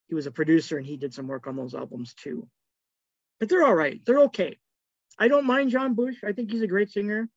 He 0.08 0.14
was 0.14 0.26
a 0.26 0.32
producer 0.32 0.76
and 0.76 0.86
he 0.86 0.96
did 0.96 1.14
some 1.14 1.28
work 1.28 1.46
on 1.46 1.56
those 1.56 1.74
albums 1.74 2.14
too. 2.14 2.48
But 3.40 3.48
they're 3.48 3.64
all 3.64 3.74
right. 3.74 4.00
They're 4.06 4.20
okay. 4.20 4.58
I 5.18 5.28
don't 5.28 5.46
mind 5.46 5.70
John 5.70 5.94
Bush. 5.94 6.16
I 6.24 6.32
think 6.32 6.50
he's 6.50 6.62
a 6.62 6.66
great 6.66 6.90
singer. 6.90 7.28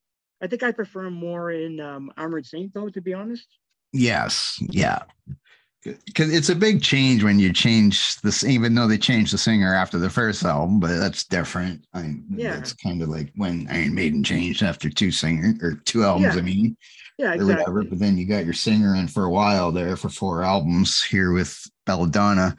I 0.42 0.48
think 0.48 0.64
I 0.64 0.72
prefer 0.72 1.06
him 1.06 1.14
more 1.14 1.52
in 1.52 1.80
um, 1.80 2.12
Armored 2.18 2.46
Saint, 2.46 2.74
though, 2.74 2.90
to 2.90 3.02
be 3.02 3.14
honest. 3.14 3.48
Yes. 3.94 4.58
Yeah. 4.62 5.04
Because 5.84 6.34
it's 6.34 6.50
a 6.50 6.56
big 6.56 6.82
change 6.82 7.24
when 7.24 7.40
you 7.40 7.54
change 7.54 8.20
this, 8.22 8.44
even 8.44 8.76
though 8.76 8.88
they 8.88 8.98
changed 8.98 9.32
the 9.32 9.38
singer 9.38 9.74
after 9.74 9.98
the 9.98 10.10
first 10.10 10.44
album, 10.44 10.80
but 10.80 10.98
that's 10.98 11.24
different. 11.24 11.86
I 11.94 12.02
mean, 12.02 12.26
yeah. 12.30 12.56
That's 12.56 12.74
kind 12.74 13.02
of 13.02 13.10
like 13.10 13.32
when 13.36 13.68
Iron 13.70 13.96
Maiden 13.96 14.24
changed 14.24 14.64
after 14.64 14.90
two 14.90 15.12
singer 15.12 15.54
or 15.62 15.76
two 15.86 16.04
albums, 16.04 16.36
yeah. 16.36 16.42
I 16.42 16.44
mean. 16.44 16.78
Yeah, 17.18 17.34
exactly. 17.34 17.54
Or 17.54 17.74
whatever. 17.74 17.84
But 17.90 18.00
then 18.00 18.18
you 18.18 18.28
got 18.28 18.46
your 18.46 18.54
singer 18.54 18.96
in 18.96 19.08
for 19.08 19.24
a 19.24 19.32
while 19.32 19.72
there 19.72 19.96
for 19.96 20.10
four 20.10 20.44
albums 20.44 21.02
here 21.02 21.32
with 21.32 21.60
Belladonna, 21.86 22.56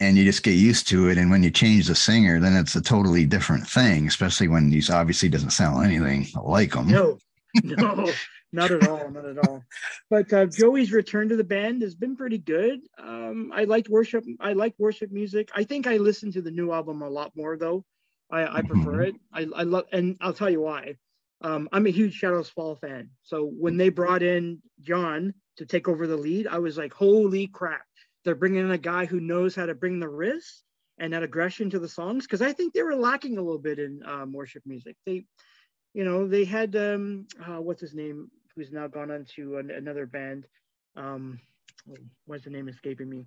and 0.00 0.16
you 0.16 0.24
just 0.24 0.42
get 0.42 0.52
used 0.52 0.88
to 0.88 1.08
it. 1.08 1.18
And 1.18 1.30
when 1.30 1.42
you 1.42 1.50
change 1.50 1.86
the 1.86 1.94
singer, 1.94 2.40
then 2.40 2.56
it's 2.56 2.74
a 2.74 2.80
totally 2.80 3.26
different 3.26 3.68
thing, 3.68 4.06
especially 4.06 4.48
when 4.48 4.72
he's 4.72 4.90
obviously 4.90 5.28
doesn't 5.28 5.50
sound 5.50 5.84
anything 5.84 6.26
like 6.42 6.74
him. 6.74 6.88
No, 6.88 7.18
no, 7.62 8.10
not 8.52 8.70
at 8.70 8.88
all, 8.88 9.10
not 9.10 9.26
at 9.26 9.46
all. 9.46 9.62
But 10.08 10.32
uh, 10.32 10.46
Joey's 10.46 10.92
return 10.92 11.28
to 11.28 11.36
the 11.36 11.44
band 11.44 11.82
has 11.82 11.94
been 11.94 12.16
pretty 12.16 12.38
good. 12.38 12.80
Um, 12.98 13.52
I 13.54 13.64
liked 13.64 13.88
worship. 13.88 14.24
I 14.40 14.54
like 14.54 14.74
worship 14.78 15.12
music. 15.12 15.50
I 15.54 15.64
think 15.64 15.86
I 15.86 15.98
listen 15.98 16.32
to 16.32 16.42
the 16.42 16.50
new 16.50 16.72
album 16.72 17.02
a 17.02 17.08
lot 17.08 17.32
more 17.36 17.56
though. 17.56 17.84
I, 18.30 18.58
I 18.58 18.62
prefer 18.62 18.92
mm-hmm. 18.92 19.00
it. 19.02 19.14
I, 19.32 19.60
I 19.60 19.62
love, 19.64 19.84
and 19.92 20.16
I'll 20.20 20.32
tell 20.32 20.50
you 20.50 20.62
why. 20.62 20.96
Um, 21.42 21.68
I'm 21.72 21.86
a 21.86 21.90
huge 21.90 22.14
Shadows 22.14 22.50
Fall 22.50 22.76
fan. 22.76 23.10
So 23.22 23.46
when 23.46 23.76
they 23.76 23.88
brought 23.88 24.22
in 24.22 24.62
John 24.80 25.34
to 25.56 25.66
take 25.66 25.88
over 25.88 26.06
the 26.06 26.16
lead, 26.16 26.46
I 26.46 26.58
was 26.58 26.76
like, 26.76 26.92
holy 26.92 27.46
crap! 27.46 27.82
They're 28.24 28.34
bringing 28.34 28.60
in 28.60 28.70
a 28.70 28.78
guy 28.78 29.06
who 29.06 29.20
knows 29.20 29.54
how 29.54 29.66
to 29.66 29.74
bring 29.74 29.98
the 29.98 30.08
risk 30.08 30.62
and 30.98 31.12
that 31.12 31.22
aggression 31.22 31.70
to 31.70 31.78
the 31.78 31.88
songs 31.88 32.26
because 32.26 32.42
I 32.42 32.52
think 32.52 32.74
they 32.74 32.82
were 32.82 32.94
lacking 32.94 33.38
a 33.38 33.42
little 33.42 33.58
bit 33.58 33.78
in 33.78 34.02
um, 34.04 34.32
worship 34.32 34.62
music. 34.66 34.96
They, 35.06 35.24
you 35.94 36.04
know, 36.04 36.28
they 36.28 36.44
had 36.44 36.76
um, 36.76 37.26
uh, 37.42 37.60
what's 37.60 37.80
his 37.80 37.94
name, 37.94 38.30
who's 38.54 38.70
now 38.70 38.86
gone 38.86 39.10
on 39.10 39.24
to 39.36 39.56
an, 39.56 39.70
another 39.70 40.06
band. 40.06 40.46
Um, 40.96 41.40
what's 42.26 42.44
the 42.44 42.50
name 42.50 42.68
escaping 42.68 43.08
me? 43.08 43.26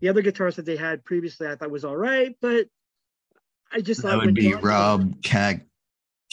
The 0.00 0.08
other 0.08 0.22
guitarist 0.22 0.56
that 0.56 0.66
they 0.66 0.76
had 0.76 1.04
previously, 1.04 1.48
I 1.48 1.56
thought 1.56 1.70
was 1.70 1.84
all 1.84 1.96
right, 1.96 2.36
but 2.40 2.68
I 3.72 3.80
just 3.80 4.02
that 4.02 4.16
would 4.16 4.34
be 4.34 4.52
John 4.52 4.62
Rob 4.62 5.22
Cag- 5.22 5.66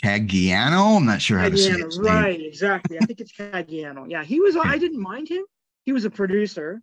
Caggiano. 0.03 0.97
I'm 0.97 1.05
not 1.05 1.21
sure 1.21 1.39
how 1.39 1.49
to 1.49 1.57
say 1.57 1.71
it. 1.71 1.95
Right, 1.97 2.39
exactly. 2.39 2.97
I 2.99 3.05
think 3.05 3.21
it's 3.21 3.33
Caggiano. 3.33 4.05
Yeah, 4.07 4.23
he 4.23 4.39
was. 4.39 4.55
I 4.55 4.77
didn't 4.77 5.01
mind 5.01 5.29
him. 5.29 5.43
He 5.83 5.91
was 5.91 6.05
a 6.05 6.09
producer. 6.09 6.81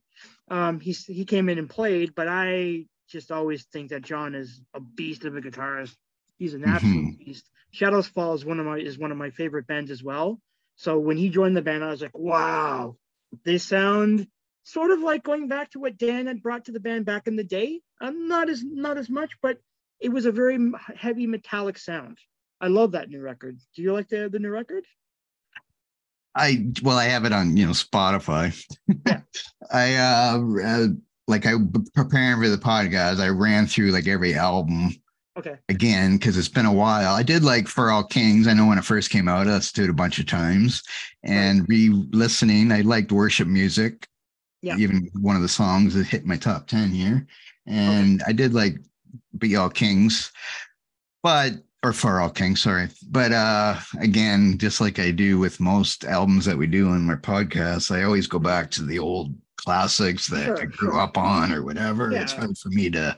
Um, 0.49 0.81
he 0.81 0.93
he 0.93 1.25
came 1.25 1.49
in 1.49 1.59
and 1.59 1.69
played, 1.71 2.15
but 2.15 2.29
I 2.29 2.87
just 3.09 3.31
always 3.31 3.65
think 3.65 3.91
that 3.91 4.03
John 4.03 4.35
is 4.35 4.61
a 4.75 4.81
beast 4.81 5.25
of 5.25 5.37
a 5.37 5.41
guitarist. 5.41 5.95
He's 6.39 6.55
an 6.55 6.65
absolute 6.65 6.95
mm-hmm. 6.95 7.25
beast. 7.25 7.49
Shadows 7.71 8.07
Fall 8.09 8.35
is 8.35 8.45
one 8.45 8.61
of 8.61 8.67
my 8.67 8.79
is 8.79 8.99
one 8.99 9.13
of 9.13 9.19
my 9.19 9.31
favorite 9.31 9.67
bands 9.67 9.91
as 9.91 10.03
well. 10.03 10.41
So 10.77 10.99
when 10.99 11.17
he 11.17 11.29
joined 11.29 11.57
the 11.57 11.63
band, 11.63 11.85
I 11.85 11.91
was 11.91 12.03
like, 12.03 12.17
wow, 12.17 12.97
they 13.45 13.59
sound 13.59 14.27
sort 14.65 14.91
of 14.91 15.01
like 15.01 15.23
going 15.23 15.49
back 15.49 15.71
to 15.71 15.79
what 15.79 15.99
Dan 15.99 16.27
had 16.27 16.43
brought 16.43 16.67
to 16.67 16.73
the 16.73 16.81
band 16.81 17.05
back 17.05 17.27
in 17.27 17.37
the 17.37 17.45
day. 17.45 17.81
Um, 18.01 18.29
not 18.29 18.49
as 18.49 18.63
not 18.63 18.99
as 18.99 19.09
much, 19.09 19.33
but 19.43 19.59
it 20.01 20.11
was 20.11 20.27
a 20.27 20.33
very 20.33 20.59
heavy 20.97 21.27
metallic 21.27 21.79
sound. 21.79 22.19
I 22.61 22.69
love 22.69 22.93
that 22.93 23.09
new 23.09 23.21
record. 23.21 23.59
Do 23.75 23.83
you 23.83 23.93
like 23.93 24.09
the 24.09 24.29
the 24.29 24.39
new 24.39 24.51
record? 24.51 24.85
I 26.35 26.67
well, 26.83 26.99
I 26.99 27.05
have 27.05 27.25
it 27.25 27.33
on 27.33 27.57
you 27.57 27.67
know 27.67 27.73
Spotify. 27.73 28.57
Yeah. 29.07 29.21
I 29.71 29.97
uh, 29.97 30.41
uh 30.65 30.87
like 31.29 31.47
I 31.47 31.55
preparing 31.95 32.41
for 32.41 32.49
the 32.49 32.57
podcast. 32.57 33.21
I 33.21 33.29
ran 33.29 33.67
through 33.67 33.91
like 33.91 34.09
every 34.09 34.35
album. 34.35 34.95
Okay. 35.39 35.57
Again, 35.71 36.19
because 36.19 36.37
it's 36.37 36.49
been 36.49 36.67
a 36.67 36.73
while. 36.73 37.15
I 37.15 37.23
did 37.23 37.43
like 37.43 37.67
For 37.67 37.91
All 37.91 38.05
Kings. 38.05 38.47
I 38.47 38.53
know 38.53 38.67
when 38.67 38.77
it 38.77 38.85
first 38.85 39.11
came 39.11 39.29
out, 39.29 39.47
I 39.47 39.53
listened 39.53 39.77
to 39.77 39.85
it 39.85 39.91
a 39.91 39.95
bunch 39.95 40.19
of 40.19 40.27
times. 40.27 40.83
And 41.23 41.61
right. 41.61 41.69
re-listening, 41.71 42.71
I 42.71 42.83
liked 42.83 43.13
worship 43.13 43.49
music. 43.49 44.07
Yeah. 44.61 44.77
Even 44.77 45.09
one 45.15 45.35
of 45.35 45.41
the 45.41 45.49
songs 45.49 45.95
that 45.95 46.07
hit 46.07 46.27
my 46.27 46.37
top 46.37 46.67
10 46.67 46.91
here. 46.91 47.27
And 47.67 48.21
okay. 48.21 48.29
I 48.29 48.33
did 48.35 48.53
like 48.53 48.77
Be 49.39 49.57
All 49.57 49.71
Kings. 49.71 50.33
But 51.23 51.53
or 51.83 51.93
for 51.93 52.21
all 52.21 52.31
kings 52.31 52.63
sorry 52.63 52.89
but 53.11 53.33
uh 53.33 53.77
again 54.01 54.57
just 54.59 54.81
like 54.81 54.99
i 54.99 55.11
do 55.11 55.39
with 55.39 55.61
most 55.61 56.05
albums 56.05 56.45
that 56.45 56.57
we 56.57 56.67
do 56.67 56.89
in 56.93 57.03
my 57.03 57.15
podcast 57.15 57.95
i 57.95 58.05
always 58.05 58.27
go 58.27 58.39
back 58.39 58.71
to 58.71 58.83
the 58.83 58.99
old 58.99 59.35
classics 59.57 60.27
that 60.27 60.45
sure, 60.45 60.61
i 60.61 60.65
grew 60.65 60.93
sure. 60.93 61.01
up 61.01 61.19
on 61.19 61.53
or 61.53 61.63
whatever 61.63 62.11
yeah. 62.11 62.23
it's 62.23 62.33
hard 62.33 62.57
for 62.57 62.69
me 62.69 62.89
to 62.91 63.17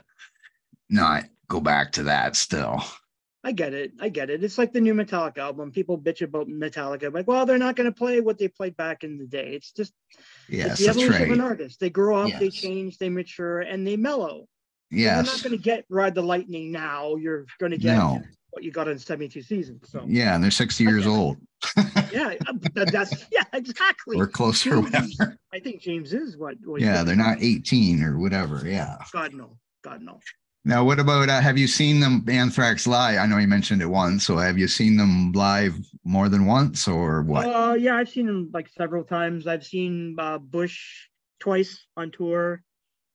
not 0.89 1.25
go 1.47 1.59
back 1.59 1.91
to 1.91 2.03
that 2.03 2.35
still 2.35 2.83
i 3.43 3.51
get 3.51 3.73
it 3.73 3.91
i 3.99 4.09
get 4.09 4.29
it 4.29 4.43
it's 4.43 4.57
like 4.57 4.73
the 4.73 4.81
new 4.81 4.93
metallica 4.93 5.37
album 5.39 5.71
people 5.71 5.97
bitch 5.97 6.21
about 6.21 6.47
metallica 6.47 7.13
like 7.13 7.27
well 7.27 7.45
they're 7.45 7.57
not 7.57 7.75
going 7.75 7.85
to 7.85 7.95
play 7.95 8.19
what 8.19 8.37
they 8.37 8.47
played 8.47 8.75
back 8.77 9.03
in 9.03 9.17
the 9.17 9.25
day 9.25 9.53
it's 9.53 9.71
just 9.71 9.93
yes, 10.49 10.79
the 10.79 10.87
evolution 10.87 11.13
right. 11.13 11.21
of 11.23 11.31
an 11.31 11.41
artist 11.41 11.79
they 11.79 11.89
grow 11.89 12.17
up 12.17 12.29
yes. 12.29 12.39
they 12.39 12.49
change 12.49 12.97
they 12.97 13.09
mature 13.09 13.61
and 13.61 13.85
they 13.85 13.95
mellow 13.95 14.47
Yes. 14.91 15.25
You're 15.25 15.35
not 15.35 15.43
going 15.43 15.57
to 15.57 15.63
get 15.63 15.85
Ride 15.89 16.15
the 16.15 16.21
Lightning 16.21 16.71
now. 16.71 17.15
You're 17.15 17.45
going 17.59 17.71
to 17.71 17.77
get 17.77 17.97
no 17.97 18.21
what 18.55 18.63
you 18.63 18.71
got 18.71 18.87
in 18.87 18.97
72 18.97 19.41
seasons. 19.41 19.89
So 19.89 20.05
yeah, 20.07 20.33
and 20.33 20.41
they're 20.41 20.49
60 20.49 20.83
years 20.85 21.05
old. 21.05 21.37
yeah, 22.11 22.35
that's 22.73 23.25
yeah, 23.31 23.43
exactly. 23.51 24.15
We're 24.15 24.27
closer. 24.27 24.81
I 25.53 25.59
think 25.59 25.81
James 25.81 26.13
is 26.13 26.37
what. 26.37 26.55
what 26.63 26.79
yeah, 26.79 27.03
they're 27.03 27.17
not 27.17 27.39
18 27.41 28.01
or 28.01 28.17
whatever. 28.17 28.61
Yeah. 28.65 28.95
God 29.11 29.33
no, 29.33 29.57
God 29.83 30.01
no. 30.01 30.19
Now, 30.63 30.85
what 30.85 30.99
about 30.99 31.27
uh, 31.27 31.41
have 31.41 31.57
you 31.57 31.67
seen 31.67 31.99
them 31.99 32.25
Anthrax 32.29 32.87
live? 32.87 33.19
I 33.19 33.25
know 33.27 33.37
you 33.37 33.47
mentioned 33.47 33.81
it 33.81 33.87
once, 33.87 34.25
so 34.25 34.37
have 34.37 34.57
you 34.57 34.67
seen 34.69 34.95
them 34.95 35.33
live 35.33 35.75
more 36.05 36.29
than 36.29 36.45
once, 36.45 36.87
or 36.87 37.21
what? 37.23 37.45
Uh, 37.45 37.73
yeah, 37.73 37.97
I've 37.97 38.09
seen 38.09 38.25
them 38.25 38.49
like 38.53 38.69
several 38.69 39.03
times. 39.03 39.47
I've 39.47 39.65
seen 39.65 40.15
uh, 40.17 40.37
Bush 40.37 41.09
twice 41.39 41.85
on 41.97 42.09
tour. 42.09 42.63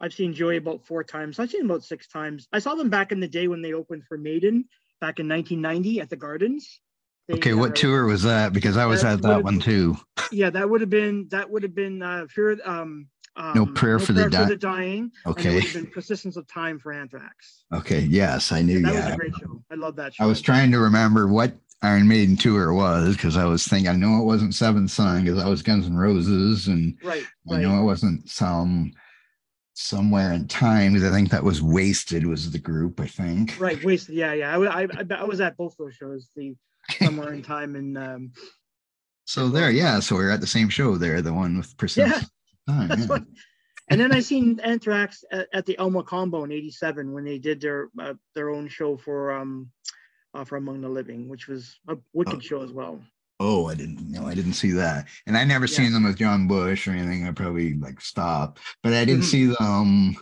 I've 0.00 0.12
seen 0.12 0.34
Joey 0.34 0.58
about 0.58 0.84
four 0.86 1.02
times. 1.02 1.38
I've 1.38 1.50
seen 1.50 1.62
them 1.62 1.70
about 1.70 1.82
six 1.82 2.08
times. 2.08 2.46
I 2.52 2.58
saw 2.58 2.74
them 2.74 2.90
back 2.90 3.10
in 3.10 3.20
the 3.20 3.28
day 3.28 3.48
when 3.48 3.62
they 3.62 3.72
opened 3.72 4.04
for 4.06 4.16
Maiden 4.16 4.66
back 5.00 5.18
in 5.18 5.28
1990 5.28 6.00
at 6.00 6.10
the 6.10 6.16
Gardens. 6.16 6.80
They, 7.28 7.34
okay, 7.34 7.54
what 7.54 7.70
uh, 7.70 7.74
tour 7.74 8.06
was 8.06 8.22
that? 8.22 8.52
Because 8.52 8.76
I 8.76 8.86
was 8.86 9.04
at 9.04 9.22
that 9.22 9.44
one 9.44 9.60
too. 9.60 9.96
Yeah, 10.32 10.50
that 10.50 10.68
would 10.68 10.80
have 10.80 10.90
been 10.90 11.28
that 11.30 11.50
would 11.50 11.62
have 11.62 11.74
been 11.74 12.02
uh, 12.02 12.26
fear. 12.28 12.58
Um, 12.64 13.08
um, 13.36 13.52
no 13.54 13.66
prayer, 13.66 13.98
no 13.98 14.04
for, 14.04 14.12
prayer 14.12 14.28
the 14.28 14.36
for, 14.36 14.46
the 14.46 14.56
dying. 14.56 15.12
Okay. 15.26 15.54
would 15.54 15.64
have 15.64 15.72
been 15.72 15.86
persistence 15.86 16.36
of 16.36 16.46
time 16.46 16.78
for 16.78 16.92
Anthrax. 16.92 17.64
Okay. 17.72 18.00
Yes, 18.00 18.52
I 18.52 18.62
knew. 18.62 18.82
that 18.82 18.94
yeah. 18.94 19.04
was 19.06 19.14
a 19.14 19.16
great 19.16 19.34
show. 19.36 19.62
I 19.70 19.74
love 19.76 19.96
that 19.96 20.14
show. 20.14 20.24
I 20.24 20.26
was 20.26 20.40
trying 20.40 20.72
to 20.72 20.78
remember 20.78 21.28
what 21.28 21.52
Iron 21.82 22.08
Maiden 22.08 22.36
tour 22.36 22.74
was 22.74 23.16
because 23.16 23.36
I 23.36 23.44
was 23.44 23.64
thinking 23.64 23.88
I 23.88 23.96
know 23.96 24.20
it 24.20 24.24
wasn't 24.24 24.54
Seventh 24.54 24.90
Son 24.90 25.24
because 25.24 25.42
I 25.42 25.48
was 25.48 25.62
Guns 25.62 25.86
N' 25.86 25.96
Roses 25.96 26.66
and 26.66 26.98
right, 27.02 27.24
I 27.48 27.54
right. 27.54 27.62
know 27.62 27.80
it 27.80 27.84
wasn't 27.84 28.28
some 28.28 28.92
somewhere 29.80 30.32
in 30.32 30.46
time 30.46 30.92
because 30.92 31.08
I 31.08 31.12
think 31.12 31.30
that 31.30 31.42
was 31.42 31.62
Wasted 31.62 32.26
was 32.26 32.50
the 32.50 32.58
group 32.58 33.00
I 33.00 33.06
think. 33.06 33.58
Right, 33.58 33.82
Wasted. 33.82 34.14
Yeah, 34.14 34.34
yeah. 34.34 34.56
I, 34.56 34.82
I, 34.82 34.88
I 35.16 35.24
was 35.24 35.40
at 35.40 35.56
both 35.56 35.74
those 35.78 35.94
shows. 35.94 36.28
The 36.36 36.54
somewhere 36.98 37.32
in 37.32 37.42
time 37.54 37.76
and. 37.76 37.96
Um, 37.96 38.32
so 39.24 39.48
there, 39.48 39.70
yeah. 39.70 40.00
So 40.00 40.16
we 40.16 40.24
are 40.24 40.30
at 40.30 40.40
the 40.40 40.46
same 40.46 40.68
show 40.68 40.96
there, 40.96 41.22
the 41.22 41.32
one 41.32 41.56
with 41.56 41.76
percent. 41.76 42.12
Yeah. 42.12 42.22
Time, 42.68 42.90
yeah. 43.00 43.18
and 43.88 44.00
then 44.00 44.12
I 44.12 44.20
seen 44.20 44.60
Anthrax 44.60 45.24
at, 45.32 45.48
at, 45.52 45.66
the 45.66 45.76
El 45.78 45.90
Mocambo 45.90 46.44
in 46.44 46.52
'87 46.52 47.12
when 47.12 47.24
they 47.24 47.38
did 47.38 47.60
their 47.60 47.88
uh, 47.98 48.14
their 48.34 48.50
own 48.50 48.68
show 48.68 48.96
for 48.96 49.32
um 49.32 49.70
uh, 50.34 50.44
for 50.44 50.56
Among 50.56 50.82
the 50.82 50.88
Living, 50.88 51.28
which 51.28 51.48
was 51.48 51.78
a 51.88 51.96
wicked 52.12 52.36
oh. 52.36 52.40
show 52.40 52.62
as 52.62 52.70
well. 52.70 53.00
Oh, 53.42 53.68
I 53.68 53.74
didn't 53.74 54.10
know. 54.10 54.26
I 54.26 54.34
didn't 54.34 54.52
see 54.52 54.70
that, 54.72 55.08
and 55.26 55.36
I 55.36 55.44
never 55.44 55.64
yeah. 55.64 55.76
seen 55.76 55.92
them 55.92 56.04
with 56.04 56.18
John 56.18 56.46
Bush 56.46 56.86
or 56.86 56.92
anything. 56.92 57.26
I 57.26 57.32
probably 57.32 57.74
like 57.74 58.00
stopped, 58.00 58.60
but 58.82 58.92
I 58.92 59.04
didn't 59.04 59.22
mm-hmm. 59.22 59.30
see 59.30 59.54
them 59.58 60.16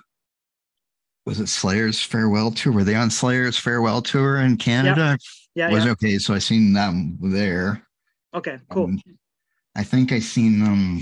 was 1.29 1.41
it 1.41 1.49
Slayer's 1.49 2.03
farewell 2.03 2.51
tour? 2.51 2.73
Were 2.73 2.85
they 2.85 2.95
on 2.95 3.11
Slayer's 3.11 3.59
farewell 3.59 4.01
tour 4.01 4.39
in 4.39 4.57
Canada? 4.57 5.19
Yeah, 5.55 5.69
It 5.69 5.73
was 5.75 5.85
yeah. 5.85 5.91
okay. 5.93 6.19
So 6.19 6.33
I 6.33 6.39
seen 6.39 6.73
them 6.73 7.19
there. 7.21 7.87
Okay, 8.35 8.59
cool. 8.71 8.85
Um, 8.85 9.03
I 9.77 9.85
think 9.85 10.11
I 10.11 10.21
seen 10.21 10.59
them 10.59 11.01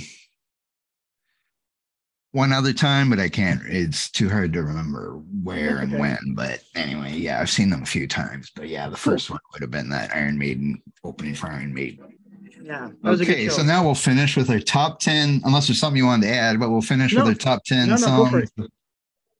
one 2.37 2.53
other 2.53 2.73
time, 2.75 3.09
but 3.09 3.19
I 3.19 3.31
can't. 3.31 3.63
It's 3.67 4.11
too 4.11 4.29
hard 4.29 4.53
to 4.53 4.63
remember 4.63 5.15
where 5.43 5.79
and 5.79 5.99
when. 5.99 6.19
But 6.35 6.63
anyway, 6.75 7.13
yeah, 7.13 7.41
I've 7.41 7.49
seen 7.51 7.71
them 7.71 7.83
a 7.83 7.87
few 7.87 8.07
times. 8.07 8.53
But 8.55 8.69
yeah, 8.69 8.89
the 8.91 8.97
first 8.97 9.31
one 9.31 9.41
would 9.53 9.63
have 9.63 9.71
been 9.71 9.89
that 9.89 10.15
Iron 10.15 10.37
Maiden 10.39 10.83
opening 11.03 11.35
for 11.35 11.49
Iron 11.49 11.73
Maiden. 11.73 12.15
yeah, 12.63 12.91
that 13.03 13.11
was 13.11 13.21
a 13.21 13.25
Okay, 13.25 13.49
so 13.49 13.63
now 13.63 13.83
we'll 13.83 13.95
finish 13.95 14.37
with 14.37 14.51
our 14.51 14.61
top 14.61 15.01
ten. 15.01 15.41
Unless 15.45 15.69
there's 15.69 15.81
something 15.81 15.97
you 15.97 16.05
wanted 16.05 16.27
to 16.27 16.33
add, 16.35 16.61
but 16.61 16.69
we'll 16.71 16.83
finish 16.83 17.15
No. 17.15 17.21
with 17.21 17.29
our 17.29 17.35
top 17.35 17.65
ten 17.65 17.87
No, 17.89 17.95
no, 17.95 18.01
songs. 18.01 18.51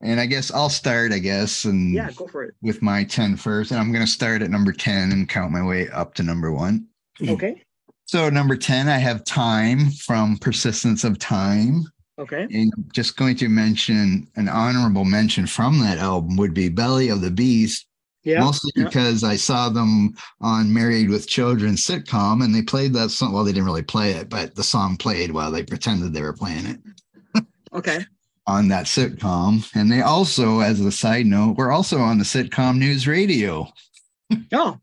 And 0.01 0.19
I 0.21 0.25
guess 0.27 0.51
I'll 0.51 0.69
start. 0.71 1.13
I 1.13 1.19
guess 1.19 1.65
and 1.67 1.93
yeah, 1.93 2.11
go 2.13 2.27
for 2.27 2.45
it. 2.45 2.55
with 2.63 2.81
my 2.83 3.05
10 3.05 3.37
first, 3.37 3.71
and 3.73 3.81
I'm 3.81 3.93
going 3.93 4.05
to 4.05 4.11
start 4.11 4.41
at 4.43 4.51
number 4.51 4.73
10 4.73 5.11
and 5.13 5.29
count 5.29 5.53
my 5.53 5.63
way 5.65 5.89
up 5.91 6.15
to 6.15 6.23
number 6.23 6.51
one. 6.53 6.87
Okay, 7.27 7.63
So, 8.05 8.29
number 8.29 8.57
10, 8.57 8.89
I 8.89 8.99
have 8.99 9.25
Time 9.25 9.91
from 9.91 10.37
Persistence 10.37 11.03
of 11.05 11.19
Time. 11.19 11.85
Okay, 12.19 12.43
And 12.43 12.73
I'm 12.77 12.89
just 12.93 13.17
going 13.17 13.37
to 13.37 13.49
mention 13.49 14.29
an 14.37 14.49
honorable 14.49 15.05
mention 15.05 15.47
from 15.47 15.79
that 15.81 15.99
album 15.99 16.37
would 16.37 16.55
be 16.55 16.69
Belly 16.69 17.09
of 17.09 17.21
the 17.21 17.31
Beast, 17.31 17.87
yeah, 18.25 18.41
mostly 18.41 18.73
yeah. 18.75 18.85
because 18.85 19.23
I 19.23 19.37
saw 19.37 19.69
them 19.69 20.15
on 20.41 20.73
Married 20.73 21.09
with 21.11 21.29
Children 21.29 21.75
sitcom 21.75 22.45
and 22.45 22.55
they 22.55 22.63
played 22.63 22.93
that 22.95 23.11
song. 23.11 23.33
Well, 23.33 23.45
they 23.45 23.53
didn't 23.53 23.67
really 23.67 23.83
play 23.83 24.13
it, 24.13 24.29
but 24.29 24.55
the 24.55 24.65
song 24.65 24.97
played 24.97 25.31
while 25.31 25.51
they 25.51 25.63
pretended 25.63 26.13
they 26.13 26.23
were 26.23 26.33
playing 26.33 26.67
it 26.67 27.45
okay, 27.73 28.05
on 28.47 28.69
that 28.69 28.87
sitcom. 28.87 29.69
And 29.75 29.91
they 29.91 30.01
also, 30.01 30.61
as 30.61 30.81
a 30.81 30.91
side 30.91 31.27
note, 31.27 31.57
were 31.57 31.71
also 31.71 31.99
on 31.99 32.19
the 32.19 32.25
sitcom 32.25 32.79
News 32.79 33.07
Radio. 33.07 33.69
oh, 34.53 34.81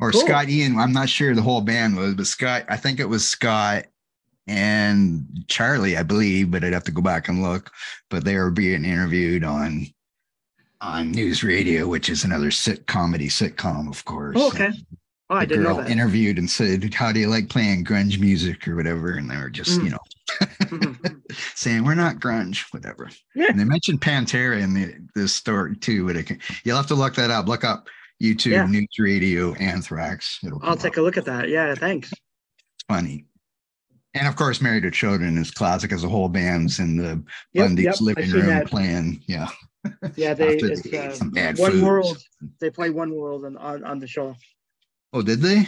or 0.00 0.10
Cool. 0.10 0.20
Scott 0.22 0.48
Ian. 0.48 0.78
I'm 0.78 0.92
not 0.92 1.08
sure 1.08 1.34
the 1.34 1.42
whole 1.42 1.60
band 1.60 1.96
was, 1.96 2.14
but 2.14 2.26
Scott, 2.26 2.64
I 2.68 2.76
think 2.76 2.98
it 3.00 3.08
was 3.08 3.26
Scott 3.26 3.84
and 4.46 5.26
Charlie, 5.48 5.96
I 5.96 6.02
believe, 6.02 6.50
but 6.50 6.64
I'd 6.64 6.72
have 6.72 6.84
to 6.84 6.92
go 6.92 7.02
back 7.02 7.28
and 7.28 7.42
look. 7.42 7.70
But 8.10 8.24
they 8.24 8.36
were 8.36 8.50
being 8.50 8.84
interviewed 8.84 9.44
on 9.44 9.86
on 10.80 11.12
news 11.12 11.44
radio, 11.44 11.86
which 11.86 12.08
is 12.08 12.24
another 12.24 12.50
sit 12.50 12.86
comedy 12.86 13.28
sitcom, 13.28 13.88
of 13.88 14.04
course. 14.04 14.36
oh, 14.38 14.48
okay. 14.48 14.70
Oh, 15.30 15.36
I 15.36 15.44
didn't 15.46 15.62
know 15.64 15.76
that. 15.80 15.88
interviewed 15.90 16.36
and 16.38 16.50
said, 16.50 16.92
How 16.92 17.10
do 17.12 17.20
you 17.20 17.28
like 17.28 17.48
playing 17.48 17.84
grunge 17.84 18.18
music 18.20 18.66
or 18.68 18.74
whatever? 18.76 19.12
And 19.12 19.30
they 19.30 19.36
were 19.36 19.48
just, 19.48 19.78
Mm. 19.80 19.84
you 19.84 19.90
know, 19.90 19.98
Mhm. 20.40 21.22
saying 21.54 21.84
we're 21.84 21.94
not 21.94 22.16
grunge, 22.16 22.64
whatever. 22.72 23.08
Yeah. 23.34 23.46
And 23.48 23.58
they 23.58 23.64
mentioned 23.64 24.00
Pantera 24.02 24.60
in 24.60 24.74
the, 24.74 24.94
this 25.14 25.34
story 25.34 25.76
too, 25.76 26.06
but 26.06 26.16
it 26.16 26.24
can, 26.26 26.38
you'll 26.64 26.76
have 26.76 26.88
to 26.88 26.94
look 26.94 27.14
that 27.14 27.30
up. 27.30 27.46
Look 27.48 27.64
up 27.64 27.86
YouTube, 28.22 28.50
Yeah. 28.52 28.66
News 28.66 28.88
Radio, 28.98 29.54
Anthrax. 29.54 30.40
It'll 30.44 30.60
I'll 30.62 30.76
take 30.76 30.94
up. 30.94 30.98
a 30.98 31.00
look 31.02 31.16
at 31.16 31.24
that. 31.26 31.48
Yeah, 31.48 31.74
thanks. 31.76 32.12
funny. 32.88 33.24
And 34.14 34.28
of 34.28 34.36
course, 34.36 34.60
Married 34.60 34.82
to 34.82 34.90
Children 34.90 35.38
is 35.38 35.50
classic 35.50 35.90
as 35.92 36.04
a 36.04 36.08
whole 36.08 36.28
band's 36.28 36.78
in 36.78 36.96
the 36.96 37.22
Yep, 37.54 37.66
Bundy's 37.66 37.84
yep, 37.86 38.00
living 38.00 38.30
room 38.30 38.46
that. 38.46 38.66
playing. 38.66 39.22
Yeah. 39.26 39.48
Yeah, 40.16 40.34
they 40.34 40.58
they 40.58 40.98
uh, 40.98 41.54
One. 41.56 41.82
World. 41.82 42.22
They 42.60 42.70
play 42.70 42.90
One 42.90 43.14
World 43.14 43.44
on, 43.44 43.56
on 43.56 43.82
on 43.84 43.98
the 43.98 44.06
show. 44.06 44.36
Oh, 45.12 45.22
did 45.22 45.40
they? 45.40 45.66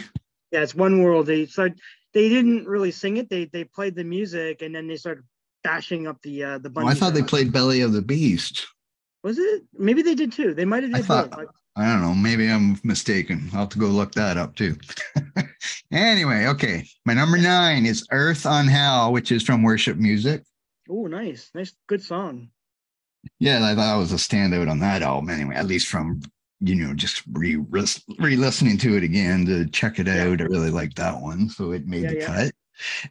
Yeah, 0.51 0.61
it's 0.61 0.75
One 0.75 1.01
World. 1.01 1.25
They 1.25 1.45
started. 1.47 1.79
They 2.13 2.29
didn't 2.29 2.65
really 2.67 2.91
sing 2.91 3.17
it. 3.17 3.29
They 3.29 3.45
they 3.45 3.63
played 3.63 3.95
the 3.95 4.03
music 4.03 4.61
and 4.61 4.73
then 4.75 4.87
they 4.87 4.95
started 4.95 5.23
bashing 5.63 6.05
up 6.07 6.21
the 6.21 6.43
uh 6.43 6.57
the. 6.59 6.71
Oh, 6.75 6.87
I 6.87 6.93
thought 6.93 7.13
they 7.15 7.23
played 7.23 7.51
Belly 7.51 7.81
of 7.81 7.93
the 7.93 8.01
Beast. 8.01 8.67
Was 9.23 9.37
it? 9.39 9.63
Maybe 9.73 10.01
they 10.03 10.13
did 10.15 10.31
too. 10.31 10.53
They 10.53 10.65
might 10.65 10.83
have 10.83 10.93
I 10.93 10.97
did 10.97 11.05
thought- 11.05 11.31
both. 11.31 11.39
I- 11.39 11.51
I 11.77 11.87
don't 11.91 12.01
know. 12.03 12.13
Maybe 12.15 12.47
I'm 12.49 12.79
mistaken. 12.85 13.49
I'll 13.51 13.59
have 13.59 13.69
to 13.71 13.79
go 13.79 13.87
look 13.87 14.13
that 14.13 14.37
up 14.37 14.55
too. 14.55 14.77
anyway, 15.91 16.45
okay. 16.47 16.87
My 17.05 17.13
number 17.13 17.37
nine 17.37 17.85
is 17.85 18.05
Earth 18.11 18.45
on 18.45 18.67
Hell, 18.67 19.11
which 19.11 19.31
is 19.31 19.43
from 19.43 19.63
Worship 19.63 19.97
Music. 19.97 20.43
Oh, 20.89 21.07
nice, 21.07 21.49
nice, 21.53 21.73
good 21.87 22.01
song. 22.01 22.49
Yeah, 23.39 23.65
I 23.65 23.73
thought 23.75 23.97
was 23.97 24.11
a 24.11 24.17
standout 24.17 24.69
on 24.69 24.79
that 24.79 25.01
album 25.01 25.29
anyway, 25.29 25.55
at 25.55 25.65
least 25.65 25.87
from, 25.87 26.21
you 26.59 26.75
know, 26.75 26.93
just 26.93 27.23
re 27.33 27.57
listening 27.57 28.77
to 28.79 28.95
it 28.95 29.03
again 29.03 29.45
to 29.47 29.65
check 29.67 29.97
it 29.99 30.07
Yeah. 30.07 30.25
out. 30.25 30.41
I 30.41 30.45
really 30.45 30.69
like 30.69 30.93
that 30.95 31.19
one. 31.19 31.49
So 31.49 31.71
it 31.71 31.87
made 31.87 32.03
Yeah, 32.03 32.09
the 32.09 32.15
yeah. 32.17 32.25
cut. 32.25 32.51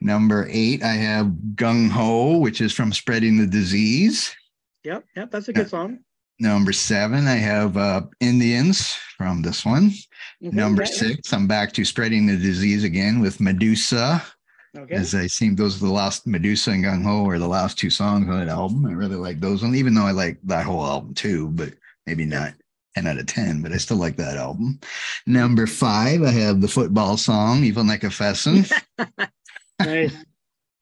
Number 0.01 0.47
eight, 0.51 0.83
I 0.83 0.93
have 0.93 1.27
Gung 1.55 1.91
Ho, 1.91 2.39
which 2.39 2.61
is 2.61 2.73
from 2.73 2.93
Spreading 2.93 3.39
the 3.39 3.47
Disease. 3.47 4.35
Yep, 4.85 5.05
yep, 5.17 5.31
that's 5.31 5.49
a 5.49 5.53
Yeah. 5.53 5.59
good 5.63 5.71
song. 5.71 5.99
Number 6.41 6.73
seven, 6.73 7.27
I 7.29 7.37
have 7.37 7.77
uh, 7.77 8.03
Indians 8.21 8.93
from 9.17 9.43
this 9.43 9.65
one. 9.65 9.93
Number 10.41 10.85
six, 10.85 11.33
I'm 11.33 11.47
back 11.47 11.73
to 11.73 11.85
Spreading 11.85 12.27
the 12.27 12.37
Disease 12.37 12.85
again 12.85 13.21
with 13.21 13.41
Medusa. 13.41 14.23
Okay. 14.77 14.97
As 14.97 15.15
I 15.15 15.29
seem 15.29 15.55
those 15.55 15.77
are 15.77 15.87
the 15.87 15.93
last 15.93 16.27
Medusa 16.27 16.73
and 16.73 16.85
Gung 16.85 17.05
Ho 17.05 17.29
are 17.29 17.39
the 17.39 17.47
last 17.47 17.79
two 17.79 17.91
songs 17.91 18.29
on 18.29 18.39
that 18.39 18.49
album. 18.49 18.85
I 18.87 18.93
really 18.93 19.17
like 19.17 19.39
those 19.39 19.63
one, 19.63 19.77
even 19.77 19.95
though 19.95 20.07
I 20.07 20.11
like 20.11 20.39
that 20.45 20.67
whole 20.67 20.85
album 20.85 21.15
too, 21.15 21.51
but 21.51 21.73
maybe 22.07 22.25
not 22.25 22.55
10 22.97 23.07
out 23.07 23.19
of 23.19 23.27
10, 23.27 23.63
but 23.63 23.73
I 23.73 23.77
still 23.77 23.97
like 23.97 24.17
that 24.17 24.37
album. 24.37 24.81
Number 25.27 25.67
five, 25.67 26.23
I 26.23 26.31
have 26.31 26.61
the 26.61 26.69
football 26.69 27.17
song, 27.17 27.63
Efilnikufesin. 27.63 28.73
nice, 29.81 30.17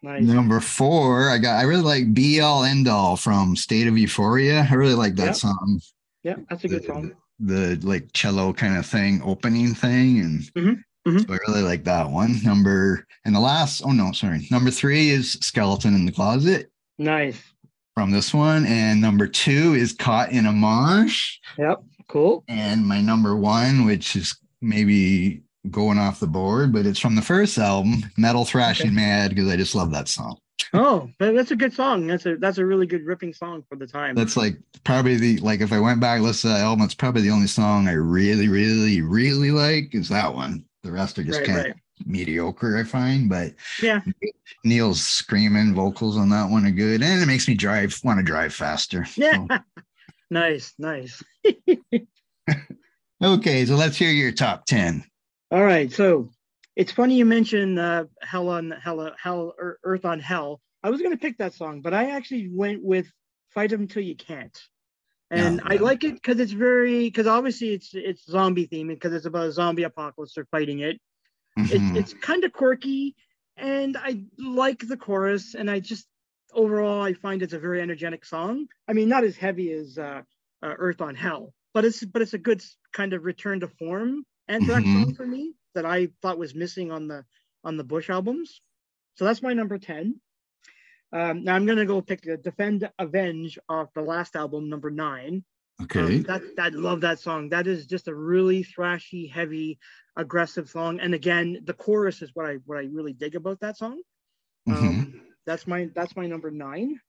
nice. 0.02 0.22
Number 0.22 0.60
four, 0.60 1.28
I 1.30 1.38
got 1.38 1.58
I 1.58 1.62
really 1.62 1.82
like 1.82 2.12
Be 2.14 2.40
All 2.40 2.64
End 2.64 2.88
All 2.88 3.16
from 3.16 3.56
State 3.56 3.86
of 3.86 3.96
Euphoria. 3.98 4.66
I 4.70 4.74
really 4.74 4.94
like 4.94 5.14
that 5.16 5.26
Yep. 5.26 5.34
song. 5.36 5.80
Yeah, 6.22 6.36
that's 6.48 6.64
a 6.64 6.68
good 6.68 6.82
the, 6.82 6.86
song. 6.86 7.12
the 7.40 7.78
like 7.82 8.08
cello 8.12 8.52
kind 8.52 8.76
of 8.76 8.86
thing, 8.86 9.20
opening 9.24 9.74
thing. 9.74 10.20
And 10.20 10.40
Mhm, 10.56 10.82
mhm. 11.08 11.26
so 11.26 11.32
I 11.34 11.38
really 11.48 11.62
like 11.62 11.84
that 11.84 12.10
one. 12.10 12.40
Number 12.42 13.06
and 13.24 13.34
the 13.34 13.40
last, 13.40 13.82
oh 13.84 13.92
no, 13.92 14.12
sorry. 14.12 14.46
Number 14.50 14.70
three 14.70 15.10
is 15.10 15.32
Skeleton 15.40 15.94
in 15.94 16.06
the 16.06 16.12
Closet 16.12 16.70
Nice. 16.98 17.40
from 17.94 18.10
this 18.10 18.32
one. 18.34 18.66
And 18.66 19.00
number 19.00 19.26
two 19.26 19.74
is 19.74 19.92
Caught 19.92 20.32
in 20.32 20.46
a 20.46 20.52
Mosh. 20.52 21.38
Yep. 21.58 21.82
Cool. 22.08 22.44
And 22.48 22.86
my 22.86 23.00
number 23.00 23.34
one, 23.36 23.84
which 23.86 24.16
is 24.16 24.36
maybe 24.60 25.42
going 25.70 25.98
off 25.98 26.20
the 26.20 26.26
board, 26.26 26.72
but 26.72 26.86
it's 26.86 26.98
from 26.98 27.14
the 27.14 27.22
first 27.22 27.56
album, 27.58 28.02
Metal 28.16 28.44
Thrashing 28.44 28.88
Okay. 28.88 28.96
Mad, 28.96 29.30
because 29.30 29.48
I 29.48 29.56
just 29.56 29.74
love 29.74 29.92
that 29.92 30.08
song. 30.08 30.38
Oh, 30.74 31.08
that- 31.18 31.34
that's 31.34 31.50
a 31.50 31.56
good 31.56 31.72
song. 31.72 32.06
That's 32.06 32.26
a 32.26 32.36
that's 32.36 32.58
a 32.58 32.64
really 32.66 32.86
good 32.86 33.04
ripping 33.04 33.32
song 33.34 33.62
for 33.68 33.76
the 33.76 33.86
time. 33.86 34.14
That's 34.14 34.36
like 34.36 34.56
probably 34.84 35.16
the 35.16 35.38
like 35.38 35.60
if 35.60 35.72
I 35.72 35.80
went 35.80 36.00
back 36.00 36.16
and 36.16 36.24
listened 36.24 36.52
to 36.52 36.58
that 36.58 36.64
album, 36.64 36.84
it's 36.84 36.94
probably 36.94 37.22
the 37.22 37.30
only 37.30 37.46
song 37.46 37.88
I 37.88 37.92
really, 37.92 38.48
really, 38.48 39.00
really 39.02 39.50
like 39.50 39.94
is 39.94 40.08
that 40.08 40.32
one. 40.34 40.64
The 40.82 40.92
rest 40.92 41.18
are 41.18 41.24
just 41.24 41.38
right, 41.40 41.46
kind 41.46 41.58
right. 41.58 41.70
of 41.70 42.06
mediocre, 42.06 42.76
I 42.76 42.84
find. 42.84 43.28
But 43.28 43.54
Yeah. 43.80 44.00
Neil's 44.64 45.00
screaming 45.02 45.74
vocals 45.74 46.16
on 46.16 46.28
that 46.30 46.48
one 46.50 46.66
are 46.66 46.70
good, 46.70 47.02
and 47.02 47.22
it 47.22 47.26
makes 47.26 47.46
me 47.48 47.54
drive 47.54 47.96
want 48.02 48.18
to 48.18 48.24
drive 48.24 48.52
faster. 48.54 49.06
Yeah. 49.16 49.46
So, 49.48 49.58
nice, 50.30 50.74
nice. 50.78 51.22
okay, 53.22 53.64
so 53.66 53.76
let's 53.76 53.96
hear 53.96 54.10
your 54.10 54.32
top 54.32 54.64
ten. 54.66 55.04
All 55.52 55.62
right. 55.62 55.92
So 55.92 56.30
it's 56.76 56.92
funny 56.92 57.16
you 57.16 57.26
mentioned 57.26 57.78
uh, 57.78 58.06
Hell 58.22 58.48
on 58.48 58.70
Hell, 58.70 59.12
Hell, 59.22 59.52
Ear- 59.60 59.78
Earth 59.84 60.06
on 60.06 60.18
Hell. 60.18 60.62
I 60.82 60.88
was 60.88 61.02
going 61.02 61.12
to 61.12 61.18
pick 61.18 61.36
that 61.38 61.52
song, 61.52 61.82
but 61.82 61.92
I 61.92 62.12
actually 62.12 62.48
went 62.50 62.82
with 62.82 63.06
Fight 63.50 63.70
'em 63.70 63.86
Till 63.86 64.02
You 64.02 64.16
Can't. 64.16 64.58
And 65.30 65.60
I 65.66 65.76
like 65.76 66.04
it 66.04 66.14
because 66.14 66.40
it's 66.40 66.52
very, 66.52 67.04
because 67.04 67.26
obviously 67.26 67.74
it's 67.74 67.90
it's 67.92 68.24
zombie 68.24 68.66
themed 68.66 68.88
because 68.88 69.12
it's 69.12 69.26
about 69.26 69.46
a 69.48 69.52
zombie 69.52 69.82
apocalypse. 69.82 70.32
They're 70.34 70.46
fighting 70.50 70.78
it. 70.80 70.98
Mhm. 71.58 71.70
It's 71.96 72.12
it's 72.12 72.20
kind 72.22 72.44
of 72.44 72.52
quirky, 72.54 73.14
and 73.58 73.94
I 73.98 74.24
like 74.38 74.88
the 74.88 74.96
chorus. 74.96 75.54
And 75.54 75.70
I 75.70 75.80
just 75.80 76.06
overall 76.54 77.02
I 77.02 77.12
find 77.12 77.42
it's 77.42 77.52
a 77.52 77.58
very 77.58 77.82
energetic 77.82 78.24
song. 78.24 78.68
I 78.88 78.94
mean, 78.94 79.10
not 79.10 79.24
as 79.24 79.36
heavy 79.36 79.70
as 79.72 79.98
uh, 79.98 80.22
uh, 80.62 80.74
Earth 80.78 81.02
on 81.02 81.14
Hell, 81.14 81.52
but 81.74 81.84
it's 81.84 82.02
but 82.04 82.22
it's 82.22 82.34
a 82.34 82.38
good 82.38 82.62
kind 82.94 83.12
of 83.12 83.24
return 83.24 83.60
to 83.60 83.68
form 83.68 84.24
Anthrax 84.48 84.84
Mhm. 84.84 85.04
song 85.04 85.14
for 85.14 85.26
me 85.26 85.54
that 85.74 85.86
I 85.86 86.08
thought 86.20 86.38
was 86.38 86.54
missing 86.54 86.90
on 86.90 87.08
the 87.08 87.24
on 87.64 87.76
the 87.76 87.84
Bush 87.84 88.10
albums. 88.10 88.60
So 89.14 89.24
that's 89.24 89.42
my 89.42 89.52
number 89.52 89.78
ten. 89.78 90.20
Um, 91.12 91.44
now 91.44 91.54
I'm 91.54 91.66
gonna 91.66 91.86
go 91.86 92.00
pick 92.00 92.22
the 92.22 92.36
Defend 92.36 92.90
Avenge 92.98 93.58
off 93.68 93.92
the 93.94 94.02
last 94.02 94.34
album, 94.36 94.68
number 94.68 94.90
nine. 94.90 95.44
okay. 95.82 96.00
Um, 96.00 96.22
that 96.22 96.42
that 96.56 96.74
love 96.74 97.00
that 97.02 97.18
song. 97.18 97.48
That 97.50 97.66
is 97.66 97.86
just 97.86 98.08
a 98.08 98.14
really 98.14 98.64
thrashy, 98.64 99.30
heavy, 99.30 99.78
aggressive 100.16 100.68
song. 100.68 101.00
And 101.00 101.14
again, 101.14 101.60
the 101.64 101.74
chorus 101.74 102.22
is 102.22 102.34
what 102.34 102.46
I 102.46 102.54
what 102.66 102.78
I 102.78 102.84
really 102.84 103.12
dig 103.12 103.34
about 103.36 103.60
that 103.60 103.76
song. 103.76 104.00
Um, 104.66 105.22
that's 105.46 105.66
my 105.66 105.90
that's 105.94 106.16
my 106.16 106.26
number 106.26 106.50
nine. 106.50 107.00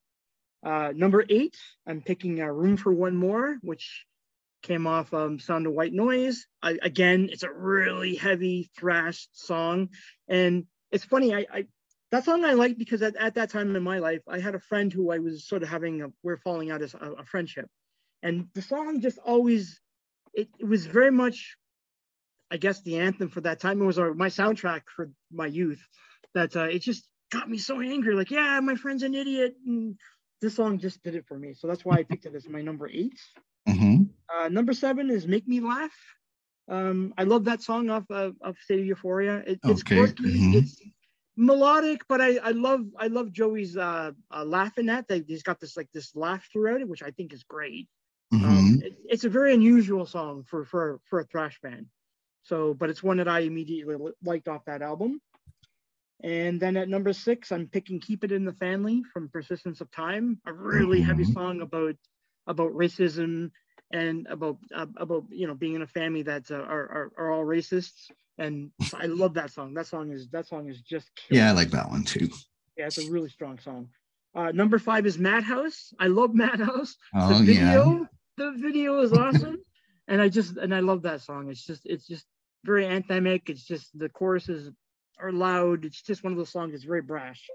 Uh, 0.65 0.91
number 0.95 1.23
eight, 1.29 1.57
I'm 1.85 2.01
picking 2.01 2.41
uh, 2.41 2.45
"Room 2.47 2.77
for 2.77 2.91
One 2.91 3.15
More," 3.15 3.57
which 3.61 4.05
came 4.63 4.87
off 4.87 5.13
um, 5.13 5.39
"Sound 5.39 5.67
of 5.67 5.73
White 5.73 5.93
Noise." 5.93 6.47
I, 6.61 6.79
again, 6.81 7.29
it's 7.31 7.43
a 7.43 7.51
really 7.51 8.15
heavy 8.15 8.71
thrash 8.77 9.27
song, 9.33 9.89
and 10.27 10.65
it's 10.91 11.03
funny. 11.03 11.35
I, 11.35 11.45
I 11.53 11.65
that 12.11 12.25
song 12.25 12.43
I 12.43 12.53
like 12.53 12.77
because 12.77 13.01
at, 13.01 13.15
at 13.15 13.35
that 13.35 13.51
time 13.51 13.75
in 13.75 13.83
my 13.83 13.99
life, 13.99 14.21
I 14.27 14.39
had 14.39 14.55
a 14.55 14.59
friend 14.59 14.91
who 14.91 15.11
I 15.11 15.19
was 15.19 15.47
sort 15.47 15.63
of 15.63 15.69
having 15.69 16.01
a 16.01 16.07
we're 16.23 16.37
falling 16.37 16.71
out 16.71 16.81
as 16.81 16.95
a, 16.95 17.11
a 17.19 17.25
friendship, 17.25 17.67
and 18.23 18.47
the 18.55 18.61
song 18.61 19.01
just 19.01 19.19
always 19.19 19.79
it, 20.33 20.49
it 20.59 20.65
was 20.65 20.87
very 20.87 21.11
much 21.11 21.57
I 22.49 22.57
guess 22.57 22.81
the 22.81 22.99
anthem 22.99 23.29
for 23.29 23.41
that 23.41 23.59
time. 23.59 23.81
It 23.81 23.85
was 23.85 23.99
our, 23.99 24.13
my 24.13 24.29
soundtrack 24.29 24.81
for 24.95 25.11
my 25.31 25.47
youth. 25.47 25.85
That 26.35 26.55
uh, 26.55 26.63
it 26.63 26.79
just 26.79 27.07
got 27.31 27.49
me 27.49 27.57
so 27.57 27.81
angry. 27.81 28.15
Like, 28.15 28.31
yeah, 28.31 28.59
my 28.59 28.75
friend's 28.75 29.03
an 29.03 29.15
idiot, 29.15 29.55
and 29.65 29.97
this 30.41 30.55
song 30.55 30.77
just 30.77 31.03
did 31.03 31.15
it 31.15 31.25
for 31.27 31.37
me. 31.37 31.53
So 31.53 31.67
that's 31.67 31.83
why 31.85 31.97
I 31.97 32.03
picked 32.03 32.25
it 32.25 32.35
as 32.35 32.47
my 32.47 32.61
number 32.61 32.87
8 32.87 33.11
Mm-hmm. 33.67 34.03
Uh, 34.33 34.49
number 34.49 34.73
seven 34.73 35.09
is 35.09 35.27
"Make 35.27 35.47
Me 35.47 35.59
Laugh." 35.59 35.95
Um, 36.69 37.13
I 37.17 37.23
love 37.23 37.45
that 37.45 37.61
song 37.61 37.89
off 37.89 38.09
of, 38.09 38.35
of 38.41 38.57
State 38.59 38.79
of 38.79 38.85
Euphoria. 38.85 39.37
It, 39.45 39.59
it's 39.63 39.81
Okay, 39.81 39.97
quirky, 39.97 40.23
mhm. 40.23 40.55
it's 40.55 40.81
melodic, 41.35 42.01
but 42.07 42.21
I, 42.21 42.37
I 42.37 42.51
love 42.51 42.85
I 42.97 43.07
love 43.07 43.31
Joey's 43.31 43.75
uh, 43.77 44.11
uh, 44.31 44.45
laugh 44.45 44.77
in 44.77 44.85
that. 44.87 45.07
They, 45.07 45.23
he's 45.27 45.43
got 45.43 45.59
this 45.59 45.75
like 45.77 45.89
this 45.93 46.15
laugh 46.15 46.47
throughout 46.51 46.81
it, 46.81 46.87
which 46.87 47.03
I 47.03 47.11
think 47.11 47.33
is 47.33 47.43
great. 47.43 47.87
Mm-hmm. 48.33 48.45
Um, 48.45 48.81
it- 48.83 48.97
it's 49.05 49.25
a 49.25 49.29
very 49.29 49.53
unusual 49.53 50.05
song 50.05 50.43
for 50.49 50.65
for 50.65 50.99
for 51.09 51.19
a 51.19 51.25
thrash 51.25 51.59
band. 51.61 51.85
So, 52.43 52.73
but 52.73 52.89
it's 52.89 53.03
one 53.03 53.17
that 53.17 53.27
I 53.27 53.39
immediately 53.41 53.95
liked 54.23 54.47
off 54.49 54.65
that 54.65 54.81
album. 54.81 55.21
And 56.23 56.59
then 56.59 56.77
at 56.77 56.87
number 56.89 57.11
six, 57.13 57.51
I'm 57.51 57.67
picking 57.67 57.99
"Keep 57.99 58.23
It 58.23 58.31
in 58.31 58.45
the 58.45 58.53
Family" 58.53 59.03
from 59.13 59.29
Persistence 59.29 59.81
of 59.81 59.91
Time, 59.91 60.39
a 60.45 60.53
really 60.53 61.01
heavy 61.01 61.25
Mhm. 61.25 61.33
song 61.33 61.61
about 61.61 61.95
about 62.47 62.73
racism 62.73 63.51
and 63.91 64.27
about 64.27 64.57
uh, 64.75 64.87
about 64.97 65.25
you 65.29 65.47
know 65.47 65.55
being 65.55 65.75
in 65.75 65.81
a 65.81 65.87
family 65.87 66.23
that 66.23 66.49
uh, 66.51 66.55
are, 66.55 66.61
are 66.97 67.11
are 67.17 67.31
all 67.31 67.45
racists. 67.45 68.09
And 68.37 68.71
I 68.95 69.05
love 69.05 69.35
that 69.35 69.51
song. 69.51 69.75
That 69.75 69.85
song 69.87 70.11
is 70.11 70.27
that 70.29 70.47
song 70.47 70.67
is 70.69 70.81
just 70.81 71.09
yeah, 71.29 71.49
I 71.49 71.51
like 71.51 71.69
that 71.71 71.89
one 71.89 72.03
too. 72.03 72.29
yeah, 72.77 72.87
it's 72.87 72.97
a 72.97 73.11
really 73.11 73.29
strong 73.29 73.59
song. 73.59 73.89
Uh, 74.35 74.51
number 74.51 74.79
five 74.79 75.05
is 75.05 75.19
Madhouse. 75.19 75.93
I 75.99 76.07
love 76.07 76.33
Madhouse 76.33 76.97
Oh 77.15 77.41
the 77.41 77.53
yeah. 77.53 77.99
the 78.37 78.51
video 78.57 78.99
is 79.01 79.13
awesome 79.13 79.57
and 80.07 80.21
i 80.21 80.27
just 80.27 80.57
and 80.57 80.73
i 80.73 80.79
love 80.79 81.03
that 81.03 81.21
song 81.21 81.49
it's 81.49 81.65
just 81.65 81.81
it's 81.85 82.07
just 82.07 82.25
very 82.63 82.85
anthemic 82.85 83.49
it's 83.49 83.63
just 83.63 83.87
the 83.97 84.09
choruses 84.09 84.71
are 85.19 85.31
loud 85.31 85.85
it's 85.85 86.01
just 86.01 86.23
one 86.23 86.33
of 86.33 86.37
those 86.37 86.49
songs 86.49 86.71
that's 86.71 86.83
very 86.83 87.01
brash 87.01 87.47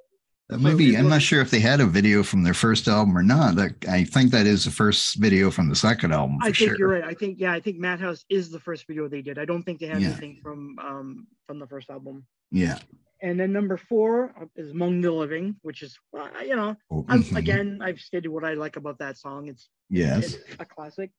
That 0.49 0.61
might 0.61 0.79
be. 0.79 0.97
I'm 0.97 1.09
not 1.11 1.21
sure 1.21 1.43
if 1.43 1.51
they 1.51 1.61
had 1.61 1.81
a 1.81 1.87
video 1.87 2.23
from 2.23 2.43
their 2.43 2.55
first 2.55 2.89
album 2.89 3.17
or 3.17 3.23
not. 3.23 3.57
That 3.57 3.75
I 3.87 4.05
think 4.05 4.31
that 4.31 4.47
is 4.47 4.65
the 4.65 4.71
first 4.71 5.17
video 5.17 5.51
from 5.51 5.69
the 5.69 5.77
second 5.77 6.13
album 6.13 6.39
for 6.41 6.47
i 6.47 6.53
think 6.53 6.71
sure. 6.71 6.77
you're 6.79 6.89
right 6.89 7.05
i 7.05 7.13
think 7.13 7.39
yeah 7.39 7.53
i 7.53 7.61
think 7.61 7.77
madhouse 7.79 8.25
is 8.31 8.51
the 8.51 8.59
first 8.61 8.87
video 8.87 9.09
they 9.09 9.21
did 9.21 9.39
i 9.39 9.45
don't 9.45 9.63
think 9.63 9.79
they 9.79 9.87
have 9.87 10.01
Yeah. 10.01 10.09
anything 10.09 10.41
from 10.43 10.79
um 10.79 11.27
from 11.47 11.59
the 11.59 11.67
first 11.67 11.91
album 11.91 12.25
Yeah. 12.51 12.79
and 13.21 13.39
then 13.39 13.53
number 13.53 13.77
four 13.77 14.35
is 14.57 14.71
among 14.71 15.03
the 15.03 15.13
living 15.13 15.57
which 15.63 15.83
is 15.83 15.99
uh, 16.19 16.29
you 16.43 16.57
know 16.57 16.77
I'm, 17.09 17.23
Mhm. 17.23 17.37
again 17.37 17.79
i've 17.83 18.01
stated 18.01 18.29
what 18.29 18.45
i 18.45 18.55
like 18.55 18.77
about 18.77 18.99
that 19.01 19.19
song 19.19 19.49
it's 19.49 19.69
Yes. 19.91 20.35
It's 20.35 20.57
a 20.59 20.65
classic. 20.65 21.11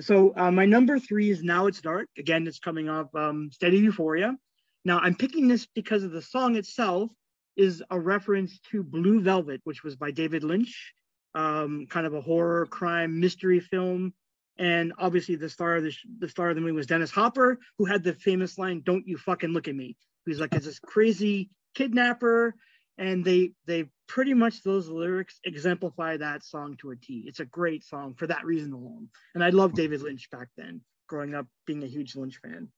So 0.00 0.32
uh, 0.36 0.50
my 0.50 0.64
number 0.66 0.98
three 0.98 1.30
is 1.30 1.42
Now 1.42 1.66
It's 1.66 1.80
Dark. 1.80 2.06
Again, 2.18 2.46
it's 2.46 2.58
coming 2.60 2.88
off 2.88 3.08
um, 3.14 3.50
State 3.50 3.72
of 3.74 3.80
Euphoria. 3.80 4.36
Now 4.84 4.98
I'm 5.00 5.14
picking 5.14 5.48
this 5.48 5.66
because 5.74 6.02
of 6.04 6.12
the 6.12 6.20
song 6.22 6.56
itself 6.56 7.10
is 7.58 7.82
a 7.90 8.00
reference 8.00 8.58
to 8.70 8.82
Blue 8.82 9.20
Velvet, 9.20 9.60
which 9.64 9.84
was 9.84 9.96
by 9.96 10.10
David 10.10 10.44
Lynch, 10.44 10.94
um, 11.34 11.86
kind 11.90 12.06
of 12.06 12.14
a 12.14 12.20
horror 12.20 12.64
crime 12.66 13.20
mystery 13.20 13.60
film. 13.60 14.14
And 14.58 14.92
obviously 14.98 15.36
the 15.36 15.50
star 15.50 15.76
of 15.76 15.82
the, 15.82 15.90
sh- 15.90 16.06
the 16.18 16.28
star 16.28 16.48
of 16.48 16.54
the 16.54 16.62
movie 16.62 16.72
was 16.72 16.86
Dennis 16.86 17.10
Hopper, 17.10 17.58
who 17.76 17.84
had 17.84 18.02
the 18.02 18.14
famous 18.14 18.58
line, 18.58 18.82
"Don't 18.84 19.06
you 19.06 19.18
fucking 19.18 19.50
look 19.50 19.68
at 19.68 19.76
me." 19.76 19.96
He's 20.24 20.40
like, 20.40 20.54
it's 20.54 20.66
this 20.66 20.78
crazy 20.78 21.50
kidnapper 21.74 22.54
and 22.98 23.24
they 23.24 23.52
they 23.66 23.86
pretty 24.06 24.34
much 24.34 24.62
those 24.62 24.88
lyrics 24.88 25.38
exemplify 25.44 26.16
that 26.16 26.44
song 26.44 26.76
to 26.80 26.90
a 26.90 26.96
T. 26.96 27.24
It's 27.26 27.40
a 27.40 27.44
great 27.44 27.84
song 27.84 28.14
for 28.14 28.26
that 28.26 28.44
reason 28.44 28.72
alone. 28.72 29.08
And 29.34 29.44
I 29.44 29.50
love 29.50 29.74
David 29.74 30.02
Lynch 30.02 30.28
back 30.30 30.48
then, 30.56 30.80
growing 31.06 31.34
up 31.34 31.46
being 31.66 31.82
a 31.82 31.86
huge 31.86 32.16
Lynch 32.16 32.38
fan. 32.38 32.68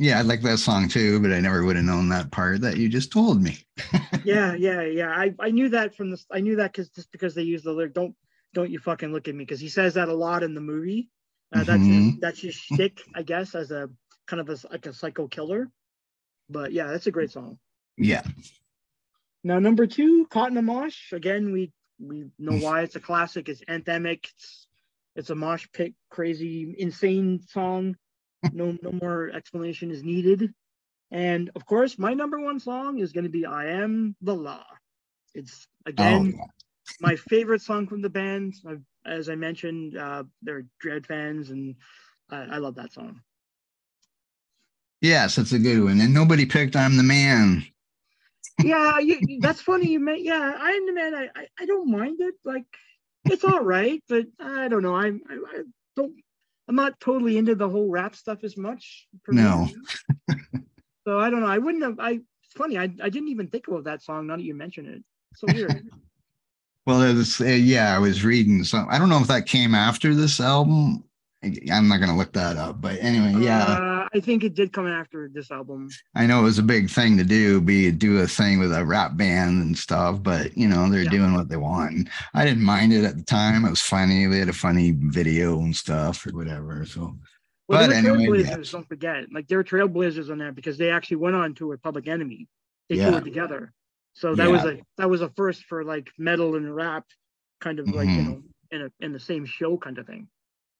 Yeah, 0.00 0.18
I 0.18 0.22
like 0.22 0.40
that 0.42 0.58
song 0.58 0.88
too, 0.88 1.20
but 1.20 1.30
I 1.30 1.40
never 1.40 1.62
would 1.62 1.76
have 1.76 1.84
known 1.84 2.08
that 2.08 2.30
part 2.30 2.62
that 2.62 2.78
you 2.78 2.88
just 2.88 3.12
told 3.12 3.42
me. 3.42 3.58
Yeah, 4.22 4.54
yeah, 4.54 4.82
yeah. 4.82 5.08
I, 5.08 5.34
I 5.40 5.50
knew 5.50 5.70
that 5.70 5.94
from 5.94 6.10
the 6.10 6.22
I 6.30 6.40
knew 6.40 6.56
that 6.56 6.72
because 6.72 6.90
just 6.90 7.10
because 7.10 7.34
they 7.34 7.42
use 7.42 7.62
the 7.62 7.72
lyric 7.72 7.94
"Don't 7.94 8.14
don't 8.52 8.70
you 8.70 8.78
fucking 8.78 9.12
look 9.12 9.28
at 9.28 9.34
me" 9.34 9.44
because 9.44 9.60
he 9.60 9.70
says 9.70 9.94
that 9.94 10.08
a 10.08 10.14
lot 10.14 10.42
in 10.42 10.54
the 10.54 10.60
movie. 10.60 11.08
Uh, 11.54 11.64
that's 11.64 11.82
his, 11.82 11.96
Mhm. 12.04 12.20
that's 12.20 12.38
his 12.40 12.54
shtick, 12.54 13.00
I 13.14 13.22
guess, 13.22 13.54
as 13.54 13.70
a 13.70 13.88
kind 14.26 14.40
of 14.40 14.50
a, 14.50 14.58
like 14.70 14.84
a 14.84 14.92
psycho 14.92 15.26
killer. 15.26 15.70
But 16.50 16.72
yeah, 16.72 16.88
that's 16.88 17.06
a 17.06 17.10
great 17.10 17.30
song. 17.30 17.58
Yeah. 17.96 18.22
Now, 19.42 19.58
number 19.58 19.86
two, 19.86 20.26
Caught 20.26 20.50
in 20.50 20.56
a 20.58 20.62
Mosh. 20.62 21.12
Again, 21.12 21.52
we 21.52 21.72
we 21.98 22.26
know 22.38 22.58
why 22.58 22.82
it's 22.82 22.96
a 22.96 23.00
classic. 23.00 23.48
It's 23.48 23.62
anthemic. 23.64 24.24
It's, 24.24 24.68
it's 25.16 25.30
a 25.30 25.34
mosh 25.34 25.66
pit, 25.72 25.94
crazy, 26.10 26.74
insane 26.78 27.40
song. 27.48 27.96
No, 28.52 28.76
no 28.82 28.92
more 28.92 29.30
explanation 29.30 29.90
is 29.90 30.02
needed. 30.02 30.52
And 31.10 31.50
of 31.56 31.66
course, 31.66 31.98
my 31.98 32.14
number 32.14 32.40
one 32.40 32.60
song 32.60 32.98
is 32.98 33.12
going 33.12 33.24
to 33.24 33.30
be 33.30 33.46
"I 33.46 33.66
Am 33.66 34.16
the 34.22 34.34
Law." 34.34 34.64
It's 35.34 35.66
Oh, 35.86 35.90
again 35.90 36.34
yeah. 36.36 36.44
my 37.00 37.16
favorite 37.16 37.62
song 37.62 37.86
from 37.88 38.02
the 38.02 38.10
band. 38.10 38.54
I've, 38.66 38.82
as 39.06 39.28
I 39.28 39.34
mentioned, 39.36 39.96
uh, 39.96 40.24
they're 40.42 40.64
Dredd 40.84 41.06
fans, 41.06 41.50
and 41.50 41.76
I, 42.30 42.42
I 42.42 42.58
love 42.58 42.76
that 42.76 42.92
song. 42.92 43.20
yes, 45.00 45.36
that's 45.36 45.52
a 45.52 45.58
good 45.58 45.82
one. 45.84 46.00
And 46.00 46.14
nobody 46.14 46.46
picked 46.46 46.76
"I'm 46.76 46.96
the 46.96 47.02
Man." 47.02 47.64
yeah, 48.62 48.98
you, 48.98 49.40
that's 49.40 49.60
funny. 49.60 49.88
You 49.88 50.00
may, 50.00 50.18
yeah, 50.20 50.54
I 50.58 50.70
am 50.72 50.86
the 50.86 50.92
man. 50.92 51.14
I, 51.14 51.28
I, 51.34 51.46
I 51.60 51.66
don't 51.66 51.90
mind 51.90 52.18
it. 52.20 52.34
Like, 52.44 52.64
it's 53.24 53.44
all 53.44 53.60
right, 53.62 54.02
but 54.08 54.26
I 54.40 54.68
don't 54.68 54.82
know. 54.82 54.96
I'm, 54.96 55.20
I, 55.28 55.34
I 55.34 55.62
don't. 55.96 56.14
I'm 56.70 56.76
not 56.76 57.00
totally 57.00 57.36
into 57.36 57.56
the 57.56 57.68
whole 57.68 57.90
rap 57.90 58.14
stuff 58.14 58.44
as 58.44 58.56
much. 58.56 59.08
for 59.24 59.32
me. 59.32 59.42
No. 59.42 59.68
so 61.04 61.18
I 61.18 61.28
don't 61.28 61.40
know. 61.40 61.48
I 61.48 61.58
wouldn't 61.58 61.82
have. 61.82 61.98
I. 61.98 62.20
It's 62.44 62.54
funny. 62.54 62.78
I, 62.78 62.84
I 63.02 63.08
didn't 63.08 63.26
even 63.28 63.48
think 63.48 63.66
about 63.66 63.82
that 63.84 64.04
song. 64.04 64.28
Now 64.28 64.36
that 64.36 64.44
you 64.44 64.54
mention 64.54 64.86
it, 64.86 65.02
so 65.34 65.52
weird. 65.52 65.88
Well, 66.86 67.02
it 67.02 67.14
was, 67.14 67.40
uh, 67.40 67.44
yeah, 67.44 67.94
I 67.94 67.98
was 67.98 68.24
reading 68.24 68.64
some. 68.64 68.86
I 68.88 68.98
don't 68.98 69.10
know 69.10 69.20
if 69.20 69.26
that 69.28 69.46
came 69.46 69.74
after 69.74 70.14
this 70.14 70.40
album. 70.40 71.04
I- 71.44 71.54
I'm 71.70 71.88
not 71.88 71.98
going 71.98 72.08
to 72.10 72.16
look 72.16 72.32
that 72.32 72.56
up, 72.56 72.80
but 72.80 72.96
anyway, 73.00 73.34
yeah, 73.44 73.64
Uh, 73.64 73.99
I 74.12 74.20
think 74.20 74.42
it 74.42 74.54
did 74.54 74.72
come 74.72 74.88
after 74.88 75.30
this 75.32 75.50
album. 75.50 75.88
I 76.16 76.26
know 76.26 76.40
it 76.40 76.44
was 76.44 76.58
a 76.58 76.62
big 76.64 76.90
thing 76.90 77.16
to 77.18 77.24
do, 77.24 77.60
be 77.60 77.90
do 77.92 78.18
a 78.18 78.26
thing 78.26 78.58
with 78.58 78.72
a 78.72 78.84
rap 78.84 79.16
band 79.16 79.62
and 79.62 79.76
stuff. 79.78 80.22
But 80.22 80.56
you 80.56 80.66
know, 80.68 80.88
they're 80.90 81.02
Yeah. 81.02 81.10
doing 81.10 81.34
what 81.34 81.48
they 81.48 81.56
want. 81.56 81.92
And 81.94 82.10
I 82.34 82.44
didn't 82.44 82.64
mind 82.64 82.92
it 82.92 83.04
at 83.04 83.16
the 83.16 83.22
time. 83.22 83.64
It 83.64 83.70
was 83.70 83.80
funny. 83.80 84.26
They 84.26 84.38
had 84.38 84.48
a 84.48 84.52
funny 84.52 84.92
video 84.96 85.58
and 85.60 85.74
stuff 85.76 86.26
or 86.26 86.30
whatever. 86.30 86.84
So 86.86 87.16
Well, 87.68 87.86
But 87.86 87.94
anyway, 87.94 88.26
trailblazers. 88.26 88.56
yes. 88.56 88.70
Don't 88.72 88.88
forget, 88.88 89.30
like 89.32 89.46
they 89.46 89.54
were 89.54 89.62
trailblazers 89.62 90.28
on 90.28 90.38
that 90.38 90.56
because 90.56 90.76
they 90.76 90.90
actually 90.90 91.18
went 91.18 91.36
on 91.36 91.54
to 91.54 91.68
with 91.68 91.80
Public 91.82 92.08
Enemy. 92.08 92.48
They 92.88 92.96
Yeah. 92.96 93.10
toured 93.10 93.22
together, 93.24 93.72
so 94.12 94.34
that 94.34 94.50
was 94.50 94.64
a 94.64 94.80
that 94.98 95.08
was 95.08 95.20
a 95.20 95.28
first 95.30 95.62
for 95.66 95.84
like 95.84 96.10
metal 96.18 96.56
and 96.56 96.74
rap, 96.74 97.06
kind 97.60 97.78
of 97.78 97.86
like 97.86 98.08
you 98.08 98.14
Mhm. 98.16 98.24
know 98.24 98.42
in 98.72 98.82
a 98.82 98.90
in 98.98 99.12
the 99.12 99.20
same 99.20 99.44
show 99.46 99.76
kind 99.76 99.98
of 99.98 100.06
thing. 100.08 100.26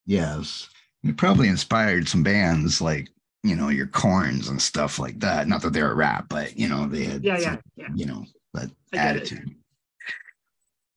yes, 0.06 0.68
it 1.04 1.16
probably 1.16 1.46
inspired 1.46 2.08
some 2.08 2.24
bands 2.24 2.80
like 2.80 3.08
you 3.42 3.56
know 3.56 3.68
your 3.68 3.86
Korns 3.86 4.48
and 4.48 4.60
stuff 4.60 4.98
like 4.98 5.18
that. 5.20 5.48
Not 5.48 5.62
that 5.62 5.72
they're 5.72 5.90
a 5.90 5.94
rap, 5.94 6.26
but 6.28 6.56
you 6.58 6.68
know 6.68 6.86
they 6.86 7.04
had 7.04 7.24
Yeah, 7.24 7.38
some, 7.38 7.60
yeah, 7.76 7.86
yeah. 7.86 7.94
you 7.94 8.06
know 8.06 8.24
that 8.54 8.70
it. 8.92 8.98
attitude. 8.98 9.54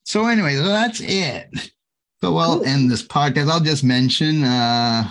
So 0.06 0.28
anyway, 0.28 0.56
so 0.56 0.64
that's 0.68 1.00
it. 1.02 1.48
So 2.22 2.38
I'll 2.38 2.58
Cool. 2.60 2.66
end 2.66 2.90
this 2.92 3.06
podcast. 3.06 3.50
I'll 3.50 3.60
just 3.60 3.84
mention 3.84 4.44
uh 4.44 5.10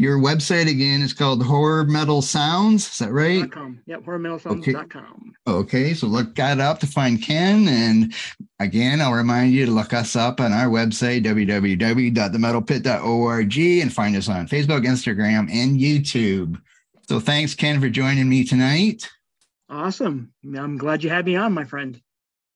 your 0.00 0.18
website 0.18 0.68
again 0.68 1.00
is 1.02 1.12
called 1.12 1.44
Horror 1.44 1.84
Metal 1.84 2.22
Sounds. 2.22 2.90
Is 2.90 2.96
that 2.98 3.12
right? 3.12 3.52
Com. 3.52 3.82
Yep, 3.86 4.04
horrormetalsounds.com. 4.04 5.34
Okay, 5.46 5.92
so 5.92 6.06
look 6.06 6.34
that 6.36 6.58
up 6.58 6.78
to 6.80 6.86
find 6.86 7.22
Ken. 7.22 7.68
And 7.68 8.14
again, 8.58 9.02
I'll 9.02 9.12
remind 9.12 9.52
you 9.52 9.66
to 9.66 9.72
look 9.72 9.92
us 9.92 10.16
up 10.16 10.40
on 10.40 10.54
our 10.54 10.68
website, 10.68 11.22
www.themetalpit.org, 11.24 13.58
and 13.58 13.92
find 13.92 14.16
us 14.16 14.30
on 14.30 14.48
Facebook, 14.48 14.86
Instagram, 14.86 15.52
and 15.52 15.78
YouTube. 15.78 16.58
So 17.06 17.20
thanks, 17.20 17.54
Ken, 17.54 17.78
for 17.80 17.90
joining 17.90 18.28
me 18.28 18.44
tonight. 18.44 19.08
Awesome. 19.68 20.32
I'm 20.56 20.78
glad 20.78 21.04
you 21.04 21.10
had 21.10 21.26
me 21.26 21.36
on, 21.36 21.52
my 21.52 21.64
friend. 21.64 22.00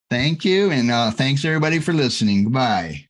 Thank 0.08 0.46
you. 0.46 0.70
And 0.70 0.90
uh, 0.90 1.10
thanks, 1.10 1.44
everybody, 1.44 1.78
for 1.78 1.92
listening. 1.92 2.44
Goodbye. 2.44 3.03